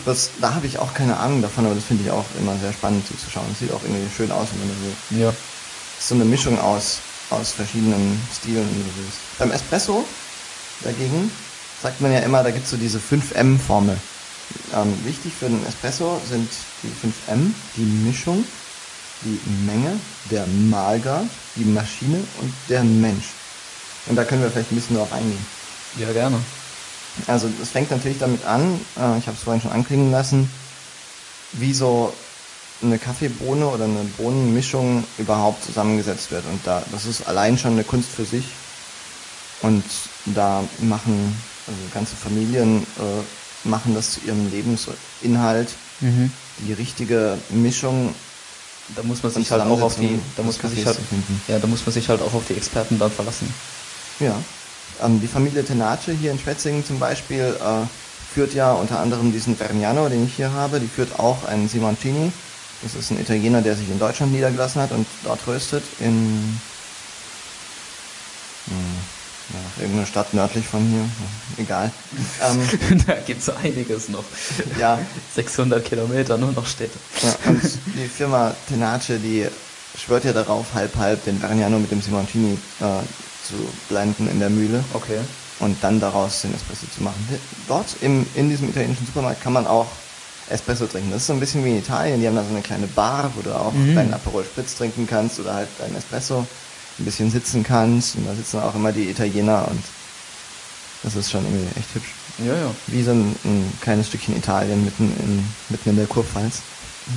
[0.06, 2.74] das, da habe ich auch keine Ahnung davon, aber das finde ich auch immer sehr
[2.74, 3.46] spannend zuzuschauen.
[3.52, 5.24] Es sieht auch irgendwie schön aus, wenn man so.
[5.24, 5.34] Ja.
[6.00, 7.00] So eine Mischung aus,
[7.30, 9.38] aus verschiedenen Stilen und so ist.
[9.38, 10.06] Beim Espresso
[10.84, 11.32] dagegen
[11.82, 13.98] sagt man ja immer, da gibt es so diese 5M-Formel.
[14.74, 16.50] Ähm, wichtig für den Espresso sind
[16.84, 18.44] die 5M, die Mischung,
[19.24, 21.26] die Menge, der Mahlgrad,
[21.56, 23.30] die Maschine und der Mensch.
[24.08, 25.46] Und da können wir vielleicht ein bisschen drauf eingehen.
[25.98, 26.38] Ja, gerne.
[27.28, 30.50] Also es fängt natürlich damit an, äh, ich habe es vorhin schon anklingen lassen,
[31.54, 32.14] wie so
[32.82, 36.46] eine Kaffeebohne oder eine Bohnenmischung überhaupt zusammengesetzt wird.
[36.46, 38.46] Und da, das ist allein schon eine Kunst für sich.
[39.62, 39.84] Und
[40.26, 41.36] da machen
[41.68, 45.70] also ganze Familien äh, machen das zu ihrem Lebensinhalt.
[46.00, 46.32] Mhm.
[46.60, 48.14] Die richtige Mischung.
[48.96, 50.98] Da muss man sich halt auch auf die, da muss man sich halt,
[51.48, 53.54] ja, da muss man sich halt auch auf die Experten dann verlassen.
[54.20, 54.36] Ja.
[55.02, 57.86] Ähm, die Familie Tenace hier in Schwetzingen zum Beispiel äh,
[58.34, 62.34] führt ja unter anderem diesen Vergnano, den ich hier habe, die führt auch einen Simoncini.
[62.84, 66.60] Das ist ein Italiener, der sich in Deutschland niedergelassen hat und dort röstet in
[68.68, 68.96] hm,
[69.54, 71.06] ja, irgendeine Stadt nördlich von hier.
[71.58, 71.92] Egal.
[72.44, 72.60] Ähm,
[73.06, 74.24] da gibt es einiges noch.
[74.80, 75.00] Ja.
[75.36, 76.98] 600 Kilometer nur noch Städte.
[77.22, 79.48] Ja, und die Firma Tenace, die
[79.96, 82.86] schwört ja darauf, halb halb den Vergnano mit dem Simoncini äh,
[83.48, 83.56] zu
[83.90, 84.84] blenden in der Mühle.
[84.94, 85.20] Okay.
[85.60, 87.28] Und dann daraus den Espresso zu machen.
[87.68, 89.88] Dort im, in diesem italienischen Supermarkt kann man auch
[90.50, 91.12] Espresso trinken.
[91.12, 92.20] Das ist so ein bisschen wie in Italien.
[92.20, 93.96] Die haben da so eine kleine Bar, wo du auch mhm.
[93.96, 96.48] deinen Aperol Spritz trinken kannst oder halt deinen Espresso
[97.02, 98.16] ein bisschen sitzen kannst.
[98.16, 99.84] Und da sitzen auch immer die Italiener und
[101.04, 102.10] das ist schon irgendwie echt hübsch.
[102.40, 102.76] Ja, ja.
[102.88, 106.62] Wie so ein, ein kleines Stückchen Italien mitten in, mitten in der Kurpfalz.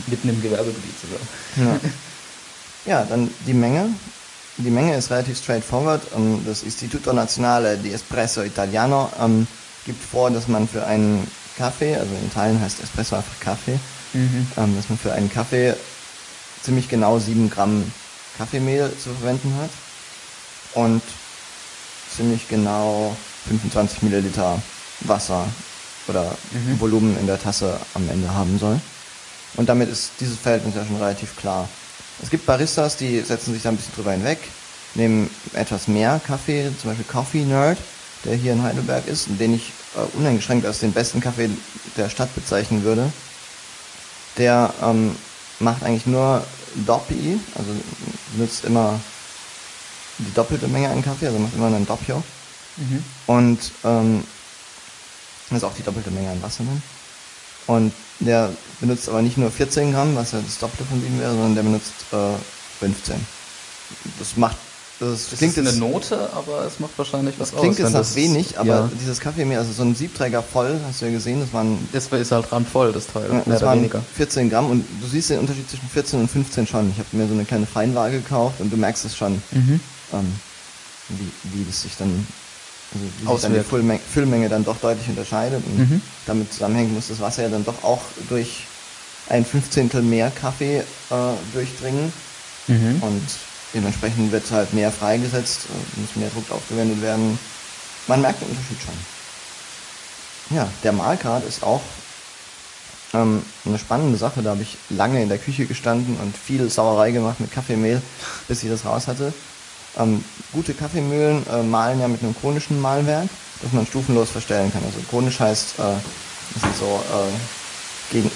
[0.06, 1.74] Mitten im Gewerbegebiet sogar.
[1.74, 1.80] Ja.
[3.00, 3.90] ja, dann die Menge.
[4.56, 6.02] Die Menge ist relativ straightforward.
[6.16, 9.46] Ähm, das Istituto Nazionale di Espresso Italiano ähm,
[9.84, 11.26] gibt vor, dass man für einen
[11.56, 13.78] Kaffee, also in Italien heißt Espresso einfach Kaffee,
[14.12, 14.46] mhm.
[14.56, 15.74] ähm, dass man für einen Kaffee
[16.62, 17.92] ziemlich genau 7 Gramm
[18.38, 19.70] Kaffeemehl zu verwenden hat
[20.74, 21.02] und
[22.14, 23.16] ziemlich genau
[23.48, 24.60] 25 Milliliter
[25.00, 25.46] Wasser
[26.08, 26.80] oder mhm.
[26.80, 28.80] Volumen in der Tasse am Ende haben soll.
[29.56, 31.68] Und damit ist dieses Verhältnis ja schon relativ klar.
[32.22, 34.38] Es gibt Baristas, die setzen sich da ein bisschen drüber hinweg,
[34.94, 37.78] nehmen etwas mehr Kaffee, zum Beispiel Coffee Nerd,
[38.24, 41.50] der hier in Heidelberg ist, den ich äh, uneingeschränkt als den besten Kaffee
[41.96, 43.12] der Stadt bezeichnen würde.
[44.38, 45.14] Der ähm,
[45.60, 46.44] macht eigentlich nur
[46.86, 47.70] Doppi, also
[48.36, 48.98] nutzt immer
[50.18, 52.22] die doppelte Menge an Kaffee, also macht immer einen Doppio.
[52.76, 53.04] Mhm.
[53.26, 54.24] Und ähm,
[55.50, 56.82] das ist auch die doppelte Menge an Wasser drin.
[57.66, 61.32] Und der benutzt aber nicht nur 14 Gramm, was ja das Doppelte von ihm wäre,
[61.32, 62.36] sondern der benutzt äh,
[62.80, 63.14] 15.
[64.18, 64.56] Das macht
[65.10, 67.76] das, das klingt ist eine Note, aber es macht wahrscheinlich was das klingt aus.
[67.76, 68.90] Klingt jetzt nach wenig, aber ja.
[69.00, 71.78] dieses Kaffeemehl, also so ein Siebträger voll, hast du ja gesehen, das waren...
[71.92, 74.02] Das ist halt dran voll, das Teil, ja, das waren weniger.
[74.14, 76.90] 14 Gramm und du siehst den Unterschied zwischen 14 und 15 schon.
[76.90, 79.80] Ich habe mir so eine kleine Feinwaage gekauft und du merkst es schon, mhm.
[80.12, 80.32] ähm,
[81.08, 82.26] wie, wie das sich dann
[82.94, 85.62] also wie sich dann die Füllmenge, Füllmenge, dann doch deutlich unterscheidet.
[85.66, 86.02] Und mhm.
[86.26, 88.64] damit zusammenhängt muss das Wasser ja dann doch auch durch
[89.28, 90.84] ein Fünfzehntel mehr Kaffee äh,
[91.52, 92.12] durchdringen.
[92.68, 93.02] Mhm.
[93.02, 93.22] Und
[93.74, 97.38] dementsprechend wird halt mehr freigesetzt, äh, muss mehr Druck aufgewendet werden.
[98.06, 98.94] Man merkt den Unterschied schon.
[100.56, 101.80] Ja, der Mahlgrad ist auch
[103.14, 104.42] ähm, eine spannende Sache.
[104.42, 108.02] Da habe ich lange in der Küche gestanden und viel Sauerei gemacht mit Kaffeemehl,
[108.48, 109.32] bis ich das raus hatte.
[109.96, 113.28] Ähm, gute Kaffeemühlen äh, mahlen ja mit einem konischen Mahlwerk,
[113.62, 114.82] das man stufenlos verstellen kann.
[114.84, 115.82] Also konisch heißt, äh,
[116.54, 118.30] das sind so äh, gegen,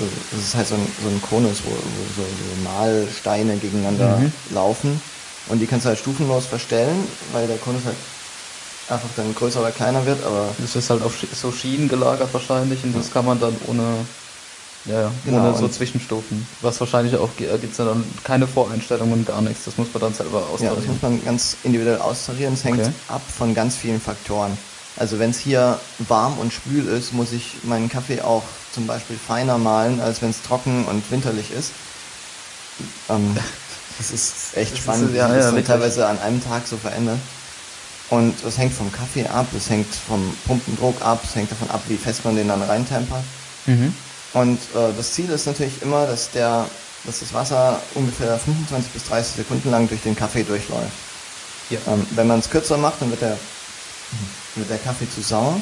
[0.00, 4.16] also das ist halt so ein, so ein Konus, wo, wo so, so Mahlsteine gegeneinander
[4.16, 4.32] mhm.
[4.50, 5.00] laufen.
[5.48, 7.96] Und die kannst du halt stufenlos verstellen, weil der Konus halt
[8.88, 10.48] einfach dann größer oder kleiner wird, aber.
[10.58, 13.82] Das ist halt auf so Schienen gelagert wahrscheinlich und das kann man dann ohne
[14.86, 15.12] ja, ja.
[15.24, 16.46] Genau, ohne so Zwischenstufen.
[16.62, 19.64] Was wahrscheinlich auch gibt es ja dann keine Voreinstellungen, gar nichts.
[19.64, 20.74] Das muss man dann selber austarieren.
[20.74, 22.54] Ja, das muss man ganz individuell austarieren.
[22.54, 22.92] Es hängt okay.
[23.08, 24.56] ab von ganz vielen Faktoren.
[24.96, 28.42] Also wenn es hier warm und schwül ist, muss ich meinen Kaffee auch
[28.72, 31.72] zum Beispiel feiner mahlen, als wenn es trocken und winterlich ist.
[33.08, 33.36] Ähm,
[33.98, 37.18] das ist echt das spannend, ist, ja, wie ja, teilweise an einem Tag so verändert.
[38.10, 41.82] Und es hängt vom Kaffee ab, es hängt vom Pumpendruck ab, es hängt davon ab,
[41.86, 43.22] wie fest man den dann reintempert.
[43.66, 43.94] Mhm.
[44.32, 46.66] Und äh, das Ziel ist natürlich immer, dass der
[47.04, 50.92] dass das Wasser ungefähr 25 bis 30 Sekunden lang durch den Kaffee durchläuft.
[51.70, 51.78] Ja.
[51.86, 53.38] Ähm, wenn man es kürzer macht, dann wird der,
[54.56, 55.60] wird der Kaffee zu sauer,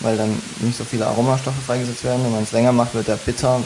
[0.00, 2.24] weil dann nicht so viele Aromastoffe freigesetzt werden.
[2.24, 3.60] Wenn man es länger macht, wird er bitter,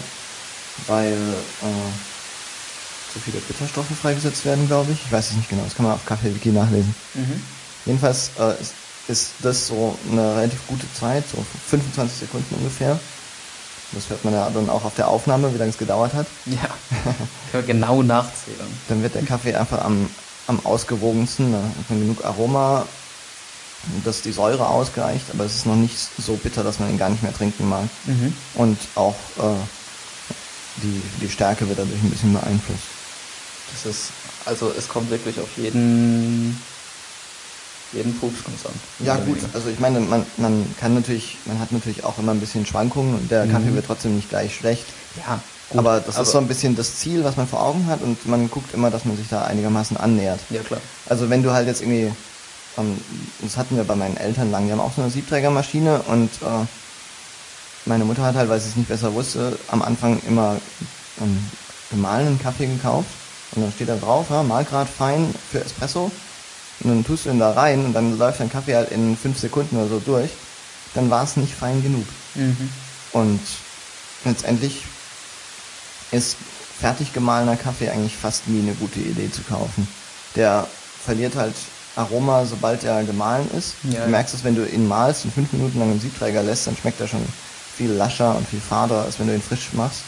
[0.86, 5.02] weil äh, zu viele Bitterstoffe freigesetzt werden, glaube ich.
[5.04, 6.94] Ich weiß es nicht genau, das kann man auf Kaffee-Wiki nachlesen.
[7.14, 7.42] Mhm.
[7.86, 8.54] Jedenfalls äh,
[9.10, 12.98] ist, das so eine relativ gute Zeit, so 25 Sekunden ungefähr.
[13.92, 16.26] Das hört man ja dann auch auf der Aufnahme, wie lange es gedauert hat.
[16.44, 16.68] Ja.
[17.52, 18.68] Wir genau nachzählen.
[18.88, 20.10] Dann wird der Kaffee einfach am,
[20.46, 22.84] am ausgewogensten, da hat man genug Aroma,
[24.04, 27.08] dass die Säure ausgleicht, aber es ist noch nicht so bitter, dass man ihn gar
[27.10, 27.88] nicht mehr trinken mag.
[28.06, 28.32] Mhm.
[28.54, 29.42] Und auch äh,
[30.82, 32.82] die, die Stärke wird dadurch ein bisschen beeinflusst.
[33.72, 34.02] Das ist,
[34.44, 36.60] also es kommt wirklich auf jeden,
[37.92, 38.72] jeden Pupskuss an.
[39.04, 42.40] Ja gut, also ich meine, man, man kann natürlich, man hat natürlich auch immer ein
[42.40, 43.52] bisschen Schwankungen und der Mhm.
[43.52, 44.84] Kaffee wird trotzdem nicht gleich schlecht.
[45.26, 45.40] Ja,
[45.70, 45.78] gut.
[45.78, 48.26] aber das aber- ist so ein bisschen das Ziel, was man vor Augen hat und
[48.26, 50.40] man guckt immer, dass man sich da einigermaßen annähert.
[50.50, 50.80] Ja, klar.
[51.08, 52.12] Also wenn du halt jetzt irgendwie,
[52.78, 52.98] ähm,
[53.40, 56.66] das hatten wir bei meinen Eltern lang, die haben auch so eine Siebträgermaschine und äh,
[57.84, 60.56] meine Mutter hat halt, weil sie es nicht besser wusste, am Anfang immer
[61.20, 61.38] ähm,
[61.90, 63.08] gemahlenen Kaffee gekauft
[63.52, 66.10] und dann steht da drauf, ja, Mahlgrad fein für Espresso
[66.80, 69.38] und dann tust du ihn da rein und dann läuft dein Kaffee halt in fünf
[69.38, 70.30] Sekunden oder so durch,
[70.94, 72.06] dann war es nicht fein genug.
[72.34, 72.70] Mhm.
[73.12, 73.40] Und
[74.24, 74.84] letztendlich
[76.10, 76.36] ist
[76.78, 79.88] fertig gemahlener Kaffee eigentlich fast nie eine gute Idee zu kaufen.
[80.36, 80.66] Der
[81.04, 81.54] verliert halt
[81.98, 83.74] Aroma, sobald er gemahlen ist.
[83.90, 86.66] Ja, du merkst es, wenn du ihn mahlst und fünf Minuten lang im Siebträger lässt,
[86.66, 87.24] dann schmeckt er schon
[87.76, 90.02] viel lascher und viel fader, als wenn du ihn frisch machst.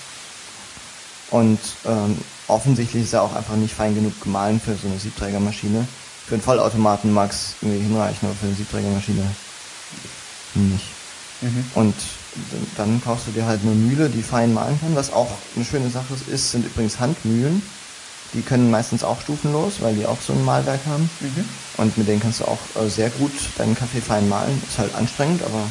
[1.30, 2.18] Und ähm,
[2.48, 5.86] offensichtlich ist er auch einfach nicht fein genug gemahlen für so eine Siebträgermaschine.
[6.26, 9.22] Für einen Vollautomaten mag es irgendwie hinreichen, aber für eine Siebträgermaschine
[10.54, 10.86] nicht.
[11.40, 11.64] Mhm.
[11.74, 11.94] Und
[12.76, 14.94] dann kaufst du dir halt eine Mühle, die fein mahlen kann.
[14.94, 17.62] Was auch eine schöne Sache ist, sind übrigens Handmühlen.
[18.35, 21.11] Die können meistens auch stufenlos, weil die auch so ein Mahlwerk haben.
[21.20, 21.44] Mhm.
[21.78, 24.62] Und mit denen kannst du auch äh, sehr gut deinen Kaffee fein mahlen.
[24.69, 25.62] Ist halt anstrengend, aber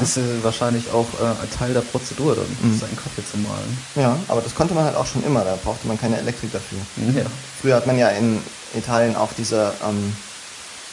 [0.00, 2.78] Das ist äh, wahrscheinlich auch äh, ein Teil der Prozedur, dann Mhm.
[2.78, 3.78] seinen Kaffee zu mahlen.
[3.96, 5.42] ja, aber das konnte man halt auch schon immer.
[5.44, 6.78] Da brauchte man keine Elektrik dafür.
[7.14, 7.24] Ja.
[7.60, 8.40] Früher hat man ja in
[8.74, 10.14] Italien auch diese, ähm,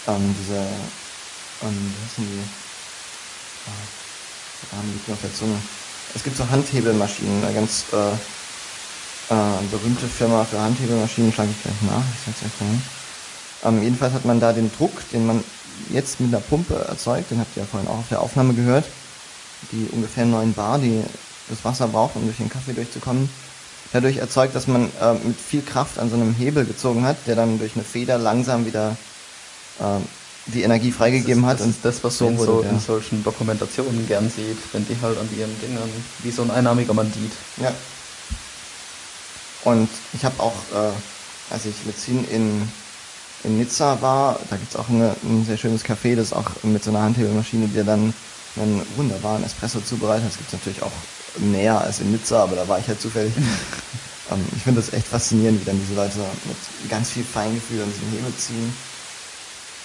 [0.08, 0.58] ähm, diese,
[1.62, 2.44] ähm, wie heißen die?
[3.68, 3.72] Ah,
[4.72, 5.58] der Name liegt mir auf der Zunge.
[6.16, 7.96] Es gibt so Handhebelmaschinen, ganz äh,
[9.30, 12.80] äh, berühmte Firma für Handhebelmaschinen, schlage ich gleich nach, ich sag's euch gleich.
[13.64, 15.44] Ähm, jedenfalls hat man da den Druck, den man
[15.92, 18.86] jetzt mit einer Pumpe erzeugt, den habt ihr ja vorhin auch auf der Aufnahme gehört,
[19.72, 21.02] die ungefähr 9 Bar, die
[21.50, 23.30] das Wasser braucht, um durch den Kaffee durchzukommen,
[23.94, 27.36] dadurch erzeugt, dass man äh, mit viel Kraft an so einem Hebel gezogen hat, der
[27.36, 28.96] dann durch eine Feder langsam wieder
[29.80, 30.00] äh,
[30.48, 31.60] die Energie freigegeben das hat.
[31.60, 32.80] ist, das ist das, was so, so wurde, in ja.
[32.80, 35.90] solchen Dokumentationen gern sieht, wenn die halt an ihren Dingern
[36.24, 37.32] wie so ein einnamiger Bandit.
[37.58, 37.74] Ja.
[39.66, 42.70] Und ich habe auch, äh, als ich mit Zin in,
[43.44, 46.92] in Nizza war, da gibt's auch eine, ein sehr schönes Café, das auch mit so
[46.92, 48.14] einer Handhebelmaschine dir dann
[48.56, 50.28] einen wunderbaren Espresso zubereitet.
[50.30, 50.92] Das gibt's natürlich auch
[51.40, 53.34] näher als in Nizza, aber da war ich halt zufällig.
[54.32, 57.92] ähm, ich finde das echt faszinierend, wie dann diese Leute mit ganz viel Feingefühl an
[57.92, 58.74] diesem Hebel ziehen.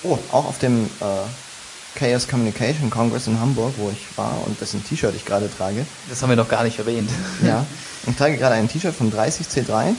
[0.02, 4.85] Oh, auch auf dem äh, Chaos Communication Congress in Hamburg, wo ich war und dessen
[4.85, 7.11] T-Shirt ich gerade trage, Das haben wir noch gar nicht erwähnt.
[7.44, 7.66] ja,
[8.06, 9.94] ich trage gerade ein T-Shirt vom 30C3,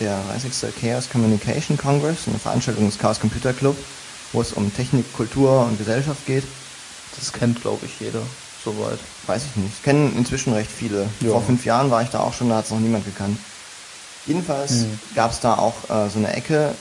[0.00, 0.52] der 30.
[0.80, 3.76] Chaos Communication Congress, eine Veranstaltung des Chaos Computer Club,
[4.32, 6.44] wo es um Technik, Kultur und Gesellschaft geht.
[7.18, 8.20] Das kennt, glaube ich, jeder
[8.64, 8.98] soweit.
[9.26, 9.82] Weiß ich nicht.
[9.84, 11.08] Kennen inzwischen recht viele.
[11.20, 11.30] Ja.
[11.30, 13.38] Vor fünf Jahren war ich da auch schon, da hat es noch niemand gekannt.
[14.26, 14.98] Jedenfalls Mhm.
[15.14, 16.74] gab es da auch äh, so eine Ecke,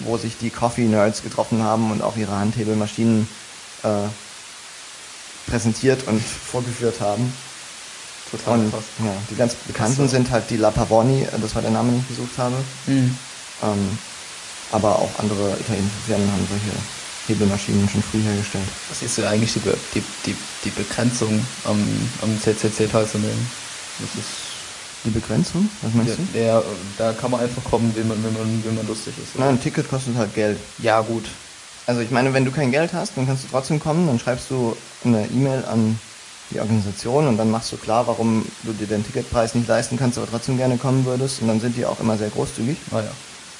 [0.00, 3.28] wo sich die Coffee Nerds getroffen haben und auch ihre Handhebelmaschinen
[3.82, 3.88] äh,
[5.50, 7.32] präsentiert und vorgeführt haben.
[8.30, 8.84] Total Und krass.
[9.00, 10.10] ja, die ganz bekannten Krass.
[10.10, 12.54] sind halt die La Pavoni, das war der Name, den ich gesucht habe.
[12.86, 13.16] Mhm.
[13.62, 13.98] Ähm,
[14.72, 16.76] aber auch andere italienische Firmen haben solche
[17.26, 18.64] Hebelmaschinen schon früh hergestellt.
[18.88, 21.78] Was ist ja eigentlich die, Be die, die, die Begrenzung am,
[22.22, 23.50] am CCC teilzunehmen?
[23.98, 24.28] Das ist
[25.04, 25.68] Die Begrenzung?
[25.82, 26.22] Was meinst du?
[26.32, 26.64] der, der,
[26.98, 29.36] da kann man einfach kommen, wie man, wie man, wie man lustig ist.
[29.38, 30.58] Nein, ein Ticket kostet halt Geld.
[30.78, 31.24] Ja, gut.
[31.86, 34.50] Also ich meine, wenn du kein Geld hast, dann kannst du trotzdem kommen, dann schreibst
[34.50, 35.98] du eine E-Mail an
[36.50, 40.18] die Organisation und dann machst du klar, warum du dir den Ticketpreis nicht leisten kannst,
[40.18, 42.76] aber trotzdem gerne kommen würdest und dann sind die auch immer sehr großzügig.
[42.90, 43.10] Ah ja.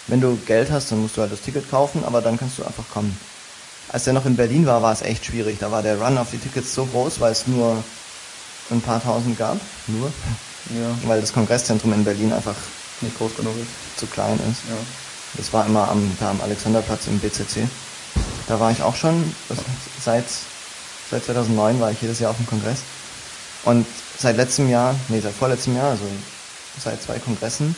[0.08, 2.64] Wenn du Geld hast, dann musst du halt das Ticket kaufen, aber dann kannst du
[2.64, 3.16] einfach kommen.
[3.92, 5.58] Als der noch in Berlin war, war es echt schwierig.
[5.60, 7.82] Da war der Run auf die Tickets so groß, weil es nur
[8.70, 9.58] ein paar tausend gab.
[9.88, 10.12] Nur.
[10.70, 12.54] Ja, Weil das Kongresszentrum in Berlin einfach
[13.00, 13.98] nicht groß genug ist.
[13.98, 14.62] zu klein ist.
[14.68, 14.76] Ja.
[15.34, 17.68] Das war immer am, da am Alexanderplatz im BCC.
[18.46, 19.34] Da war ich auch schon.
[20.04, 20.24] Seit,
[21.10, 22.80] seit 2009 war ich jedes Jahr auf dem Kongress.
[23.64, 23.86] Und
[24.18, 26.04] seit letztem Jahr, nee, seit vorletztem Jahr, also
[26.78, 27.74] seit zwei Kongressen.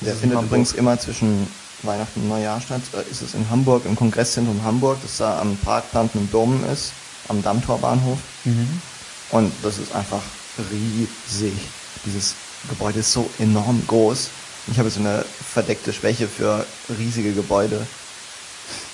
[0.00, 1.46] Der in findet übrigens immer zwischen
[1.82, 2.82] Weihnachten und Neujahr statt.
[2.92, 6.92] Äh, Ist es in Hamburg, im Kongresszentrum Hamburg, das da am Parkplan im Dom ist,
[7.28, 8.18] am Dammtorbahnhof.
[8.44, 8.82] Mhm.
[9.30, 10.22] Und das ist einfach
[10.70, 11.52] riesig.
[12.04, 12.34] Dieses
[12.68, 14.28] Gebäude ist so enorm groß.
[14.72, 16.66] Ich habe so eine verdeckte Schwäche für
[16.98, 17.86] riesige Gebäude.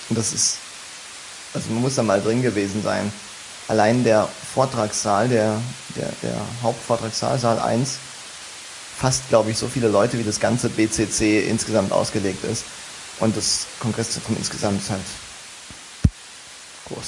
[0.08, 0.58] Und das ist,
[1.56, 3.10] also man muss da mal drin gewesen sein.
[3.68, 5.60] Allein der Vortragssaal, der,
[5.96, 7.96] der, der Hauptvortragssaal, Saal 1,
[8.98, 12.64] fast, glaube ich, so viele Leute, wie das ganze BCC insgesamt ausgelegt ist.
[13.18, 15.00] Und das Kongresszentrum insgesamt ist halt
[16.86, 17.06] Groß.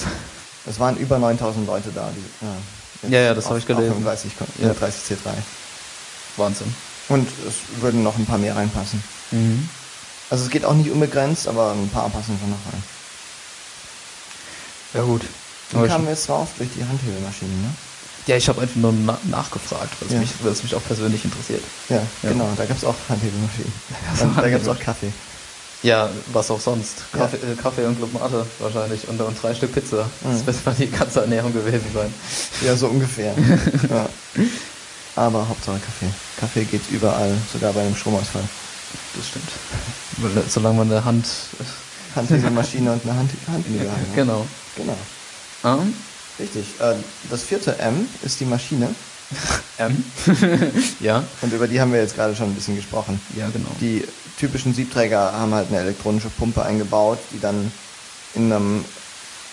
[0.66, 2.10] es waren über 9000 Leute da.
[2.10, 3.90] Die, Ja, ja, das habe ich gelesen.
[3.90, 4.66] Auf dem 30, Ja.
[4.68, 4.72] ja.
[4.72, 5.16] 30C3.
[6.36, 6.74] Wahnsinn.
[7.08, 9.02] Und es würden noch ein paar mehr reinpassen.
[9.30, 9.68] Mhm.
[10.30, 12.82] Also es geht auch nicht unbegrenzt, aber ein paar passen schon noch rein.
[14.94, 15.22] Ja gut.
[15.70, 16.48] Wie kamen wir jetzt drauf?
[16.58, 17.70] Durch die Handhebelmaschine, ne?
[18.26, 20.20] ja, ich habe einfach nur na nachgefragt, weil es Ja.
[20.20, 21.62] mich, es mich auch persönlich interessiert.
[21.88, 22.30] Ja, Ja.
[22.30, 22.48] genau.
[22.56, 25.12] Da gab es auch auch da gab es auch Kaffee.
[25.82, 26.94] Ja, was auch sonst.
[27.12, 27.20] Ja.
[27.20, 30.08] Kaffee, äh, Kaffee und Club Mate wahrscheinlich und, und drei Stück Pizza.
[30.24, 30.46] Das Mhm.
[30.46, 32.12] wird mal die ganze Ernährung gewesen sein.
[32.64, 33.32] Ja, so ungefähr.
[33.90, 34.08] ja.
[35.16, 36.12] Aber Hauptsache Kaffee.
[36.40, 38.42] Kaffee geht überall, sogar bei einem Stromausfall.
[39.14, 40.36] Das stimmt.
[40.36, 41.26] Äh, Solange man eine Hand...
[42.16, 44.06] Handhebelmaschine und eine Hand Handhebel haben.
[44.14, 44.46] Genau.
[44.78, 44.96] Genau.
[45.64, 45.94] Ähm,
[46.38, 46.66] Richtig.
[46.80, 46.94] Äh,
[47.30, 48.94] Das vierte M ist die Maschine.
[49.78, 50.04] M.
[51.00, 51.22] ja.
[51.42, 53.20] Und über die haben wir jetzt gerade schon ein bisschen gesprochen.
[53.36, 53.68] Ja, genau.
[53.80, 54.04] Die
[54.38, 57.70] typischen Siebträger haben halt eine elektronische Pumpe eingebaut, die dann
[58.34, 58.84] in einem,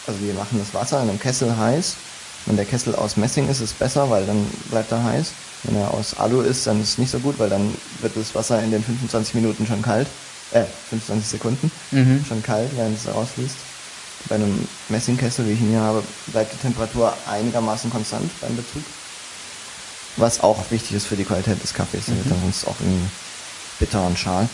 [0.07, 1.95] also die machen das Wasser in einem Kessel heiß.
[2.45, 5.31] Wenn der Kessel aus Messing ist, ist es besser, weil dann bleibt er heiß.
[5.63, 8.35] Wenn er aus Alu ist, dann ist es nicht so gut, weil dann wird das
[8.35, 10.07] Wasser in den 25 Minuten schon kalt.
[10.51, 12.23] Äh, 25 Sekunden Mhm.
[12.27, 13.55] schon kalt, während es rausfließt.
[14.27, 18.83] Bei einem Messingkessel, wie ich ihn hier habe, bleibt die Temperatur einigermaßen konstant beim Bezug.
[20.17, 22.05] Was auch wichtig ist für die Qualität des Kaffees.
[22.05, 23.09] Der wird dann sonst auch irgendwie
[23.79, 24.47] bitter und schal.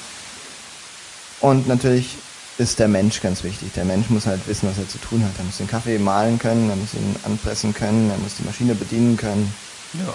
[1.40, 2.18] Und natürlich
[2.58, 3.72] ist der Mensch ganz wichtig.
[3.76, 5.32] Der Mensch muss halt wissen, was er zu tun hat.
[5.38, 8.76] Er muss den Kaffee mahlen können, er muss ihn anpressen können, er muss die Maschine
[8.76, 9.54] bedienen können.
[9.94, 10.14] Ja.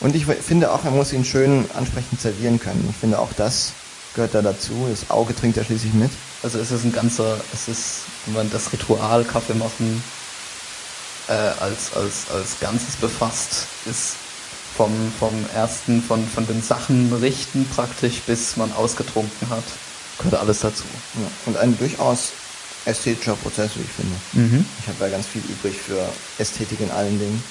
[0.00, 2.86] Und ich finde auch, er muss ihn schön ansprechend servieren können.
[2.90, 3.72] Ich finde auch das
[4.14, 4.86] gehört da dazu.
[4.88, 6.10] Das Auge trinkt er schließlich mit.
[6.42, 10.02] Also es ist ein ganzer, es ist, wenn man das Ritual Kaffee machen
[11.28, 14.16] äh, als, als, als Ganzes befasst, ist
[14.76, 19.64] vom, vom ersten, von, von den Sachen richten praktisch, bis man ausgetrunken hat,
[20.18, 20.84] gehört alles dazu.
[21.14, 21.30] Ja.
[21.46, 22.32] Und ein durchaus
[22.84, 24.16] ästhetischer Prozess, wie ich finde.
[24.32, 24.66] Mhm.
[24.80, 26.00] Ich habe da ganz viel übrig für
[26.38, 27.42] Ästhetik in allen Dingen.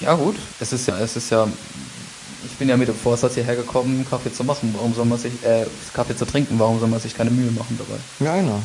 [0.00, 1.46] Ja gut, es ist ja, es ist ja,
[2.44, 4.74] ich bin ja mit dem Vorsatz hierher gekommen, Kaffee zu machen.
[4.76, 7.78] Warum soll man sich, äh, Kaffee zu trinken, warum soll man sich keine Mühe machen
[7.78, 8.00] dabei?
[8.20, 8.62] Ja, genau.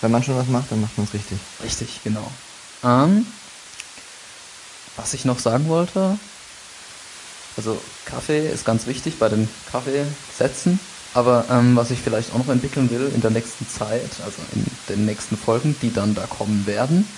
[0.00, 1.38] Wenn man schon was macht, dann macht man es richtig.
[1.62, 2.30] Richtig, genau.
[2.84, 3.26] Ähm,
[4.96, 6.18] was ich noch sagen wollte,
[7.56, 10.78] also Kaffee ist ganz wichtig bei den Kaffeesätzen,
[11.14, 14.66] aber ähm, was ich vielleicht auch noch entwickeln will in der nächsten Zeit, also in
[14.88, 17.08] den nächsten Folgen, die dann da kommen werden,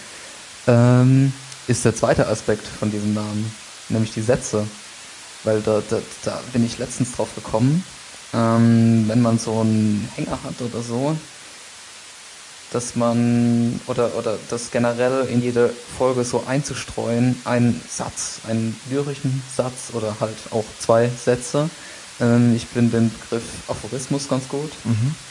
[0.69, 1.33] ähm,
[1.67, 3.53] ist der zweite Aspekt von diesem Namen,
[3.89, 4.67] nämlich die Sätze.
[5.45, 7.85] Weil da, da, da bin ich letztens drauf gekommen,
[8.35, 11.17] ähm, wenn man so einen Hänger hat oder so,
[12.73, 19.43] dass man oder oder das generell in jede Folge so einzustreuen, einen Satz, einen lyrischen
[19.57, 21.71] Satz oder halt auch zwei Sätze.
[22.21, 24.71] Ähm, ich finde den Begriff Aphorismus ganz gut.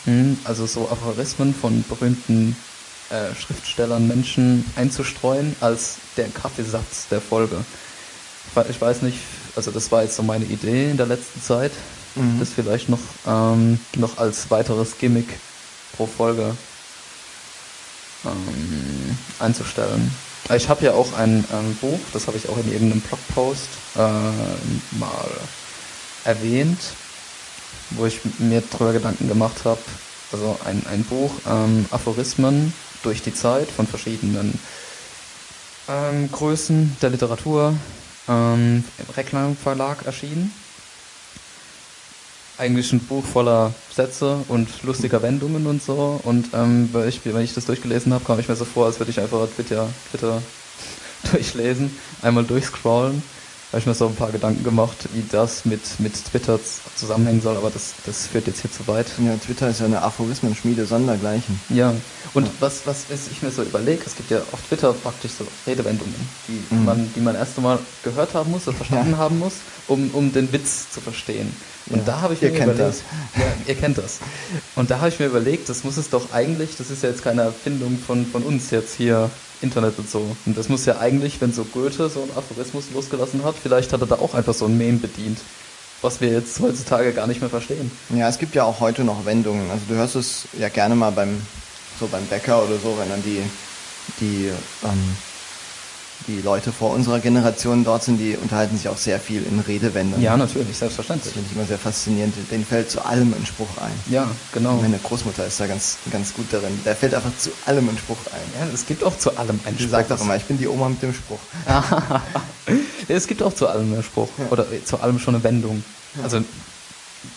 [0.06, 2.56] Mhm, Also so Aphorismen von berühmten
[3.10, 7.64] äh, Schriftstellern, Menschen einzustreuen als der Kaffeesatz der Folge.
[8.70, 9.20] Ich weiß nicht,
[9.58, 11.72] also das war jetzt so meine Idee in der letzten Zeit,
[12.16, 12.40] Mhm.
[12.40, 15.28] das vielleicht noch, ähm, noch als weiteres Gimmick
[15.96, 16.56] pro Folge
[18.26, 20.12] ähm, einzustellen.
[20.56, 24.00] Ich habe ja auch ein ähm, Buch, das habe ich auch in irgendeinem Blogpost äh,
[24.98, 25.30] mal
[26.24, 26.80] erwähnt,
[27.92, 29.82] wo ich mir darüber Gedanken gemacht habe.
[30.32, 32.74] Also ein, ein Buch, ähm, Aphorismen
[33.04, 34.58] durch die Zeit von verschiedenen
[35.88, 37.76] ähm, Größen der Literatur,
[38.28, 40.52] ähm, im Reklam Verlag erschienen.
[42.58, 46.20] Eigentlich ein Buch voller Sätze und lustiger Wendungen und so.
[46.24, 49.00] Und ähm, weil ich, wenn ich das durchgelesen habe, kam ich mir so vor, als
[49.00, 50.42] würde ich einfach Twitter, Twitter
[51.32, 53.22] durchlesen, einmal durchscrollen.
[53.70, 56.58] Habe ich mir so ein paar Gedanken gemacht, wie das mit, mit Twitter
[56.96, 59.08] zusammenhängen soll, aber das, das führt jetzt hier zu weit.
[59.20, 61.60] Ja, Twitter ist ja eine Aphorismenschmiede sondergleichen.
[61.68, 61.94] Ja,
[62.34, 65.46] und was, was ist, ich mir so überlege, es gibt ja auf Twitter praktisch so
[65.66, 66.16] Redewendungen,
[66.48, 66.86] die, Mhm.
[66.86, 69.18] man, die man erst einmal gehört haben muss, oder verstanden Ja.
[69.18, 69.56] haben muss,
[69.90, 71.54] um, um den Witz zu verstehen.
[71.90, 73.04] Und Ja, da habe ich ihr mir kennt überlegt,
[73.38, 74.20] ja, ihr kennt das.
[74.76, 77.22] Und da habe ich mir überlegt, das muss es doch eigentlich, das ist ja jetzt
[77.22, 79.30] keine Erfindung von, von uns jetzt hier,
[79.62, 80.36] Internet und so.
[80.46, 84.02] Und das muss ja eigentlich, wenn so Goethe so einen Aphorismus losgelassen hat, vielleicht hat
[84.02, 85.40] er da auch einfach so ein Meme bedient.
[86.02, 87.92] was wir jetzt heutzutage gar nicht mehr verstehen.
[88.10, 89.70] Ja, es gibt ja auch heute noch Wendungen.
[89.72, 91.42] Also du hörst es ja gerne mal beim
[92.00, 93.42] so beim Bäcker oder so, wenn dann die
[94.20, 94.52] die
[94.84, 95.18] ähm,
[96.26, 100.24] die Leute vor unserer Generation dort sind, die unterhalten sich auch sehr viel in Redewendungen.
[100.24, 101.26] Ja, natürlich, selbstverständlich.
[101.26, 102.34] Das finde ich immer sehr faszinierend.
[102.52, 103.92] Den fällt zu allem ein Spruch ein.
[104.12, 104.78] Ja, genau.
[104.82, 106.80] Meine Großmutter ist da ganz, ganz gut darin.
[106.86, 108.68] Der fällt einfach zu allem ein Spruch ein.
[108.68, 109.92] Ja, es gibt auch zu allem einen Die Spruch.
[109.92, 111.40] sagt auch immer, ich bin die Oma mit dem Spruch.
[113.08, 114.30] es gibt auch zu allem einen Spruch.
[114.50, 115.84] Oder zu allem schon eine Wendung.
[116.24, 116.42] Also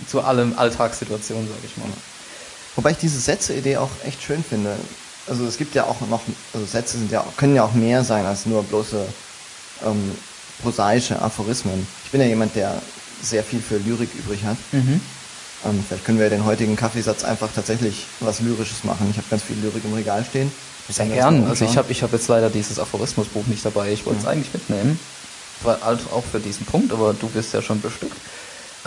[0.08, 1.86] zu allem Alltagssituation, sage ich mal.
[2.76, 4.74] Wobei ich diese Sätze-Idee auch echt schön finde.
[5.30, 6.20] Also es gibt ja auch noch,
[6.52, 9.06] also Sätze sind ja, können ja auch mehr sein als nur bloße
[9.86, 10.10] ähm,
[10.60, 11.86] prosaische Aphorismen.
[12.04, 12.82] Ich bin ja jemand, der
[13.22, 14.56] sehr viel für Lyrik übrig hat.
[14.72, 15.00] Mhm.
[15.64, 19.06] Ähm, vielleicht können wir den heutigen Kaffeesatz einfach tatsächlich was Lyrisches machen.
[19.10, 20.50] Ich habe ganz viel Lyrik im Regal stehen.
[20.88, 21.46] Sehr das gern.
[21.46, 23.92] Also ich habe ich hab jetzt leider dieses Aphorismusbuch nicht dabei.
[23.92, 24.98] Ich wollte es eigentlich mitnehmen.
[25.62, 28.16] War halt auch für diesen Punkt, aber du bist ja schon bestückt.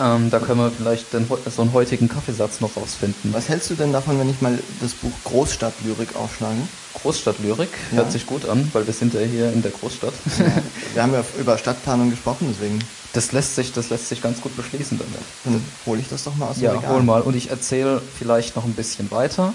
[0.00, 3.32] Ähm, da können wir vielleicht den, so einen heutigen Kaffeesatz noch rausfinden.
[3.32, 6.56] Was hältst du denn davon, wenn ich mal das Buch Großstadtlyrik aufschlage?
[7.00, 7.98] Großstadtlyrik Ja.
[7.98, 10.12] hört sich gut an, weil wir sind ja hier in der Großstadt.
[10.94, 12.80] Wir haben ja über Stadtplanung gesprochen, deswegen
[13.12, 15.14] Das lässt sich, das lässt sich ganz gut beschließen damit.
[15.44, 16.90] dann hole ich das doch mal aus dem Ja, Regal.
[16.94, 17.20] hol mal.
[17.22, 19.54] Und ich erzähle vielleicht noch ein bisschen weiter,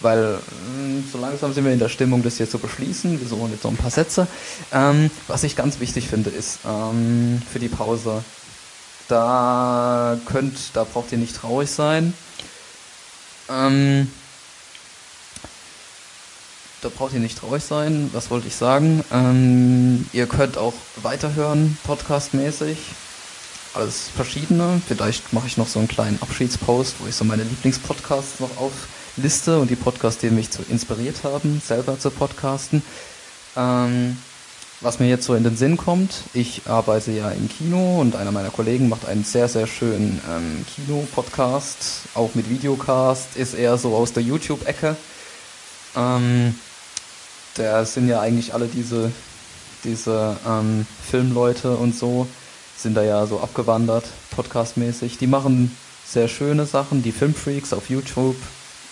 [0.00, 3.18] weil mh, so langsam sind wir in der Stimmung, das hier zu beschließen.
[3.20, 4.26] Wir suchen jetzt noch ein paar Sätze.
[4.72, 8.22] Ähm, was ich ganz wichtig finde, ist ähm, für die Pause,
[9.08, 12.14] da könnt, da braucht ihr nicht traurig sein.
[13.48, 14.10] Ähm,
[16.82, 18.10] da braucht ihr nicht traurig sein.
[18.12, 19.04] Was wollte ich sagen?
[19.10, 22.78] Ähm, ihr könnt auch weiterhören, podcastmäßig.
[23.74, 24.80] Alles verschiedene.
[24.86, 29.58] Vielleicht mache ich noch so einen kleinen Abschiedspost, wo ich so meine Lieblingspodcasts noch aufliste
[29.58, 32.82] und die Podcasts, die mich so inspiriert haben, selber zu podcasten.
[33.56, 34.18] Ähm,
[34.80, 38.30] was mir jetzt so in den Sinn kommt, ich arbeite ja im Kino und einer
[38.30, 43.96] meiner Kollegen macht einen sehr, sehr schönen ähm, Kino-Podcast, auch mit Videocast, ist eher so
[43.96, 44.96] aus der YouTube-Ecke.
[45.96, 46.54] Ähm,
[47.54, 49.10] da sind ja eigentlich alle diese,
[49.82, 52.28] diese ähm, Filmleute und so,
[52.76, 55.18] sind da ja so abgewandert, podcastmäßig.
[55.18, 55.76] Die machen
[56.06, 58.36] sehr schöne Sachen, die Filmfreaks auf YouTube,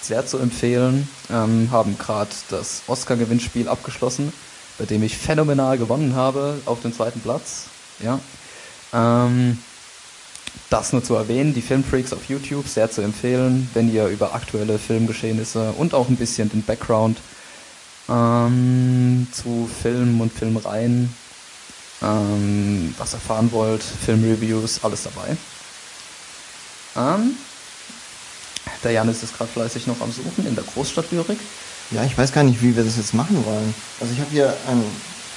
[0.02, 4.32] sehr zu empfehlen, ähm, haben gerade das Oscar-Gewinnspiel abgeschlossen,
[4.78, 7.65] bei dem ich phänomenal gewonnen habe, auf dem zweiten Platz.
[8.01, 8.20] Ja.
[8.93, 9.59] Ähm,
[10.70, 14.78] das nur zu erwähnen, die Filmfreaks auf YouTube sehr zu empfehlen, wenn ihr über aktuelle
[14.78, 17.19] Filmgeschehnisse und auch ein bisschen den Background
[18.09, 21.15] ähm, zu Filmen und Filmreihen
[22.03, 25.36] ähm, was erfahren wollt, Filmreviews, alles dabei.
[26.97, 27.36] Ähm,
[28.82, 31.39] der Janis ist gerade fleißig noch am Suchen in der Großstadtlyrik.
[31.90, 33.74] Ja, ich weiß gar nicht, wie wir das jetzt machen wollen.
[34.00, 34.82] Also ich habe hier ein,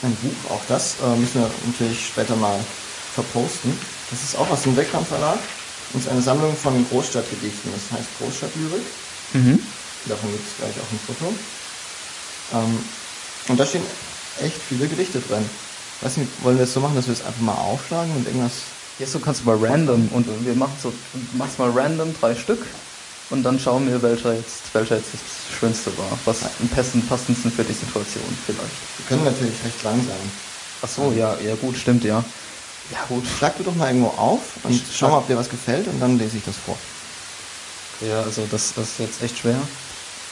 [0.02, 2.60] ein Buch, auch das äh, müssen wir natürlich später mal
[3.14, 3.72] verposten.
[4.10, 5.38] Das ist auch aus dem Wegkamp Verlag
[5.94, 7.72] und ist eine Sammlung von Großstadtgedichten.
[7.72, 8.82] Das heißt Großstadtlyrik.
[9.34, 9.60] Mhm.
[10.06, 11.34] Davon gibt es gleich auch ein Foto.
[12.54, 12.80] Ähm,
[13.50, 13.84] und da stehen
[14.42, 15.48] echt viele Gedichte drin.
[16.02, 18.54] Weiß nicht, wollen wir es so machen, dass wir es einfach mal aufschlagen und irgendwas.
[18.98, 20.92] Jetzt so kannst du mal random und wir machen so,
[21.34, 22.66] mach's mal random drei Stück
[23.30, 27.52] und dann schauen wir, welcher jetzt, welcher jetzt das Schönste war, was am besten passendsten
[27.52, 28.60] für die Situation vielleicht.
[28.98, 30.32] Wir können natürlich recht lang sein.
[30.82, 32.24] Ach so, ja, ja gut, stimmt ja.
[32.92, 33.24] Ja gut.
[33.38, 36.00] Schlag du doch mal irgendwo auf und Ich schau mal, ob dir was gefällt und
[36.00, 36.78] dann lese ich das vor.
[38.02, 39.60] Ja, also das, das ist jetzt echt schwer.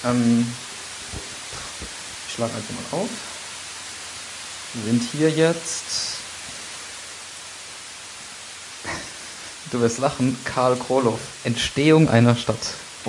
[0.06, 0.52] Ähm,
[2.28, 3.10] ich schlage einfach mal auf.
[4.74, 5.84] Wir sind hier jetzt.
[9.70, 12.56] Du wirst lachen, Karl Kroloff, Entstehung einer Stadt.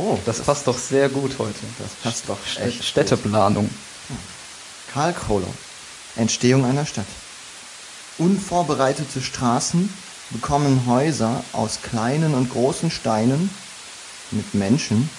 [0.00, 1.58] Oh, Das passt doch sehr gut heute.
[1.78, 3.68] Das passt doch St- echt Städteplanung.
[4.92, 5.52] Karl Krolow.
[6.16, 7.06] Entstehung einer Stadt.
[8.18, 9.92] Unvorbereitete Straßen
[10.30, 13.50] bekommen Häuser aus kleinen und großen Steinen
[14.30, 15.10] mit Menschen,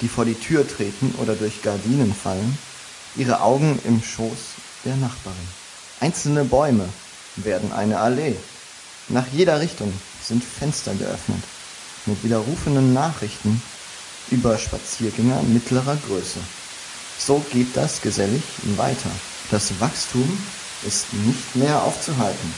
[0.00, 2.56] die vor die Tür treten oder durch Gardinen fallen,
[3.16, 4.38] ihre Augen im Schoß
[4.84, 5.48] der Nachbarin.
[6.00, 6.88] Einzelne Bäume
[7.36, 8.36] werden eine Allee.
[9.08, 9.92] Nach jeder Richtung
[10.22, 11.42] sind Fenster geöffnet,
[12.06, 13.60] mit widerrufenden Nachrichten
[14.30, 16.38] über Spaziergänger mittlerer Größe.
[17.18, 18.42] So geht das gesellig
[18.76, 19.10] weiter.
[19.50, 20.38] Das Wachstum
[20.86, 22.54] ist nicht mehr aufzuhalten.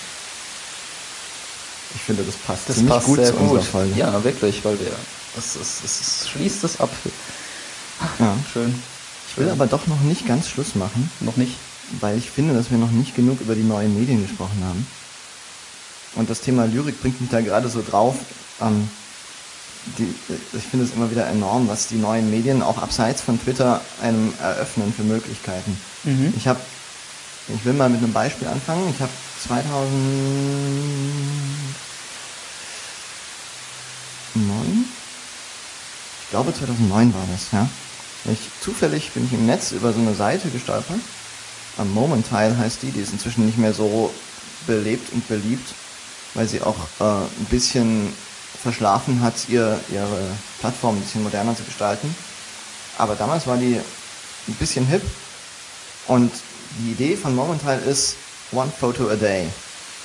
[1.95, 3.63] Ich finde, das passt Das ziemlich passt gut sehr zu gut.
[3.65, 3.95] Folge.
[3.99, 4.93] Ja, wirklich, weil wir.
[5.37, 6.91] Es, es, es, es schließt es ab.
[8.19, 8.37] Ja.
[8.53, 8.75] Schön.
[9.29, 11.57] Ich will aber doch noch nicht ganz Schluss machen, Noch nicht.
[12.01, 14.87] weil ich finde, dass wir noch nicht genug über die neuen Medien gesprochen haben.
[16.15, 18.17] Und das Thema Lyrik bringt mich da gerade so drauf.
[18.61, 18.91] Ähm,
[19.99, 20.15] die,
[20.57, 24.33] ich finde es immer wieder enorm, was die neuen Medien auch abseits von Twitter einem
[24.41, 25.77] eröffnen für Möglichkeiten.
[26.05, 26.33] Mhm.
[26.37, 26.61] Ich habe,
[27.49, 28.89] ich will mal mit einem Beispiel anfangen.
[28.95, 29.13] Ich habe
[29.47, 29.93] 2000
[36.23, 37.69] Ich glaube 2009 war das, ja.
[38.33, 41.01] Ich, zufällig bin ich im Netz über so eine Seite gestolpert.
[41.77, 44.13] Am Momentile heißt die, die ist inzwischen nicht mehr so
[44.67, 45.75] belebt und beliebt,
[46.35, 48.13] weil sie auch äh, ein bisschen
[48.63, 50.21] verschlafen hat, ihr, ihre
[50.61, 52.15] Plattform ein bisschen moderner zu gestalten.
[52.99, 53.81] Aber damals war die
[54.49, 55.03] ein bisschen hip
[56.07, 56.33] und
[56.79, 58.17] die Idee von Momentile ist
[58.53, 59.49] One Photo a Day,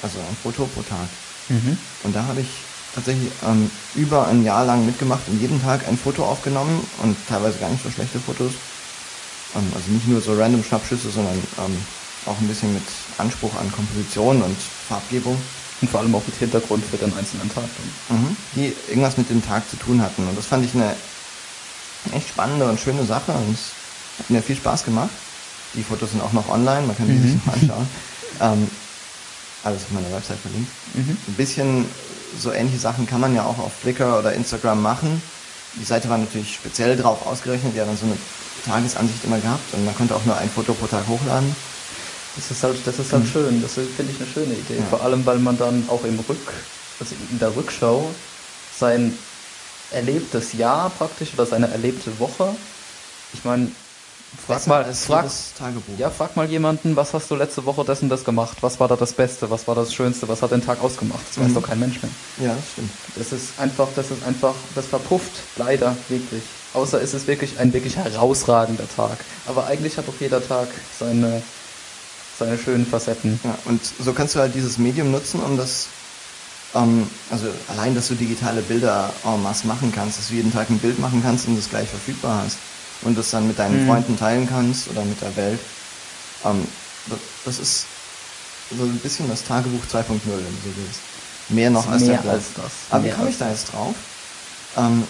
[0.01, 1.07] also ein Foto pro Tag.
[1.49, 1.77] Mhm.
[2.03, 2.47] Und da habe ich
[2.93, 7.59] tatsächlich ähm, über ein Jahr lang mitgemacht und jeden Tag ein Foto aufgenommen und teilweise
[7.59, 8.53] gar nicht so schlechte Fotos.
[9.55, 11.77] Ähm, also nicht nur so random Schnappschüsse, sondern ähm,
[12.25, 12.84] auch ein bisschen mit
[13.17, 14.57] Anspruch an Komposition und
[14.88, 15.39] Farbgebung.
[15.81, 17.65] Und vor allem auch mit Hintergrund für den einzelnen Tag.
[18.09, 20.27] Mhm, die irgendwas mit dem Tag zu tun hatten.
[20.27, 20.95] Und das fand ich eine
[22.13, 25.09] echt spannende und schöne Sache und es hat mir viel Spaß gemacht.
[25.73, 27.23] Die Fotos sind auch noch online, man kann die mhm.
[27.23, 27.87] sich noch anschauen.
[28.41, 28.67] ähm,
[29.63, 30.71] alles auf meiner Website verlinkt.
[30.93, 31.17] Mhm.
[31.27, 31.85] Ein bisschen
[32.39, 35.21] so ähnliche Sachen kann man ja auch auf Flickr oder Instagram machen.
[35.75, 38.17] Die Seite war natürlich speziell drauf ausgerechnet, die hat dann so eine
[38.65, 41.55] Tagesansicht immer gehabt und man konnte auch nur ein Foto pro Tag hochladen.
[42.38, 43.30] Das ist halt, das ist halt mhm.
[43.30, 44.77] schön, das finde ich eine schöne Idee.
[44.77, 44.85] Ja.
[44.89, 46.53] Vor allem, weil man dann auch im Rück,
[46.99, 48.09] also in der Rückschau
[48.80, 49.18] sein
[49.91, 52.55] erlebtes Jahr praktisch oder seine erlebte Woche,
[53.34, 53.72] ich meine,
[54.45, 55.26] Frag Besser mal, frag,
[55.57, 55.97] Tagebuch.
[55.97, 58.57] Ja, frag mal jemanden, was hast du letzte Woche das und das gemacht?
[58.61, 59.49] Was war da das Beste?
[59.49, 60.27] Was war das Schönste?
[60.27, 61.22] Was hat den Tag ausgemacht?
[61.30, 61.45] Das mhm.
[61.45, 62.11] weiß doch kein Mensch mehr.
[62.49, 62.91] Ja, das stimmt.
[63.15, 66.43] Das ist einfach, das ist einfach, das verpufft, leider, wirklich.
[66.73, 69.18] Außer es ist wirklich ein wirklich herausragender Tag.
[69.47, 70.68] Aber eigentlich hat auch jeder Tag
[70.99, 71.41] seine,
[72.38, 73.39] seine schönen Facetten.
[73.43, 75.88] Ja, und so kannst du halt dieses Medium nutzen, um das,
[76.76, 80.69] ähm, also allein, dass du digitale Bilder en masse machen kannst, dass du jeden Tag
[80.69, 82.57] ein Bild machen kannst und das gleich verfügbar hast
[83.01, 83.88] und das dann mit deinen mhm.
[83.88, 85.59] Freunden teilen kannst oder mit der Welt.
[86.45, 86.68] Ähm,
[87.45, 87.85] das ist
[88.76, 90.99] so ein bisschen das Tagebuch 2.0, wenn du so willst.
[91.49, 92.72] Mehr noch als mehr als das.
[92.89, 93.95] Aber wie komme ich da jetzt drauf?
[94.76, 95.03] Ähm,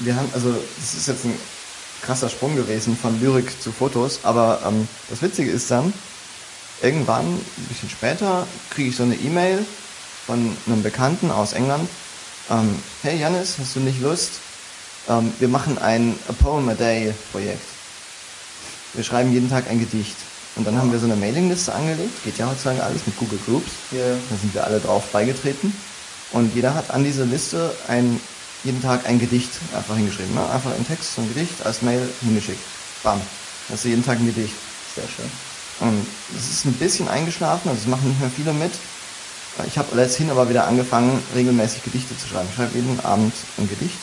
[0.00, 1.38] wir haben, also das ist jetzt ein
[2.02, 5.92] krasser Sprung gewesen von Lyrik zu Fotos, aber ähm, das Witzige ist dann,
[6.84, 9.64] irgendwann, ein bisschen später, kriege ich so eine E-Mail
[10.26, 11.88] von einem Bekannten aus England.
[12.50, 14.32] Ähm, hey Janis, hast du nicht Lust,
[15.08, 17.64] ähm, wir machen ein A Poem a Day Projekt.
[18.92, 20.16] Wir schreiben jeden Tag ein Gedicht.
[20.56, 23.70] Und dann haben wir so eine Mailingliste angelegt, geht ja heutzutage alles mit Google Groups.
[23.92, 24.16] Yeah.
[24.30, 25.74] Da sind wir alle drauf beigetreten.
[26.30, 28.20] Und jeder hat an diese Liste ein,
[28.62, 30.34] jeden Tag ein Gedicht einfach hingeschrieben.
[30.34, 30.48] Ne?
[30.48, 32.62] Einfach in Text so ein Gedicht als Mail hingeschickt.
[33.02, 33.20] Bam.
[33.68, 34.54] Das ist jeden Tag ein Gedicht.
[34.94, 35.53] Sehr schön.
[35.80, 36.06] Und
[36.36, 38.72] es ist ein bisschen eingeschlafen, also es machen nicht mehr viele mit.
[39.66, 42.48] Ich habe letzthin aber wieder angefangen, regelmäßig Gedichte zu schreiben.
[42.50, 43.98] Ich schreibe jeden Abend ein Gedicht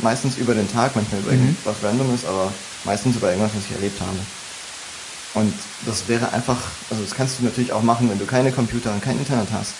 [0.00, 1.48] meistens über den Tag, manchmal über mhm.
[1.48, 2.52] irgendwas Randomes, aber
[2.84, 4.18] meistens über irgendwas, was ich erlebt habe.
[5.34, 5.54] Und
[5.86, 6.56] das wäre einfach,
[6.90, 9.72] also das kannst du natürlich auch machen, wenn du keine Computer und kein Internet hast.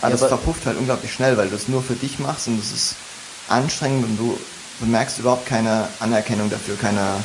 [0.00, 2.58] Aber ja, das verpufft halt unglaublich schnell, weil du das nur für dich machst und
[2.58, 2.94] das ist
[3.48, 4.38] anstrengend und du,
[4.80, 7.16] du merkst überhaupt keine Anerkennung dafür, keine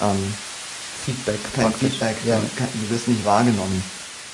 [0.00, 0.34] ähm,
[1.06, 1.38] Feedback.
[1.54, 2.36] Kein Feedback, ja.
[2.36, 3.82] du wirst nicht wahrgenommen.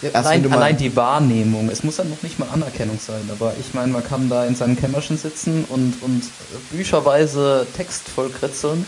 [0.01, 1.69] Erst allein, allein die Wahrnehmung.
[1.69, 4.57] Es muss dann noch nicht mal Anerkennung sein, aber ich meine, man kann da in
[4.57, 6.25] seinem Kämmerchen sitzen und, und
[6.71, 8.87] bücherweise Text vollkritzeln,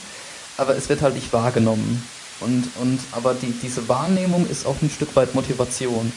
[0.56, 2.02] aber es wird halt nicht wahrgenommen.
[2.40, 6.10] Und, und, aber die, diese Wahrnehmung ist auch ein Stück weit Motivation.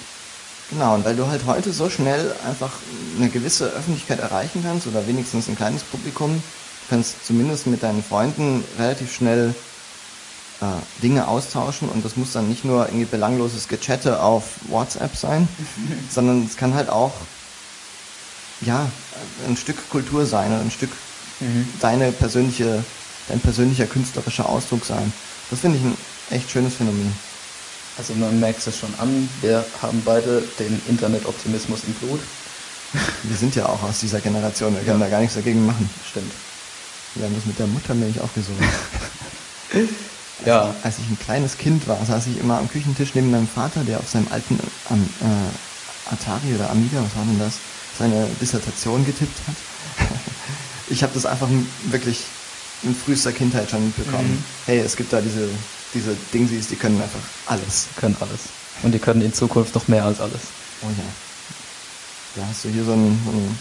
[0.70, 2.72] Genau, und weil du halt heute so schnell einfach
[3.18, 6.42] eine gewisse Öffentlichkeit erreichen kannst oder wenigstens ein kleines Publikum,
[6.90, 9.54] kannst zumindest mit deinen Freunden relativ schnell
[11.04, 15.48] Dinge austauschen und das muss dann nicht nur irgendwie belangloses Gechatte auf WhatsApp sein,
[16.10, 17.14] sondern es kann halt auch
[18.62, 18.90] ja
[19.48, 20.90] ein Stück Kultur sein oder ein Stück
[21.40, 21.68] mhm.
[21.80, 22.84] deine persönliche,
[23.28, 25.14] dein persönlicher künstlerischer Ausdruck sein.
[25.52, 25.98] Das finde ich ein
[26.32, 27.14] echt schönes Phänomen.
[27.98, 32.20] Also man merkt es schon an, wir haben beide den Internetoptimismus im Blut.
[33.24, 35.08] Wir sind ja auch aus dieser Generation, wir können ja.
[35.08, 35.90] da gar nichts dagegen machen.
[36.10, 36.32] Stimmt.
[37.16, 38.64] Wir haben das mit der Muttermilch aufgesogen.
[40.46, 40.74] Ja.
[40.84, 44.00] Als ich ein kleines Kind war, saß ich immer am Küchentisch neben meinem Vater, der
[44.00, 44.60] auf seinem alten
[44.92, 47.56] ähm, äh, Atari oder Amiga, was war denn das,
[47.98, 49.56] seine Dissertation getippt hat.
[50.90, 51.48] ich habe das einfach
[51.86, 52.24] wirklich
[52.84, 54.30] in frühester Kindheit schon mitbekommen.
[54.30, 54.44] Mhm.
[54.66, 55.50] Hey, es gibt da diese,
[55.94, 57.88] diese Dingsies, die können einfach alles.
[57.96, 58.42] Können alles.
[58.84, 60.42] Und die können in Zukunft noch mehr als alles.
[60.84, 61.04] Oh ja.
[62.36, 63.58] Da hast du hier so ein, so ein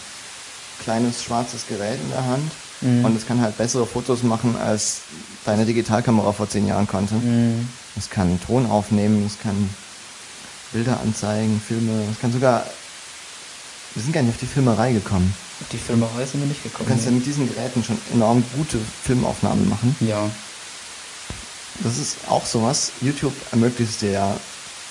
[0.84, 3.04] kleines schwarzes Gerät in der Hand Mhm.
[3.04, 5.00] Und es kann halt bessere Fotos machen, als
[5.44, 7.14] deine Digitalkamera vor zehn Jahren konnte.
[7.14, 7.68] Mhm.
[7.96, 9.70] Es kann Ton aufnehmen, es kann
[10.72, 12.64] Bilder anzeigen, Filme, es kann sogar.
[13.94, 15.32] Wir sind gar nicht auf die Filmerei gekommen.
[15.62, 16.84] Auf die Filmerei sind wir nicht gekommen.
[16.84, 19.96] Du kannst ja mit diesen Geräten schon enorm gute Filmaufnahmen machen.
[20.00, 20.28] Ja.
[21.82, 22.92] Das ist auch sowas.
[23.00, 24.36] YouTube ermöglicht dir ja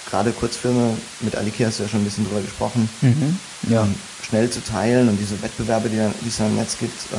[0.09, 3.39] gerade Kurzfilme, mit Aliki hast du ja schon ein bisschen drüber gesprochen, mhm.
[3.69, 3.87] ja.
[4.27, 7.17] schnell zu teilen und diese Wettbewerbe, die, es dann im Netz gibt, äh,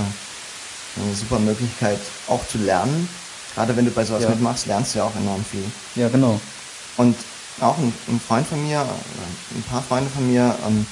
[1.03, 1.99] eine super Möglichkeit
[2.29, 3.09] auch zu lernen.
[3.55, 4.31] Gerade wenn du bei sowas Ja.
[4.31, 5.65] mitmachst, lernst du ja auch enorm viel.
[5.95, 6.41] Ja, genau.
[6.97, 7.17] Und
[7.61, 10.87] auch ein, ein Freund von mir, oder ein paar Freunde von mir, ähm,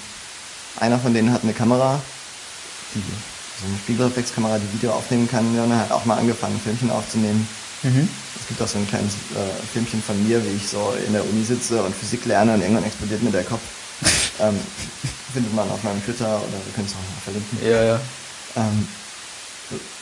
[0.81, 2.01] einer von denen hat eine Kamera,
[2.94, 3.01] die,
[3.60, 5.47] so eine Spiegelreflexkamera, die Video aufnehmen kann.
[5.59, 7.47] Und er hat auch mal angefangen, Filmchen aufzunehmen.
[7.82, 8.09] Mhm.
[8.40, 11.22] Es gibt auch so ein kleines äh, Filmchen von mir, wie ich so in der
[11.24, 13.60] Uni sitze und Physik lerne und irgendwann explodiert mir der Kopf.
[14.40, 14.59] ähm,
[15.32, 17.59] findet man auf meinem Twitter oder wir können es auch noch verlinken.
[17.62, 18.01] Ja, ja.
[18.56, 18.89] Ähm,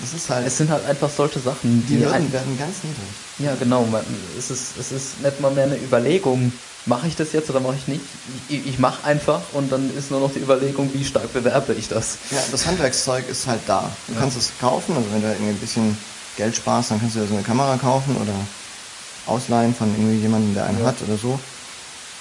[0.00, 2.82] das ist halt, Es sind halt einfach solche Sachen, die die Hürden ein, werden ganz
[2.82, 3.24] niedrig.
[3.38, 3.84] Ja, genau.
[3.86, 7.60] Man, es, ist, es ist nicht mal mehr eine Überlegung, mache ich das jetzt oder
[7.60, 8.18] mache ich nicht.
[8.48, 11.88] Ich, ich mache einfach und dann ist nur noch die Überlegung, wie stark bewerbe ich
[11.88, 12.18] das.
[12.30, 13.96] Ja, das Handwerkszeug ist halt da.
[14.06, 14.18] Du Ja.
[14.20, 15.98] kannst es kaufen, also wenn du irgendwie ein bisschen
[16.36, 18.46] Geld sparst, dann kannst du dir so eine Kamera kaufen oder
[19.24, 20.86] ausleihen von irgendwie jemandem, der eine Ja.
[20.86, 21.40] hat oder so.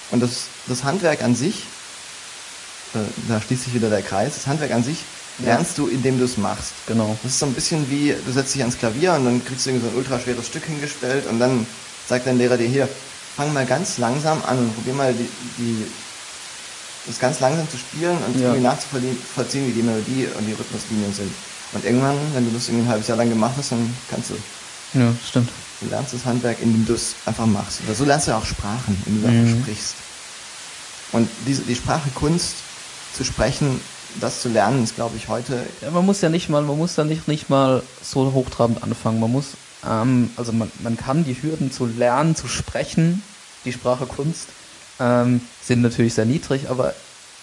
[0.10, 1.72] Und das, das Handwerk an sich,
[2.94, 5.08] äh, da schließt sich wieder der Kreis, das Handwerk an sich.
[5.42, 6.74] Lernst du, indem du es machst.
[6.88, 7.18] Genau.
[7.24, 9.70] Das ist so ein bisschen wie, du setzt dich ans Klavier und dann kriegst du
[9.70, 11.68] irgendwie so ein ultraschweres Stück hingestellt und dann
[12.06, 12.90] sagt dein Lehrer dir hier,
[13.36, 15.86] fang mal ganz langsam an und probier mal die, die
[17.08, 18.42] das ganz langsam zu spielen und Ja.
[18.54, 21.32] irgendwie nachzuvollziehen, wie die Melodie und die Rhythmuslinien sind.
[21.74, 24.36] Und irgendwann, wenn du das irgendwie ein halbes Jahr lang gemacht hast, dann kannst du,
[24.94, 25.52] Ja, stimmt.
[25.80, 27.82] du lernst das Handwerk, indem du es einfach machst.
[27.82, 29.40] Oder so lernst du auch Sprachen, indem du Mhm.
[29.42, 29.96] einfach sprichst.
[31.12, 32.66] Und diese, die Sprache Kunst
[33.12, 33.82] zu sprechen,
[34.20, 36.96] das zu lernen, ist, glaube ich, heute Ja, man muss ja nicht mal, man muss
[36.96, 39.20] da nicht, nicht mal so hochtrabend anfangen.
[39.20, 39.52] Man muss,
[39.88, 43.24] ähm, also man, man kann die Hürden zu lernen, zu sprechen,
[43.66, 44.48] die Sprache Kunst,
[45.00, 46.94] ähm, sind natürlich sehr niedrig, aber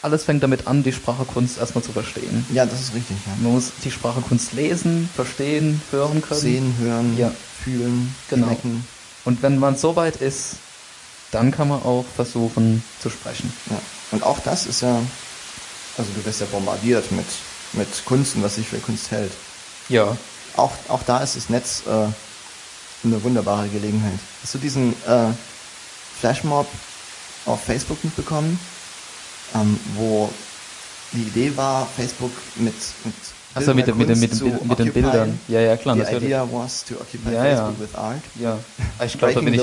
[0.03, 2.47] alles fängt damit an, die Sprache Kunst erstmal zu verstehen.
[2.53, 3.16] Ja, das ist richtig.
[3.27, 3.32] Ja.
[3.43, 6.40] Man muss die Sprache Kunst lesen, verstehen, hören können.
[6.40, 7.32] Sehen, hören, Ja.
[7.65, 8.47] fühlen, Genau.
[8.47, 8.86] schmecken.
[9.24, 10.57] Und wenn man so weit ist,
[11.32, 13.53] dann kann man auch versuchen zu sprechen.
[13.70, 13.78] Ja.
[14.12, 15.01] Und auch das ist ja,
[15.99, 17.27] also du wirst ja bombardiert mit,
[17.73, 19.33] mit Kunst und was sich für Kunst hält.
[19.89, 20.16] Ja.
[20.57, 22.07] Auch, auch da ist das Netz äh,
[23.05, 24.19] eine wunderbare Gelegenheit.
[24.43, 25.33] Hast du diesen äh,
[26.20, 26.66] Flashmob
[27.47, 28.59] auf Facebook mitbekommen,
[29.55, 30.31] ähm, wo
[31.12, 33.15] die Idee war, Facebook mit, mit
[33.55, 34.93] Achso, mit, den- mit, mit, mit den.
[34.93, 35.41] Bildern.
[35.49, 36.25] Ja, ja, klar, The natürlich.
[36.25, 37.57] idea was to occupy Ja, ja.
[37.57, 38.20] Facebook with art.
[38.39, 38.59] Ja.
[39.05, 39.62] Ich glaube, da bin ich,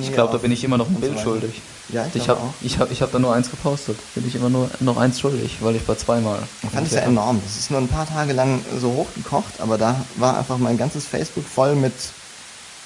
[0.00, 1.60] ich glaube, da bin ich immer noch ein so Bild schuldig.
[1.90, 3.96] Ja, ich, Ich habe ich hab, ich hab da nur eins gepostet.
[4.14, 6.38] Bin ich immer nur noch eins schuldig, weil ich bei zweimal.
[6.62, 7.40] Ich fand es ja enorm.
[7.44, 11.04] Das ist nur ein paar Tage lang so hochgekocht, aber da war einfach mein ganzes
[11.04, 11.92] Facebook voll mit,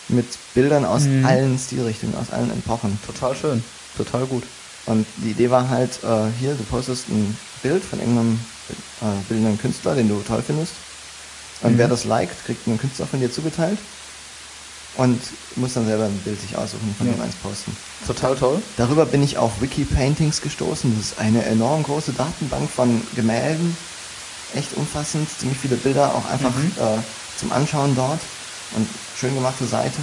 [0.08, 1.24] mit Bildern aus Mhm.
[1.24, 2.98] allen Stilrichtungen, aus allen Epochen.
[3.06, 3.62] Total schön.
[3.96, 4.42] Total gut.
[4.86, 9.58] Und die Idee war halt, äh, hier, du postest ein Bild von irgendeinem äh, bildenden
[9.58, 10.72] Künstler, den du toll findest.
[11.62, 11.78] Und Mhm.
[11.78, 13.78] wer das liked, kriegt einen Künstler von dir zugeteilt.
[14.96, 15.20] Und
[15.56, 17.14] muss dann selber ein Bild sich aussuchen und von Ja.
[17.14, 17.76] dem eins posten.
[18.06, 18.62] Total toll.
[18.76, 20.94] Darüber bin ich auf Wiki Paintings gestoßen.
[20.96, 23.76] Das ist eine enorm große Datenbank von Gemälden.
[24.54, 26.72] Echt umfassend, ziemlich viele Bilder auch einfach Mhm.
[26.78, 26.98] äh,
[27.40, 28.20] zum Anschauen dort.
[28.76, 28.88] Und
[29.18, 29.98] schön gemachte Seite.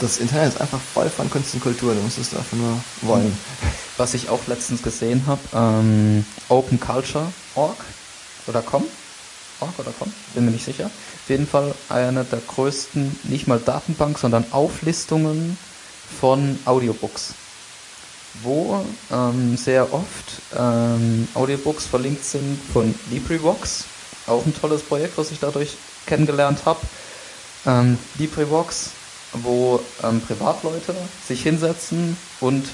[0.00, 1.94] Das Internet ist einfach voll von Kunst und Kultur.
[1.94, 3.36] Du musst es einfach nur wollen.
[3.96, 7.76] Was ich auch letztens gesehen habe, ähm, openculture.org
[8.46, 8.84] oder com?
[9.60, 10.12] Org oder com?
[10.34, 10.86] Bin mir nicht sicher.
[10.86, 15.56] Auf jeden Fall eine der größten, nicht mal Datenbank, sondern Auflistungen
[16.20, 17.32] von Audiobooks.
[18.42, 23.84] Wo ähm, sehr oft ähm, Audiobooks verlinkt sind von LibriVox.
[24.26, 26.80] Auch ein tolles Projekt, was ich dadurch kennengelernt habe.
[27.64, 28.90] Ähm, LibriVox,
[29.42, 30.94] wo ähm, Privatleute
[31.26, 32.66] sich hinsetzen und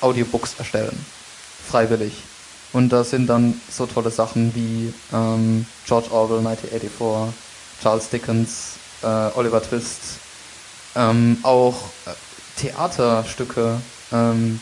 [0.00, 1.04] Audiobooks erstellen.
[1.68, 2.12] Freiwillig.
[2.72, 7.34] Und da sind dann so tolle Sachen wie ähm, George Orwell 1984,
[7.82, 9.06] Charles Dickens, äh,
[9.38, 10.00] Oliver Twist,
[10.94, 11.74] ähm, auch
[12.06, 12.10] äh,
[12.60, 13.80] Theaterstücke,
[14.12, 14.60] ähm,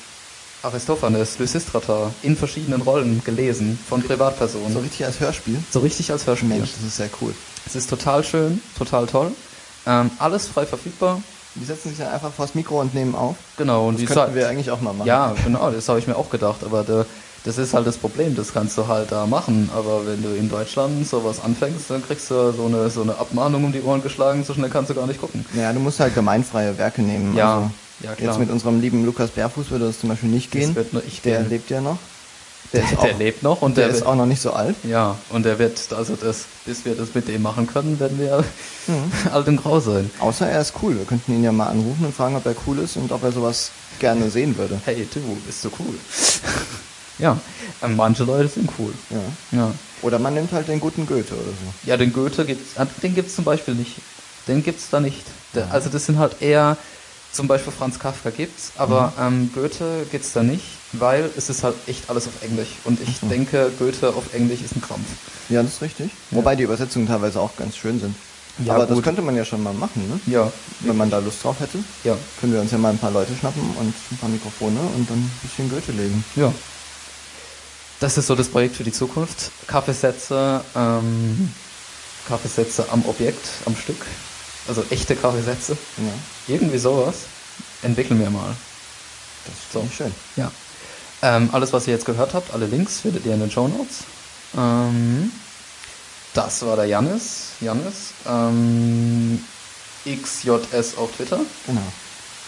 [0.62, 4.72] Aristophanes, Lysistrata in verschiedenen Rollen gelesen von Privatpersonen.
[4.72, 5.62] So richtig als Hörspiel.
[5.70, 6.48] So richtig als Hörspiel.
[6.48, 7.34] Mensch, das ist sehr cool.
[7.66, 9.32] Es ist total schön, total toll.
[9.86, 11.20] Ähm, alles frei verfügbar.
[11.56, 13.36] Die setzen sich dann einfach vors Mikro und nehmen auf.
[13.56, 13.86] Genau.
[13.88, 15.06] Und Das die könnten Sa- wir eigentlich auch mal machen.
[15.06, 16.64] Ja, genau, das habe ich mir auch gedacht.
[16.64, 17.06] Aber da,
[17.44, 19.70] das ist halt das Problem, das kannst du halt da machen.
[19.76, 23.62] Aber wenn du in Deutschland sowas anfängst, dann kriegst du so eine, so eine Abmahnung
[23.64, 25.44] um die Ohren geschlagen, so schnell kannst du gar nicht gucken.
[25.54, 27.36] Ja, du musst halt gemeinfreie Werke nehmen.
[27.36, 27.70] Ja, Also,
[28.00, 28.30] ja, klar.
[28.30, 30.74] Jetzt mit unserem lieben Lukas Bärfuß würde das zum Beispiel nicht Das gehen.
[30.74, 31.50] wird nur ich der gehen.
[31.50, 31.98] lebt ja noch.
[32.72, 34.74] Der, der auch- lebt noch und Der, der, ist wird, auch noch nicht so alt.
[34.84, 38.44] ja, und der wird, also das, bis wir das mit dem machen können, werden wir
[38.86, 39.12] Mhm.
[39.32, 40.10] alt und grau sein.
[40.18, 40.98] Außer er ist cool.
[40.98, 43.32] Wir könnten ihn ja mal anrufen und fragen, ob er cool ist und ob er
[43.32, 44.78] sowas gerne sehen würde.
[44.84, 45.94] Hey, du, bist du cool?
[47.18, 47.38] ja,
[47.82, 48.92] äh, manche Leute sind cool.
[49.10, 49.58] Ja.
[49.58, 49.70] Ja.
[50.02, 51.88] Oder man nimmt halt den guten Goethe oder so.
[51.88, 53.96] Ja, den Goethe gibt's, ah, den gibt's zum Beispiel nicht.
[54.48, 55.24] Den gibt's da nicht.
[55.54, 56.76] Der, also das sind halt eher
[57.32, 59.22] Zum Beispiel Franz Kafka gibt's, aber mhm.
[59.44, 60.64] ähm, Goethe gibt's da nicht,
[61.00, 62.68] weil es ist halt echt alles auf Englisch.
[62.84, 63.26] Und ich so.
[63.26, 65.06] denke, Goethe auf Englisch ist ein Krampf.
[65.48, 66.10] Ja, das ist richtig.
[66.30, 66.38] Ja.
[66.38, 68.14] Wobei die Übersetzungen teilweise auch ganz schön sind.
[68.64, 68.98] Ja, aber gut.
[68.98, 70.20] das könnte man ja schon mal machen, ne?
[70.32, 70.52] Ja.
[70.80, 71.78] Wenn man da Lust drauf hätte.
[72.04, 72.16] Ja.
[72.40, 75.18] Können wir uns ja mal ein paar Leute schnappen und ein paar Mikrofone und dann
[75.18, 76.24] ein bisschen Goethe legen.
[76.36, 76.52] Ja.
[78.00, 79.50] Das ist so das Projekt für die Zukunft.
[79.66, 81.52] Kaffeesätze, ähm,
[82.28, 84.04] Kaffeesätze am Objekt, am Stück.
[84.68, 85.76] Also echte Kaffeesätze.
[85.96, 86.54] Ja.
[86.54, 87.14] Irgendwie sowas.
[87.82, 88.54] Entwickeln wir mal.
[89.46, 89.88] Das ist so.
[89.96, 90.14] schön.
[90.36, 90.50] Ja.
[91.24, 94.00] Ähm, alles, was ihr jetzt gehört habt, alle Links findet ihr in den Show Notes.
[94.54, 95.32] Ähm,
[96.34, 97.52] das war der Janis.
[97.62, 98.12] Janis.
[98.28, 99.42] Ähm,
[100.04, 101.40] XJS auf Twitter.
[101.66, 101.80] Genau.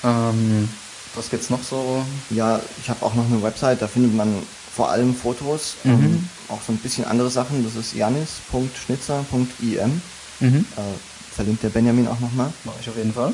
[0.05, 0.69] Ähm,
[1.15, 2.05] was gibt's noch so?
[2.29, 4.43] Ja, ich habe auch noch eine Website, da findet man
[4.75, 5.93] vor allem Fotos, mhm.
[5.93, 7.65] ähm, auch so ein bisschen andere Sachen.
[7.65, 10.03] Das ist janis.schnitzer.im.
[10.41, 10.67] Mhm.
[10.77, 12.53] Äh, verlinkt der Benjamin auch nochmal.
[12.65, 13.33] Mache ich auf jeden Fall.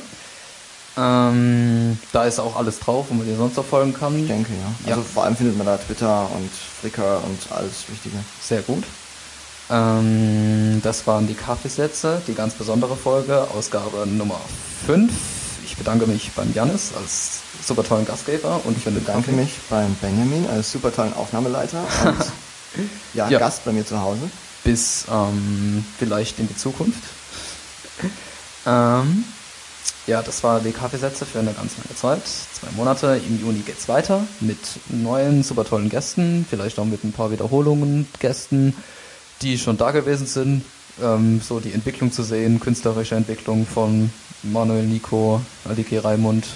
[0.97, 4.19] Ähm, da ist auch alles drauf, wo man dir sonst noch folgen kann.
[4.19, 4.91] Ich denke, ja.
[4.91, 5.07] Also ja.
[5.07, 8.17] vor allem findet man da Twitter und Flickr und alles Wichtige.
[8.43, 8.85] Sehr gut.
[9.71, 14.41] Ähm, das waren die Kaffeesätze, die ganz besondere Folge, Ausgabe Nummer
[14.87, 15.11] 5.
[15.65, 19.33] Ich bedanke mich beim Janis als super tollen Gastgeber und ich bedanke Kaffee.
[19.33, 22.17] mich beim Benjamin als super tollen Aufnahmeleiter und
[23.15, 24.31] ja, ja, Gast bei mir zu Hause.
[24.65, 27.03] Bis ähm, vielleicht in die Zukunft.
[28.67, 29.25] Ähm,
[30.07, 32.23] ja, das war die Kaffeesätze für eine ganz lange Zeit.
[32.27, 33.21] Zwei Monate.
[33.27, 36.45] Im Juni geht's weiter mit neuen, super tollen Gästen.
[36.49, 38.75] Vielleicht auch mit ein paar Wiederholungen Gästen
[39.43, 40.65] die schon da gewesen sind,
[41.03, 44.11] ähm, so die Entwicklung zu sehen, künstlerische Entwicklung von
[44.43, 46.47] Manuel Nico, Aliki Raimund,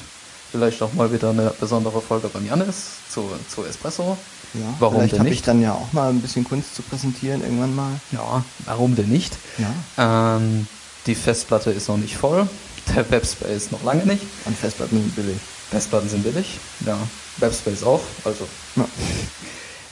[0.50, 4.16] vielleicht auch mal wieder eine besondere Folge beim Janis zu, zu Espresso.
[4.54, 7.74] Ja, warum vielleicht habe ich dann ja auch mal ein bisschen Kunst zu präsentieren irgendwann
[7.74, 7.92] mal.
[8.12, 9.36] Ja, warum denn nicht?
[9.58, 10.36] Ja.
[10.36, 10.66] Ähm,
[11.06, 12.48] die Festplatte ist noch nicht voll,
[12.94, 14.22] der Webspace noch lange nicht.
[14.44, 15.38] Und Festplatten sind billig.
[15.70, 16.96] Festplatten sind billig, ja.
[17.38, 18.46] Webspace auch, also.
[18.76, 18.86] Ja.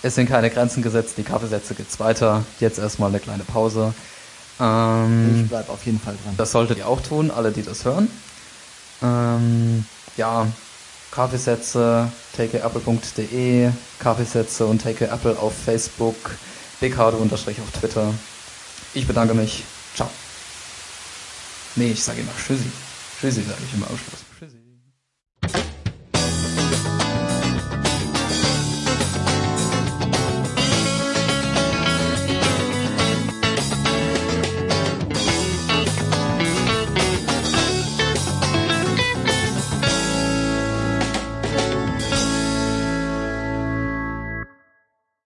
[0.03, 2.45] Es sind keine Grenzen gesetzt, die Kaffeesätze geht's weiter.
[2.61, 3.95] Jetzt erstmal eine kleine Pause.
[4.61, 6.35] Ähm, ich bleib auf jeden Fall dran.
[6.37, 8.09] Das solltet ihr auch tun, alle, die das hören.
[9.03, 9.85] Ähm,
[10.17, 10.47] ja,
[11.11, 16.17] Kaffeesätze, takeapple.de, Kaffeesätze und Take Apple auf Facebook,
[17.21, 18.13] unterstrich auf Twitter.
[18.93, 19.65] Ich bedanke mich.
[19.95, 20.11] Ciao.
[21.77, 22.71] Nee, ich sage immer Tschüssi.
[23.21, 24.25] Tschüssi sage ich immer Ausschluss.
[24.39, 25.74] Tschüssi.